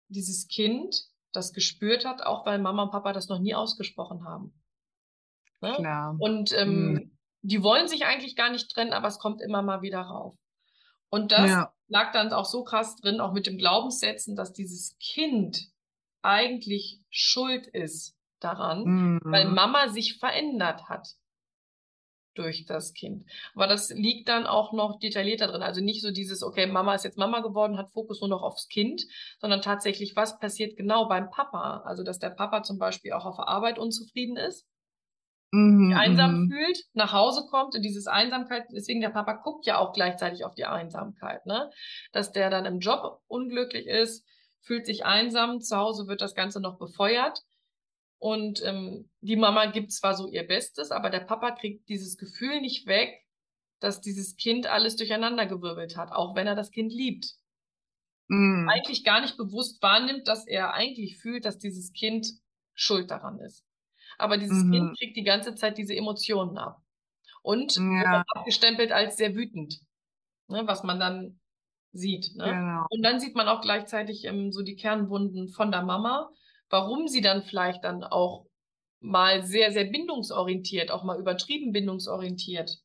dieses 0.08 0.48
Kind 0.48 1.04
das 1.32 1.54
gespürt 1.54 2.06
hat, 2.06 2.22
auch 2.22 2.46
weil 2.46 2.60
Mama 2.60 2.84
und 2.84 2.92
Papa 2.92 3.14
das 3.14 3.30
noch 3.30 3.40
nie 3.40 3.54
ausgesprochen 3.54 4.24
haben. 4.24 4.59
Ne? 5.62 5.74
Klar. 5.76 6.16
Und 6.20 6.52
ähm, 6.54 6.94
mhm. 6.94 7.18
die 7.42 7.64
wollen 7.64 7.88
sich 7.88 8.06
eigentlich 8.06 8.36
gar 8.36 8.50
nicht 8.50 8.72
trennen, 8.72 8.94
aber 8.94 9.08
es 9.08 9.20
kommt 9.20 9.42
immer 9.42 9.62
mal 9.62 9.82
wieder 9.82 10.02
rauf. 10.02 10.36
Und 11.10 11.32
das 11.32 11.50
ja. 11.50 11.74
lag 11.88 12.12
dann 12.12 12.34
auch 12.34 12.46
so 12.46 12.64
krass 12.64 12.96
drin, 12.96 13.20
auch 13.20 13.34
mit 13.34 13.48
dem 13.48 13.58
Glaubenssätzen, 13.58 14.36
dass 14.36 14.54
dieses 14.54 14.98
Kind 15.00 15.70
eigentlich 16.22 17.00
schuld 17.10 17.68
ist 17.68 18.16
daran, 18.40 18.84
mhm. 18.84 19.20
weil 19.24 19.46
Mama 19.50 19.90
sich 19.90 20.18
verändert 20.20 20.88
hat 20.88 21.16
durch 22.36 22.66
das 22.66 22.94
Kind. 22.94 23.26
Aber 23.54 23.68
das 23.68 23.90
liegt 23.90 24.30
dann 24.30 24.46
auch 24.46 24.72
noch 24.72 25.00
detaillierter 25.00 25.48
drin. 25.48 25.62
Also 25.64 25.82
nicht 25.82 26.02
so 26.02 26.12
dieses, 26.12 26.42
okay, 26.44 26.68
Mama 26.68 26.94
ist 26.94 27.04
jetzt 27.04 27.18
Mama 27.18 27.42
geworden, 27.42 27.78
hat 27.78 27.92
Fokus 27.92 28.22
nur 28.22 28.30
noch 28.30 28.44
aufs 28.44 28.70
Kind, 28.70 29.06
sondern 29.40 29.62
tatsächlich, 29.62 30.16
was 30.16 30.40
passiert 30.40 30.78
genau 30.78 31.08
beim 31.08 31.30
Papa? 31.32 31.82
Also, 31.86 32.04
dass 32.04 32.20
der 32.20 32.30
Papa 32.30 32.64
zum 32.64 32.78
Beispiel 32.78 33.14
auch 33.14 33.26
auf 33.26 33.38
der 33.38 33.48
Arbeit 33.48 33.78
unzufrieden 33.78 34.38
ist 34.38 34.66
mhm, 35.52 35.94
einsam 35.94 36.44
mhm. 36.44 36.52
fühlt, 36.52 36.86
nach 36.94 37.14
Hause 37.14 37.48
kommt 37.50 37.76
und 37.76 37.82
dieses 37.82 38.08
Einsamkeit, 38.08 38.66
deswegen 38.72 39.02
der 39.02 39.10
Papa 39.10 39.34
guckt 39.34 39.66
ja 39.66 39.78
auch 39.78 39.94
gleichzeitig 39.94 40.46
auf 40.46 40.56
die 40.56 40.66
Einsamkeit, 40.66 41.46
ne? 41.46 41.72
Dass 42.12 42.32
der 42.32 42.50
dann 42.50 42.66
im 42.66 42.80
Job 42.80 43.22
unglücklich 43.28 43.88
ist, 43.88 44.26
fühlt 44.62 44.86
sich 44.86 45.06
einsam, 45.06 45.62
zu 45.62 45.78
Hause 45.78 46.08
wird 46.08 46.22
das 46.22 46.36
Ganze 46.36 46.60
noch 46.60 46.78
befeuert. 46.78 47.42
Und 48.20 48.62
ähm, 48.66 49.10
die 49.22 49.38
Mama 49.38 49.68
gibt 49.68 49.94
zwar 49.94 50.14
so 50.14 50.28
ihr 50.28 50.46
Bestes, 50.46 50.92
aber 50.92 51.10
der 51.10 51.22
Papa 51.22 51.52
kriegt 51.52 51.88
dieses 51.88 52.18
Gefühl 52.18 52.60
nicht 52.60 52.86
weg, 52.86 53.26
dass 53.80 54.02
dieses 54.02 54.36
Kind 54.36 54.68
alles 54.68 54.98
durcheinandergewirbelt 54.98 55.96
hat, 55.96 56.12
auch 56.12 56.36
wenn 56.36 56.46
er 56.46 56.56
das 56.56 56.72
Kind 56.72 56.92
liebt. 56.92 57.34
Mm. 58.28 58.68
Eigentlich 58.70 59.06
gar 59.06 59.22
nicht 59.22 59.38
bewusst 59.38 59.82
wahrnimmt, 59.82 60.28
dass 60.28 60.46
er 60.46 60.74
eigentlich 60.74 61.18
fühlt, 61.18 61.46
dass 61.46 61.58
dieses 61.58 61.94
Kind 61.94 62.28
schuld 62.74 63.10
daran 63.10 63.40
ist. 63.40 63.66
Aber 64.20 64.38
dieses 64.38 64.64
mhm. 64.64 64.72
Kind 64.72 64.98
kriegt 64.98 65.18
die 65.18 65.24
ganze 65.24 65.56
Zeit 65.56 65.78
diese 65.78 65.96
Emotionen 65.96 66.58
ab. 66.58 66.82
Und 67.42 67.78
ja. 67.78 68.24
abgestempelt 68.36 68.92
als 68.92 69.18
sehr 69.18 69.34
wütend, 69.34 69.80
ne, 70.48 70.64
was 70.68 70.84
man 70.84 71.00
dann 71.00 71.40
sieht. 71.92 72.36
Ne? 72.36 72.46
Genau. 72.46 72.86
Und 72.90 73.02
dann 73.02 73.20
sieht 73.20 73.36
man 73.36 73.48
auch 73.48 73.62
gleichzeitig 73.62 74.26
ähm, 74.26 74.52
so 74.52 74.62
die 74.62 74.76
Kernwunden 74.76 75.48
von 75.48 75.72
der 75.72 75.82
Mama, 75.82 76.30
warum 76.70 77.08
sie 77.08 77.22
dann 77.22 77.44
vielleicht 77.44 77.84
dann 77.84 78.04
auch 78.04 78.46
mal 79.00 79.44
sehr, 79.44 79.72
sehr 79.72 79.86
bindungsorientiert, 79.86 80.92
auch 80.92 81.04
mal 81.04 81.20
übertrieben 81.20 81.72
bindungsorientiert 81.72 82.78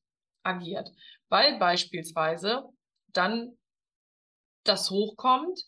agiert. 0.45 0.91
Weil 1.29 1.59
beispielsweise 1.59 2.65
dann 3.13 3.57
das 4.65 4.91
hochkommt, 4.91 5.61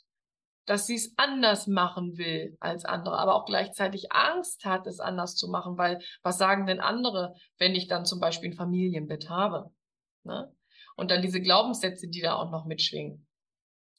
dass 0.66 0.86
sie 0.86 0.96
es 0.96 1.14
anders 1.16 1.66
machen 1.66 2.18
will 2.18 2.56
als 2.60 2.84
andere, 2.84 3.18
aber 3.18 3.36
auch 3.36 3.46
gleichzeitig 3.46 4.12
Angst 4.12 4.64
hat, 4.64 4.86
es 4.86 5.00
anders 5.00 5.36
zu 5.36 5.48
machen, 5.48 5.78
weil 5.78 6.02
was 6.22 6.38
sagen 6.38 6.66
denn 6.66 6.80
andere, 6.80 7.34
wenn 7.58 7.74
ich 7.74 7.86
dann 7.86 8.04
zum 8.04 8.20
Beispiel 8.20 8.50
ein 8.50 8.56
Familienbett 8.56 9.30
habe? 9.30 9.70
Ne? 10.24 10.52
Und 10.96 11.10
dann 11.10 11.22
diese 11.22 11.40
Glaubenssätze, 11.40 12.08
die 12.08 12.20
da 12.20 12.34
auch 12.34 12.50
noch 12.50 12.66
mitschwingen. 12.66 13.26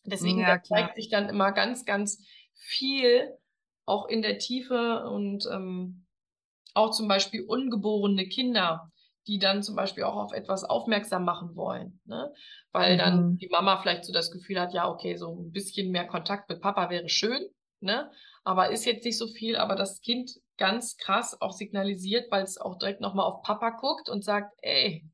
Deswegen 0.04 0.40
ja, 0.40 0.62
zeigt 0.62 0.96
sich 0.96 1.10
dann 1.10 1.30
immer 1.30 1.52
ganz, 1.52 1.86
ganz 1.86 2.26
viel 2.54 3.34
auch 3.86 4.08
in 4.08 4.22
der 4.22 4.38
Tiefe 4.38 5.06
und 5.10 5.46
ähm, 5.52 6.06
auch 6.74 6.92
zum 6.92 7.08
Beispiel 7.08 7.44
ungeborene 7.46 8.28
Kinder, 8.28 8.92
die 9.28 9.40
dann 9.40 9.62
zum 9.62 9.76
Beispiel 9.76 10.04
auch 10.04 10.16
auf 10.16 10.34
etwas 10.34 10.64
aufmerksam 10.64 11.26
machen 11.26 11.56
wollen. 11.56 12.00
Ne? 12.06 12.34
Weil 12.72 12.94
mhm. 12.94 12.98
dann 12.98 13.38
die 13.38 13.50
Mama 13.50 13.78
vielleicht 13.78 14.06
so 14.06 14.14
das 14.14 14.32
Gefühl 14.32 14.60
hat, 14.60 14.74
ja, 14.74 14.90
okay, 14.90 15.16
so 15.16 15.36
ein 15.36 15.52
bisschen 15.52 15.92
mehr 15.92 16.08
Kontakt 16.08 16.50
mit 16.50 16.62
Papa 16.62 16.90
wäre 16.90 17.10
schön, 17.10 17.46
ne? 17.80 18.10
Aber 18.44 18.72
ist 18.72 18.86
jetzt 18.86 19.04
nicht 19.04 19.18
so 19.18 19.28
viel, 19.28 19.58
aber 19.58 19.76
das 19.76 20.00
Kind 20.00 20.32
ganz 20.58 20.96
krass 20.96 21.40
auch 21.42 21.52
signalisiert, 21.52 22.32
weil 22.32 22.44
es 22.44 22.58
auch 22.58 22.78
direkt 22.78 23.02
nochmal 23.02 23.26
auf 23.26 23.42
Papa 23.42 23.72
guckt 23.72 24.10
und 24.10 24.24
sagt, 24.24 24.54
ey, 24.62 25.06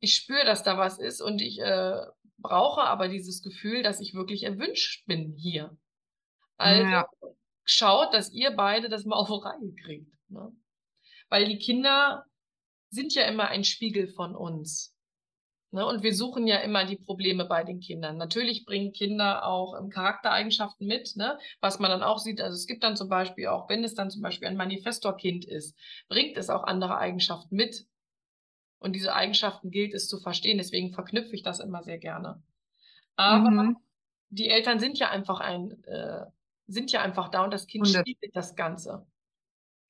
ich 0.00 0.16
spüre, 0.16 0.44
dass 0.44 0.64
da 0.64 0.76
was 0.76 0.98
ist 0.98 1.22
und 1.22 1.40
ich 1.40 1.60
äh, 1.60 2.00
brauche 2.38 2.82
aber 2.82 3.08
dieses 3.08 3.42
Gefühl, 3.42 3.82
dass 3.82 4.00
ich 4.00 4.14
wirklich 4.14 4.42
erwünscht 4.42 5.06
bin 5.06 5.34
hier. 5.36 5.76
Also 6.56 6.82
ja. 6.82 7.06
schaut, 7.64 8.12
dass 8.12 8.32
ihr 8.32 8.50
beide 8.50 8.88
das 8.88 9.04
mal 9.04 9.16
auf 9.16 9.30
Reihe 9.30 9.72
kriegt. 9.82 10.12
Ne? 10.28 10.52
Weil 11.28 11.46
die 11.46 11.58
Kinder 11.58 12.26
sind 12.94 13.14
ja 13.14 13.24
immer 13.24 13.48
ein 13.48 13.64
Spiegel 13.64 14.08
von 14.08 14.34
uns. 14.34 14.94
Ne? 15.74 15.84
Und 15.84 16.04
wir 16.04 16.14
suchen 16.14 16.46
ja 16.46 16.58
immer 16.58 16.84
die 16.84 16.96
Probleme 16.96 17.46
bei 17.46 17.64
den 17.64 17.80
Kindern. 17.80 18.16
Natürlich 18.16 18.64
bringen 18.64 18.92
Kinder 18.92 19.44
auch 19.44 19.76
ähm, 19.76 19.90
Charaktereigenschaften 19.90 20.86
mit, 20.86 21.16
ne? 21.16 21.36
was 21.60 21.80
man 21.80 21.90
dann 21.90 22.04
auch 22.04 22.18
sieht. 22.18 22.40
Also 22.40 22.54
es 22.54 22.68
gibt 22.68 22.84
dann 22.84 22.96
zum 22.96 23.08
Beispiel 23.08 23.48
auch, 23.48 23.68
wenn 23.68 23.82
es 23.82 23.94
dann 23.94 24.08
zum 24.08 24.22
Beispiel 24.22 24.46
ein 24.46 24.56
Manifestorkind 24.56 25.44
ist, 25.44 25.76
bringt 26.08 26.36
es 26.36 26.48
auch 26.48 26.62
andere 26.62 26.98
Eigenschaften 26.98 27.56
mit. 27.56 27.88
Und 28.78 28.92
diese 28.92 29.14
Eigenschaften 29.14 29.72
gilt 29.72 29.94
es 29.94 30.06
zu 30.06 30.20
verstehen. 30.20 30.58
Deswegen 30.58 30.92
verknüpfe 30.92 31.34
ich 31.34 31.42
das 31.42 31.58
immer 31.58 31.82
sehr 31.82 31.98
gerne. 31.98 32.40
Aber 33.16 33.50
mhm. 33.50 33.76
die 34.28 34.50
Eltern 34.50 34.78
sind 34.78 35.00
ja 35.00 35.10
einfach 35.10 35.40
ein, 35.40 35.82
äh, 35.84 36.26
sind 36.68 36.92
ja 36.92 37.02
einfach 37.02 37.30
da 37.30 37.42
und 37.42 37.52
das 37.52 37.66
Kind 37.66 37.88
spiegelt 37.88 38.36
das 38.36 38.54
Ganze. 38.54 39.04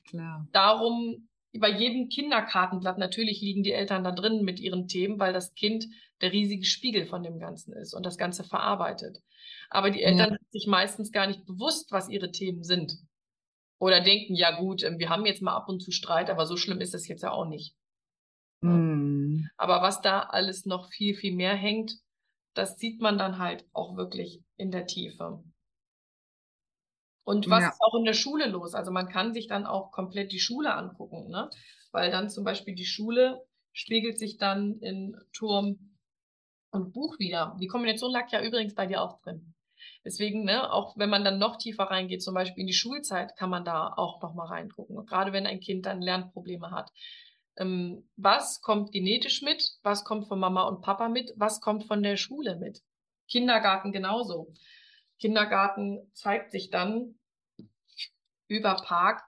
Klar. 0.07 0.47
Darum 0.53 1.29
bei 1.59 1.71
jedem 1.71 2.09
Kinderkartenblatt 2.09 2.99
natürlich 2.99 3.41
liegen 3.41 3.63
die 3.63 3.73
Eltern 3.73 4.05
da 4.05 4.13
drin 4.13 4.43
mit 4.43 4.59
ihren 4.59 4.89
Themen, 4.89 5.19
weil 5.19 5.33
das 5.33 5.55
Kind 5.55 5.87
der 6.21 6.33
riesige 6.33 6.65
Spiegel 6.65 7.07
von 7.07 7.23
dem 7.23 7.39
Ganzen 7.39 7.73
ist 7.73 7.95
und 7.95 8.05
das 8.05 8.19
Ganze 8.19 8.45
verarbeitet. 8.45 9.23
Aber 9.71 9.91
die 9.91 10.03
Eltern 10.03 10.33
ja. 10.33 10.39
sind 10.39 10.51
sich 10.51 10.67
meistens 10.67 11.13
gar 11.13 11.27
nicht 11.27 11.45
bewusst, 11.47 11.93
was 11.93 12.09
ihre 12.09 12.31
Themen 12.31 12.63
sind. 12.63 12.97
Oder 13.79 14.01
denken, 14.01 14.35
ja 14.35 14.59
gut, 14.59 14.83
ähm, 14.83 14.99
wir 14.99 15.11
haben 15.11 15.27
jetzt 15.27 15.43
mal 15.43 15.55
ab 15.55 15.69
und 15.69 15.81
zu 15.81 15.91
Streit, 15.91 16.31
aber 16.31 16.47
so 16.47 16.57
schlimm 16.57 16.81
ist 16.81 16.95
das 16.95 17.09
jetzt 17.09 17.23
ja 17.23 17.33
auch 17.33 17.47
nicht. 17.47 17.77
Mhm. 18.61 19.49
Aber 19.57 19.83
was 19.83 20.01
da 20.01 20.21
alles 20.21 20.65
noch 20.65 20.89
viel, 20.91 21.15
viel 21.15 21.35
mehr 21.35 21.55
hängt, 21.55 21.99
das 22.55 22.79
sieht 22.79 23.01
man 23.01 23.19
dann 23.19 23.39
halt 23.39 23.65
auch 23.73 23.97
wirklich 23.97 24.41
in 24.57 24.71
der 24.71 24.87
Tiefe. 24.87 25.43
Und 27.25 27.49
was 27.49 27.63
ja. 27.63 27.69
ist 27.71 27.81
auch 27.81 27.95
in 27.95 28.05
der 28.05 28.13
Schule 28.13 28.47
los? 28.47 28.75
Also 28.75 28.91
man 28.91 29.09
kann 29.09 29.33
sich 29.33 29.47
dann 29.47 29.67
auch 29.67 29.91
komplett 29.91 30.31
die 30.31 30.39
Schule 30.39 30.75
angucken, 30.75 31.31
ne? 31.31 31.49
Weil 31.91 32.11
dann 32.11 32.29
zum 32.29 32.45
Beispiel 32.45 32.75
die 32.75 32.85
Schule 32.85 33.43
spiegelt 33.73 34.19
sich 34.19 34.37
dann 34.37 34.79
in 34.81 35.17
Turm 35.33 35.97
und 36.71 36.93
Buch 36.93 37.19
wieder. 37.19 37.57
Die 37.61 37.67
Kombination 37.67 38.13
lag 38.13 38.31
ja 38.31 38.43
übrigens 38.43 38.75
bei 38.75 38.87
dir 38.87 39.01
auch 39.01 39.21
drin. 39.23 39.55
Deswegen, 40.05 40.45
ne, 40.45 40.71
auch 40.71 40.97
wenn 40.99 41.09
man 41.09 41.25
dann 41.25 41.39
noch 41.39 41.57
tiefer 41.57 41.85
reingeht, 41.85 42.23
zum 42.23 42.35
Beispiel 42.35 42.63
in 42.63 42.67
die 42.67 42.75
Schulzeit, 42.75 43.37
kann 43.37 43.51
man 43.51 43.65
da 43.65 43.95
auch 43.97 44.21
noch 44.21 44.35
mal 44.35 44.47
reingucken. 44.47 45.07
Gerade 45.07 45.33
wenn 45.33 45.47
ein 45.47 45.61
Kind 45.61 45.87
dann 45.87 46.03
Lernprobleme 46.03 46.71
hat. 46.71 46.91
Ähm, 47.57 48.09
was 48.17 48.61
kommt 48.61 48.93
genetisch 48.93 49.43
mit? 49.43 49.65
Was 49.83 50.05
kommt 50.05 50.27
von 50.27 50.39
Mama 50.39 50.65
und 50.65 50.83
Papa 50.83 51.09
mit? 51.09 51.33
Was 51.37 51.61
kommt 51.61 51.85
von 51.85 52.03
der 52.03 52.17
Schule 52.17 52.57
mit? 52.57 52.83
Kindergarten 53.29 53.93
genauso. 53.93 54.53
Kindergarten 55.19 56.11
zeigt 56.13 56.53
sich 56.53 56.71
dann 56.71 57.15
über 58.49 58.75
Park 58.77 59.23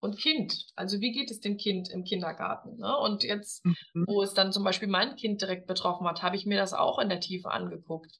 und 0.00 0.18
Kind. 0.18 0.66
Also 0.76 1.00
wie 1.00 1.12
geht 1.12 1.30
es 1.30 1.40
dem 1.40 1.56
Kind 1.56 1.90
im 1.90 2.04
Kindergarten? 2.04 2.78
Ne? 2.78 2.96
Und 2.98 3.22
jetzt, 3.22 3.64
mhm. 3.64 4.04
wo 4.06 4.22
es 4.22 4.34
dann 4.34 4.52
zum 4.52 4.64
Beispiel 4.64 4.88
mein 4.88 5.16
Kind 5.16 5.40
direkt 5.42 5.66
betroffen 5.66 6.06
hat, 6.06 6.22
habe 6.22 6.36
ich 6.36 6.46
mir 6.46 6.58
das 6.58 6.72
auch 6.72 6.98
in 6.98 7.08
der 7.08 7.20
Tiefe 7.20 7.50
angeguckt. 7.50 8.18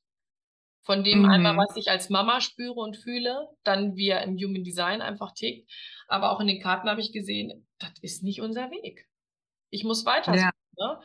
Von 0.83 1.05
dem 1.05 1.21
mhm. 1.21 1.31
einmal, 1.31 1.57
was 1.57 1.77
ich 1.77 1.91
als 1.91 2.11
Mama 2.11 2.41
spüre 2.41 2.81
und 2.81 2.97
fühle, 2.97 3.49
dann 3.65 3.97
wie 3.97 4.09
er 4.09 4.23
im 4.23 4.37
Human 4.37 4.65
Design 4.65 5.03
einfach 5.03 5.33
tickt. 5.33 5.71
Aber 6.09 6.33
auch 6.33 6.41
in 6.41 6.47
den 6.47 6.61
Karten 6.61 6.89
habe 6.89 7.01
ich 7.01 7.13
gesehen, 7.13 7.67
das 7.79 7.93
ist 8.01 8.23
nicht 8.23 8.41
unser 8.41 8.71
Weg. 8.71 9.07
Ich 9.71 9.85
muss 9.85 10.05
weiter. 10.05 10.35
Ja. 10.35 10.51
Ne? 10.77 11.01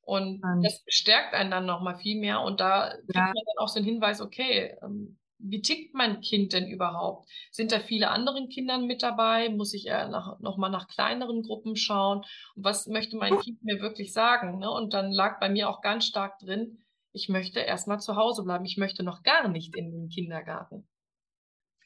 Und 0.00 0.40
das 0.62 0.82
stärkt 0.88 1.34
einen 1.34 1.50
dann 1.50 1.66
nochmal 1.66 1.96
viel 1.98 2.18
mehr. 2.18 2.40
Und 2.40 2.60
da 2.60 2.88
kriegt 2.90 3.14
ja. 3.14 3.26
man 3.26 3.34
dann 3.34 3.58
auch 3.58 3.68
so 3.68 3.78
einen 3.78 3.84
Hinweis, 3.84 4.22
okay, 4.22 4.74
ähm, 4.82 5.18
wie 5.38 5.62
tickt 5.62 5.94
mein 5.94 6.20
Kind 6.20 6.52
denn 6.52 6.68
überhaupt? 6.68 7.28
Sind 7.50 7.72
da 7.72 7.80
viele 7.80 8.10
anderen 8.10 8.48
Kinder 8.48 8.78
mit 8.78 9.02
dabei? 9.02 9.48
Muss 9.48 9.74
ich 9.74 9.86
eher 9.86 10.08
nach, 10.08 10.38
noch 10.40 10.56
mal 10.56 10.68
nach 10.68 10.88
kleineren 10.88 11.42
Gruppen 11.42 11.76
schauen? 11.76 12.24
Und 12.54 12.64
was 12.64 12.86
möchte 12.86 13.16
mein 13.16 13.38
Kind 13.38 13.62
mir 13.62 13.80
wirklich 13.80 14.12
sagen? 14.12 14.58
Ne? 14.58 14.70
Und 14.70 14.94
dann 14.94 15.12
lag 15.12 15.40
bei 15.40 15.48
mir 15.48 15.68
auch 15.68 15.80
ganz 15.80 16.06
stark 16.06 16.38
drin, 16.38 16.78
ich 17.12 17.28
möchte 17.28 17.60
erstmal 17.60 18.00
zu 18.00 18.16
Hause 18.16 18.44
bleiben. 18.44 18.64
Ich 18.64 18.76
möchte 18.76 19.02
noch 19.02 19.22
gar 19.22 19.48
nicht 19.48 19.76
in 19.76 19.90
den 19.90 20.08
Kindergarten. 20.08 20.86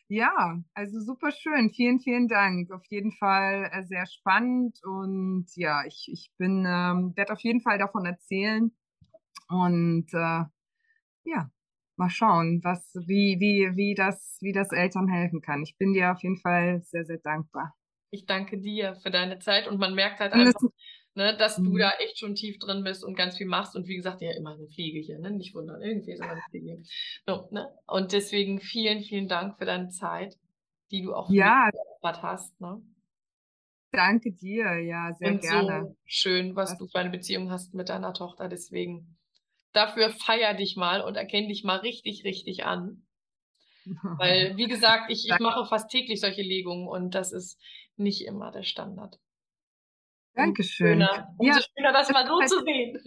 Ja, 0.09 0.63
also 0.75 1.01
super 1.01 1.31
schön. 1.31 1.71
Vielen, 1.71 2.01
vielen 2.01 2.29
Dank. 2.29 2.71
Auf 2.71 2.85
jeden 2.87 3.13
Fall 3.13 3.71
äh, 3.73 3.83
sehr 3.83 4.05
spannend 4.07 4.79
und 4.85 5.47
ja, 5.55 5.85
ich, 5.87 6.11
ich 6.13 6.31
bin, 6.37 6.67
ähm, 6.67 7.17
werde 7.17 7.33
auf 7.33 7.41
jeden 7.41 7.63
Fall 7.63 7.79
davon 7.79 8.05
erzählen 8.05 8.73
und 9.49 10.13
äh, 10.13 10.45
ja, 11.25 11.51
mal 11.97 12.11
schauen, 12.11 12.61
was, 12.63 12.95
wie, 13.07 13.39
wie, 13.41 13.77
wie 13.77 13.95
das, 13.95 14.39
wie 14.41 14.53
das 14.53 14.73
Eltern 14.73 15.09
helfen 15.09 15.41
kann. 15.41 15.63
Ich 15.63 15.77
bin 15.77 15.93
dir 15.93 16.13
auf 16.13 16.23
jeden 16.23 16.39
Fall 16.39 16.83
sehr, 16.83 17.05
sehr 17.05 17.19
dankbar. 17.19 17.75
Ich 18.11 18.27
danke 18.27 18.59
dir 18.59 18.97
für 18.97 19.11
deine 19.11 19.39
Zeit 19.39 19.69
und 19.69 19.79
man 19.79 19.95
merkt 19.95 20.21
halt 20.21 20.33
einfach, 20.33 20.61
ne, 21.15 21.37
dass 21.37 21.57
du 21.57 21.71
mhm. 21.71 21.79
da 21.79 21.93
echt 21.99 22.19
schon 22.19 22.35
tief 22.35 22.59
drin 22.59 22.85
bist 22.85 23.05
und 23.05 23.17
ganz 23.17 23.37
viel 23.37 23.47
machst 23.47 23.77
und 23.77 23.89
wie 23.89 23.97
gesagt, 23.97 24.21
ja 24.21 24.33
immer 24.37 24.55
eine 24.55 24.69
Fliege 24.69 25.01
hier, 25.01 25.19
ne? 25.19 25.31
Nicht 25.31 25.55
wundern, 25.55 25.83
irgendwie 25.83 26.13
ist 26.13 26.21
immer 26.21 26.33
eine 26.33 26.43
Fliege. 26.51 26.83
So, 27.27 27.49
ne? 27.51 27.69
Und 27.87 28.13
deswegen 28.13 28.61
vielen, 28.61 29.03
vielen 29.03 29.29
Dank 29.29 29.59
für 29.59 29.65
deine 29.65 29.89
Zeit, 29.89 30.37
die 30.91 31.03
du 31.03 31.15
auch 31.15 31.31
ja. 31.31 31.71
hast, 32.03 32.61
ne? 32.61 32.83
Danke 33.93 34.33
dir, 34.33 34.79
ja, 34.79 35.13
sehr 35.13 35.33
und 35.33 35.41
gerne. 35.43 35.83
So 35.83 35.97
schön, 36.05 36.57
was, 36.57 36.73
was 36.73 36.79
du 36.79 36.87
für 36.87 36.99
eine 36.99 37.11
Beziehung 37.11 37.51
hast 37.51 37.75
mit 37.75 37.91
deiner 37.91 38.15
Tochter, 38.15 38.49
deswegen 38.49 39.19
dafür 39.73 40.11
feier 40.11 40.55
dich 40.55 40.77
mal 40.77 41.03
und 41.03 41.17
erkenne 41.17 41.49
dich 41.49 41.65
mal 41.65 41.79
richtig, 41.79 42.25
richtig 42.25 42.65
an. 42.65 43.07
Weil, 43.85 44.57
wie 44.57 44.69
gesagt, 44.69 45.11
ich, 45.11 45.29
ich 45.29 45.39
mache 45.41 45.67
fast 45.67 45.91
täglich 45.91 46.21
solche 46.21 46.43
Legungen 46.43 46.89
und 46.89 47.15
das 47.15 47.33
ist 47.33 47.61
nicht 47.97 48.25
immer 48.25 48.51
der 48.51 48.63
Standard. 48.63 49.19
Dankeschön. 50.35 51.01
Schöner, 51.01 51.35
umso 51.37 51.59
ja, 51.59 51.65
schöner, 51.77 51.93
das 51.93 52.11
mal 52.11 52.27
so 52.27 52.39
halt, 52.39 52.49
zu 52.49 52.61
sehen. 52.63 52.99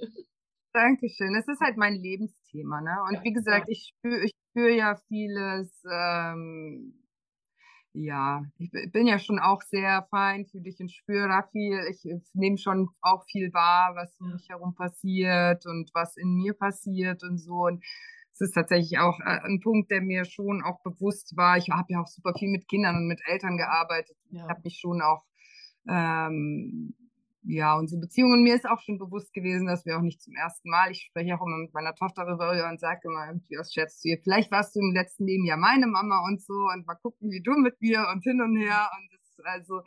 Dankeschön. 0.74 1.36
Es 1.36 1.48
ist 1.48 1.62
halt 1.62 1.78
mein 1.78 1.96
Lebensthema, 1.96 2.82
ne? 2.82 2.98
Und 3.08 3.24
wie 3.24 3.34
gesagt, 3.34 3.68
ich 3.70 3.94
spüre 3.98 4.26
ich 4.26 4.34
spür 4.52 4.70
ja 4.70 4.96
vieles, 5.08 5.84
ähm, 5.92 7.05
ja, 7.96 8.44
ich 8.58 8.70
bin 8.92 9.08
ja 9.08 9.20
schon 9.20 9.40
auch 9.40 9.62
sehr 9.62 10.06
feinfühlig 10.10 10.80
und 10.80 10.92
spüre 10.92 11.44
viel. 11.52 11.80
Ich 11.90 12.04
nehme 12.34 12.58
schon 12.58 12.90
auch 13.02 13.26
viel 13.26 13.54
wahr, 13.54 13.96
was 13.96 14.20
um 14.20 14.34
mich 14.34 14.50
herum 14.50 14.76
passiert 14.76 15.66
und 15.66 15.90
was 15.94 16.18
in 16.18 16.36
mir 16.36 16.54
passiert 16.54 17.24
und 17.24 17.38
so. 17.38 17.66
Und 17.66 17.84
es 18.34 18.42
ist 18.42 18.52
tatsächlich 18.52 19.00
auch 19.00 19.20
äh, 19.22 19.40
ein 19.46 19.62
Punkt, 19.62 19.92
der 19.92 20.02
mir 20.02 20.26
schon 20.26 20.62
auch 20.62 20.82
bewusst 20.84 21.38
war. 21.38 21.58
Ich 21.58 21.70
habe 21.70 21.94
ja 21.94 22.02
auch 22.02 22.08
super 22.08 22.34
viel 22.38 22.50
mit 22.50 22.68
Kindern 22.68 22.98
und 22.98 23.08
mit 23.08 23.22
Eltern 23.26 23.58
gearbeitet. 23.58 24.18
Ja. 24.30 24.44
Ich 24.44 24.50
habe 24.50 24.62
mich 24.64 24.78
schon 24.78 25.02
auch 25.02 25.24
ähm, 25.88 26.94
ja, 27.48 27.78
unsere 27.78 28.02
Beziehungen. 28.02 28.44
Mir 28.44 28.56
ist 28.56 28.68
auch 28.68 28.82
schon 28.82 28.98
bewusst 28.98 29.34
gewesen, 29.34 29.68
dass 29.68 29.86
wir 29.86 29.98
auch 29.98 30.02
nicht 30.02 30.22
zum 30.22 30.36
ersten 30.36 30.70
Mal, 30.70 30.92
ich 30.92 31.02
spreche 31.02 31.36
auch 31.36 31.46
immer 31.46 31.58
mit 31.58 31.74
meiner 31.74 31.94
Tochter 31.94 32.26
darüber 32.26 32.70
und 32.70 32.80
sage 32.80 33.02
immer 33.04 33.28
irgendwie 33.28 33.58
aus 33.60 33.72
Scherz 33.74 34.00
zu 34.00 34.10
ihr, 34.10 34.20
vielleicht 34.24 34.52
warst 34.52 34.76
du 34.76 34.80
im 34.80 34.94
letzten 34.94 35.26
Leben 35.26 35.46
ja 35.46 35.58
meine 35.58 35.88
Mama 35.88 36.24
und 36.26 36.42
so 36.42 36.54
und 36.74 36.88
mal 36.88 36.96
gucken, 36.96 37.30
wie 37.32 37.42
du 37.42 37.52
mit 37.52 37.80
mir 37.82 38.08
und 38.12 38.24
hin 38.24 38.42
und 38.42 38.56
her 38.58 38.90
und 38.98 39.10
das, 39.14 39.46
also, 39.46 39.82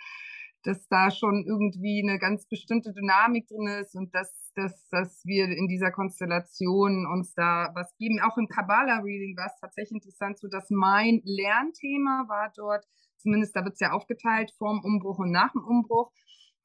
dass 0.63 0.87
da 0.89 1.11
schon 1.11 1.45
irgendwie 1.47 2.03
eine 2.03 2.19
ganz 2.19 2.47
bestimmte 2.47 2.93
Dynamik 2.93 3.49
drin 3.49 3.67
ist 3.81 3.95
und 3.95 4.15
dass, 4.15 4.33
dass, 4.55 4.89
dass 4.91 5.25
wir 5.25 5.47
in 5.47 5.69
dieser 5.69 5.91
Konstellation 5.91 7.07
uns 7.07 7.35
da 7.35 7.71
was 7.75 7.97
geben. 7.97 8.21
Auch 8.21 8.37
im 8.37 8.49
Kabbalah-Reading 8.49 9.37
war 9.37 9.47
es 9.47 9.61
tatsächlich 9.61 10.03
interessant, 10.03 10.39
so 10.39 10.49
dass 10.49 10.69
mein 10.71 11.23
Lernthema 11.25 12.27
war 12.29 12.53
dort, 12.57 12.87
zumindest 13.17 13.57
da 13.57 13.65
wird 13.65 13.75
es 13.75 13.81
ja 13.81 13.93
aufgeteilt, 13.93 14.53
vorm 14.59 14.81
Umbruch 14.85 15.19
und 15.19 15.31
nach 15.31 15.53
dem 15.53 15.65
Umbruch 15.65 16.13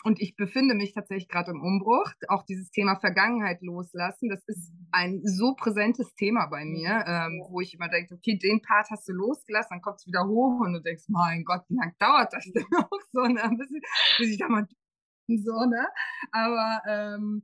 und 0.04 0.22
ich 0.22 0.36
befinde 0.36 0.76
mich 0.76 0.94
tatsächlich 0.94 1.30
gerade 1.30 1.52
im 1.52 1.62
Umbruch. 1.62 2.12
Auch 2.28 2.44
dieses 2.44 2.72
Thema 2.72 3.00
Vergangenheit 3.00 3.62
loslassen, 3.62 4.30
das 4.30 4.44
ist 4.48 4.74
ein 4.92 5.22
so 5.24 5.56
präsentes 5.56 6.14
Thema 6.16 6.48
bei 6.48 6.66
mir, 6.66 7.06
ähm, 7.08 7.46
wo 7.50 7.62
ich 7.62 7.74
immer 7.74 7.88
denke, 7.88 8.16
okay, 8.16 8.38
den 8.38 8.62
Part 8.62 8.90
hast 8.92 9.08
du 9.08 9.14
losgelassen, 9.14 9.70
dann 9.72 9.82
kommt 9.82 10.00
es 10.00 10.08
wieder 10.08 10.28
hoch 10.28 10.60
und 10.60 10.74
du 10.74 10.82
denkst, 10.82 11.06
mein 11.08 11.46
Gott, 11.46 11.64
wie 11.70 11.76
lange 11.76 11.96
dauert 12.00 12.34
das 12.34 12.44
denn 12.52 12.66
auch 12.78 13.00
so, 13.12 13.22
ne? 13.22 13.50
bis, 13.58 13.70
bis 14.18 14.30
ich 14.30 14.38
da 14.38 14.50
mal 14.50 14.68
so, 15.28 15.66
ne? 15.66 15.88
Aber 16.32 16.82
ähm, 16.88 17.44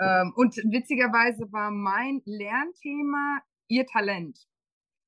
ähm, 0.00 0.32
und 0.36 0.56
witzigerweise 0.56 1.50
war 1.52 1.70
mein 1.70 2.22
Lernthema 2.24 3.40
ihr 3.68 3.86
Talent. 3.86 4.38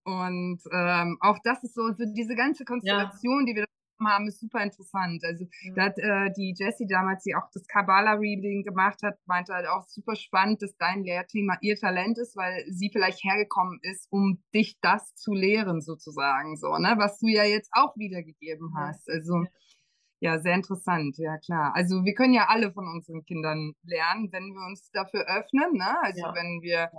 Und 0.05 0.61
ähm, 0.73 1.17
auch 1.21 1.39
das 1.45 1.63
ist 1.65 1.75
so, 1.75 1.93
so 1.93 2.05
diese 2.13 2.35
ganze 2.35 2.65
Konstellation, 2.65 3.47
ja. 3.47 3.53
die 3.53 3.57
wir 3.57 3.67
haben, 4.01 4.27
ist 4.29 4.41
super 4.41 4.63
interessant. 4.63 5.23
Also 5.25 5.45
mhm. 5.45 5.75
da 5.75 5.83
hat 5.85 5.99
äh, 5.99 6.33
die 6.37 6.55
Jessie 6.57 6.87
damals, 6.87 7.23
die 7.23 7.35
auch 7.35 7.49
das 7.53 7.67
Kabbalah-Reading 7.67 8.65
gemacht 8.65 9.03
hat, 9.03 9.15
meinte 9.27 9.53
halt 9.53 9.67
auch 9.67 9.87
super 9.87 10.17
spannend, 10.17 10.63
dass 10.63 10.77
dein 10.77 11.05
Lehrthema 11.05 11.57
ihr 11.61 11.77
Talent 11.77 12.19
ist, 12.19 12.37
weil 12.37 12.65
sie 12.69 12.91
vielleicht 12.93 13.23
hergekommen 13.25 13.79
ist, 13.83 14.07
um 14.11 14.43
dich 14.55 14.79
das 14.81 15.15
zu 15.15 15.33
lehren 15.33 15.81
sozusagen, 15.81 16.57
so, 16.57 16.77
ne, 16.79 16.95
was 16.99 17.19
du 17.19 17.29
ja 17.29 17.45
jetzt 17.45 17.71
auch 17.73 17.97
wiedergegeben 17.97 18.75
hast. 18.77 19.09
Also 19.09 19.45
ja, 20.21 20.39
sehr 20.39 20.55
interessant, 20.55 21.19
ja 21.19 21.37
klar. 21.39 21.73
Also 21.75 22.05
wir 22.05 22.15
können 22.15 22.33
ja 22.33 22.47
alle 22.49 22.73
von 22.73 22.87
unseren 22.87 23.25
Kindern 23.25 23.75
lernen, 23.83 24.33
wenn 24.33 24.55
wir 24.55 24.67
uns 24.67 24.91
dafür 24.93 25.27
öffnen, 25.27 25.75
ne? 25.75 26.01
Also 26.03 26.23
ja. 26.23 26.35
wenn 26.35 26.63
wir 26.63 26.91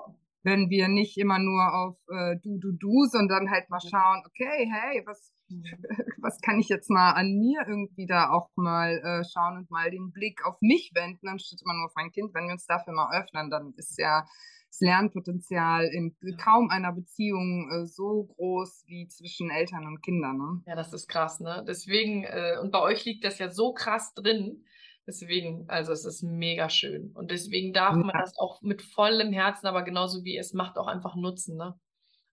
wenn 0.45 0.69
wir 0.69 0.87
nicht 0.87 1.17
immer 1.17 1.39
nur 1.39 1.73
auf 1.73 1.97
äh, 2.07 2.35
du, 2.37 2.59
du, 2.59 2.71
du, 2.73 3.05
sondern 3.05 3.49
halt 3.49 3.69
mal 3.69 3.81
schauen, 3.81 4.21
okay, 4.27 4.69
hey, 4.71 5.01
was. 5.05 5.33
was 6.21 6.39
kann 6.41 6.59
ich 6.59 6.69
jetzt 6.69 6.89
mal 6.89 7.11
an 7.11 7.37
mir 7.37 7.61
irgendwie 7.67 8.05
da 8.05 8.29
auch 8.29 8.49
mal 8.55 8.97
äh, 8.97 9.23
schauen 9.23 9.57
und 9.57 9.71
mal 9.71 9.91
den 9.91 10.11
Blick 10.11 10.45
auf 10.45 10.55
mich 10.61 10.91
wenden, 10.93 11.27
anstatt 11.27 11.61
immer 11.63 11.73
nur 11.73 11.85
auf 11.85 11.95
ein 11.95 12.11
Kind. 12.11 12.33
Wenn 12.33 12.45
wir 12.45 12.53
uns 12.53 12.65
dafür 12.65 12.93
mal 12.93 13.09
öffnen, 13.19 13.49
dann 13.49 13.73
ist 13.77 13.97
ja 13.97 14.25
das 14.69 14.79
Lernpotenzial 14.79 15.85
in 15.85 16.15
kaum 16.37 16.69
einer 16.69 16.91
Beziehung 16.91 17.69
äh, 17.71 17.85
so 17.85 18.25
groß 18.35 18.83
wie 18.87 19.07
zwischen 19.07 19.49
Eltern 19.49 19.85
und 19.87 20.01
Kindern. 20.01 20.37
Ne? 20.37 20.61
Ja, 20.67 20.75
das 20.75 20.93
ist 20.93 21.07
krass, 21.07 21.39
ne? 21.39 21.63
Deswegen, 21.67 22.23
äh, 22.23 22.57
und 22.61 22.71
bei 22.71 22.81
euch 22.81 23.05
liegt 23.05 23.23
das 23.23 23.39
ja 23.39 23.49
so 23.49 23.73
krass 23.73 24.13
drin, 24.13 24.63
Deswegen, 25.07 25.69
also 25.69 25.91
es 25.91 26.03
ist 26.03 26.23
mega 26.23 26.67
schön. 26.69 27.11
Und 27.13 27.29
deswegen 27.29 27.73
darf 27.73 27.95
ja. 27.95 28.01
man 28.01 28.17
das 28.19 28.37
auch 28.39 28.61
mit 28.61 28.81
vollem 28.81 29.31
Herzen, 29.31 29.67
aber 29.67 29.83
genauso 29.83 30.23
wie 30.23 30.35
es 30.37 30.53
macht, 30.53 30.77
auch 30.77 30.87
einfach 30.87 31.15
nutzen, 31.15 31.57
ne? 31.57 31.79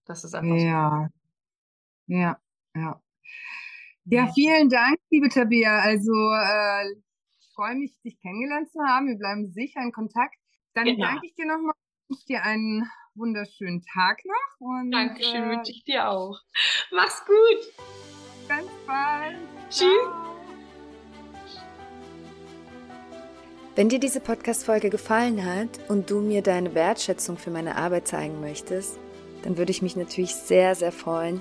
Das 0.07 0.25
ist 0.25 0.35
einfach 0.35 0.57
ja. 0.57 1.09
so. 2.07 2.15
Ja, 2.15 2.21
ja. 2.21 2.39
Ja, 4.05 4.33
vielen 4.35 4.69
Dank, 4.69 4.99
liebe 5.11 5.29
Tabea. 5.29 5.79
Also 5.79 6.13
äh, 6.13 6.93
ich 7.39 7.53
freue 7.55 7.77
mich, 7.77 7.95
dich 8.05 8.21
kennengelernt 8.21 8.71
zu 8.71 8.81
haben. 8.81 9.07
Wir 9.07 9.17
bleiben 9.17 9.53
sicher 9.53 9.81
in 9.81 9.93
Kontakt. 9.93 10.35
Dann 10.75 10.87
genau. 10.87 11.07
danke 11.07 11.27
ich 11.27 11.35
dir 11.35 11.47
nochmal. 11.47 11.75
Ich 12.09 12.11
wünsche 12.11 12.27
dir 12.27 12.43
einen 12.43 12.91
wunderschönen 13.15 13.83
Tag 13.83 14.19
noch. 14.25 14.67
Und, 14.67 14.91
Dankeschön, 14.91 15.45
äh, 15.45 15.51
wünsche 15.51 15.71
ich 15.71 15.85
dir 15.85 16.09
auch. 16.09 16.41
Mach's 16.91 17.25
gut. 17.25 18.49
Ganz 18.49 18.67
bald. 18.87 19.37
Tschüss. 19.71 19.87
Wenn 23.75 23.89
dir 23.89 24.01
diese 24.01 24.21
Podcast-Folge 24.21 24.91
gefallen 24.91 25.45
hat 25.45 25.89
und 25.89 26.11
du 26.11 26.21
mir 26.21 26.43
deine 26.43 26.75
Wertschätzung 26.75 27.39
für 27.39 27.51
meine 27.51 27.77
Arbeit 27.77 28.09
zeigen 28.09 28.41
möchtest, 28.41 28.99
dann 29.45 29.57
würde 29.57 29.71
ich 29.71 29.81
mich 29.81 29.97
natürlich 29.97 30.35
sehr, 30.35 30.75
sehr 30.75 30.93
freuen, 30.93 31.41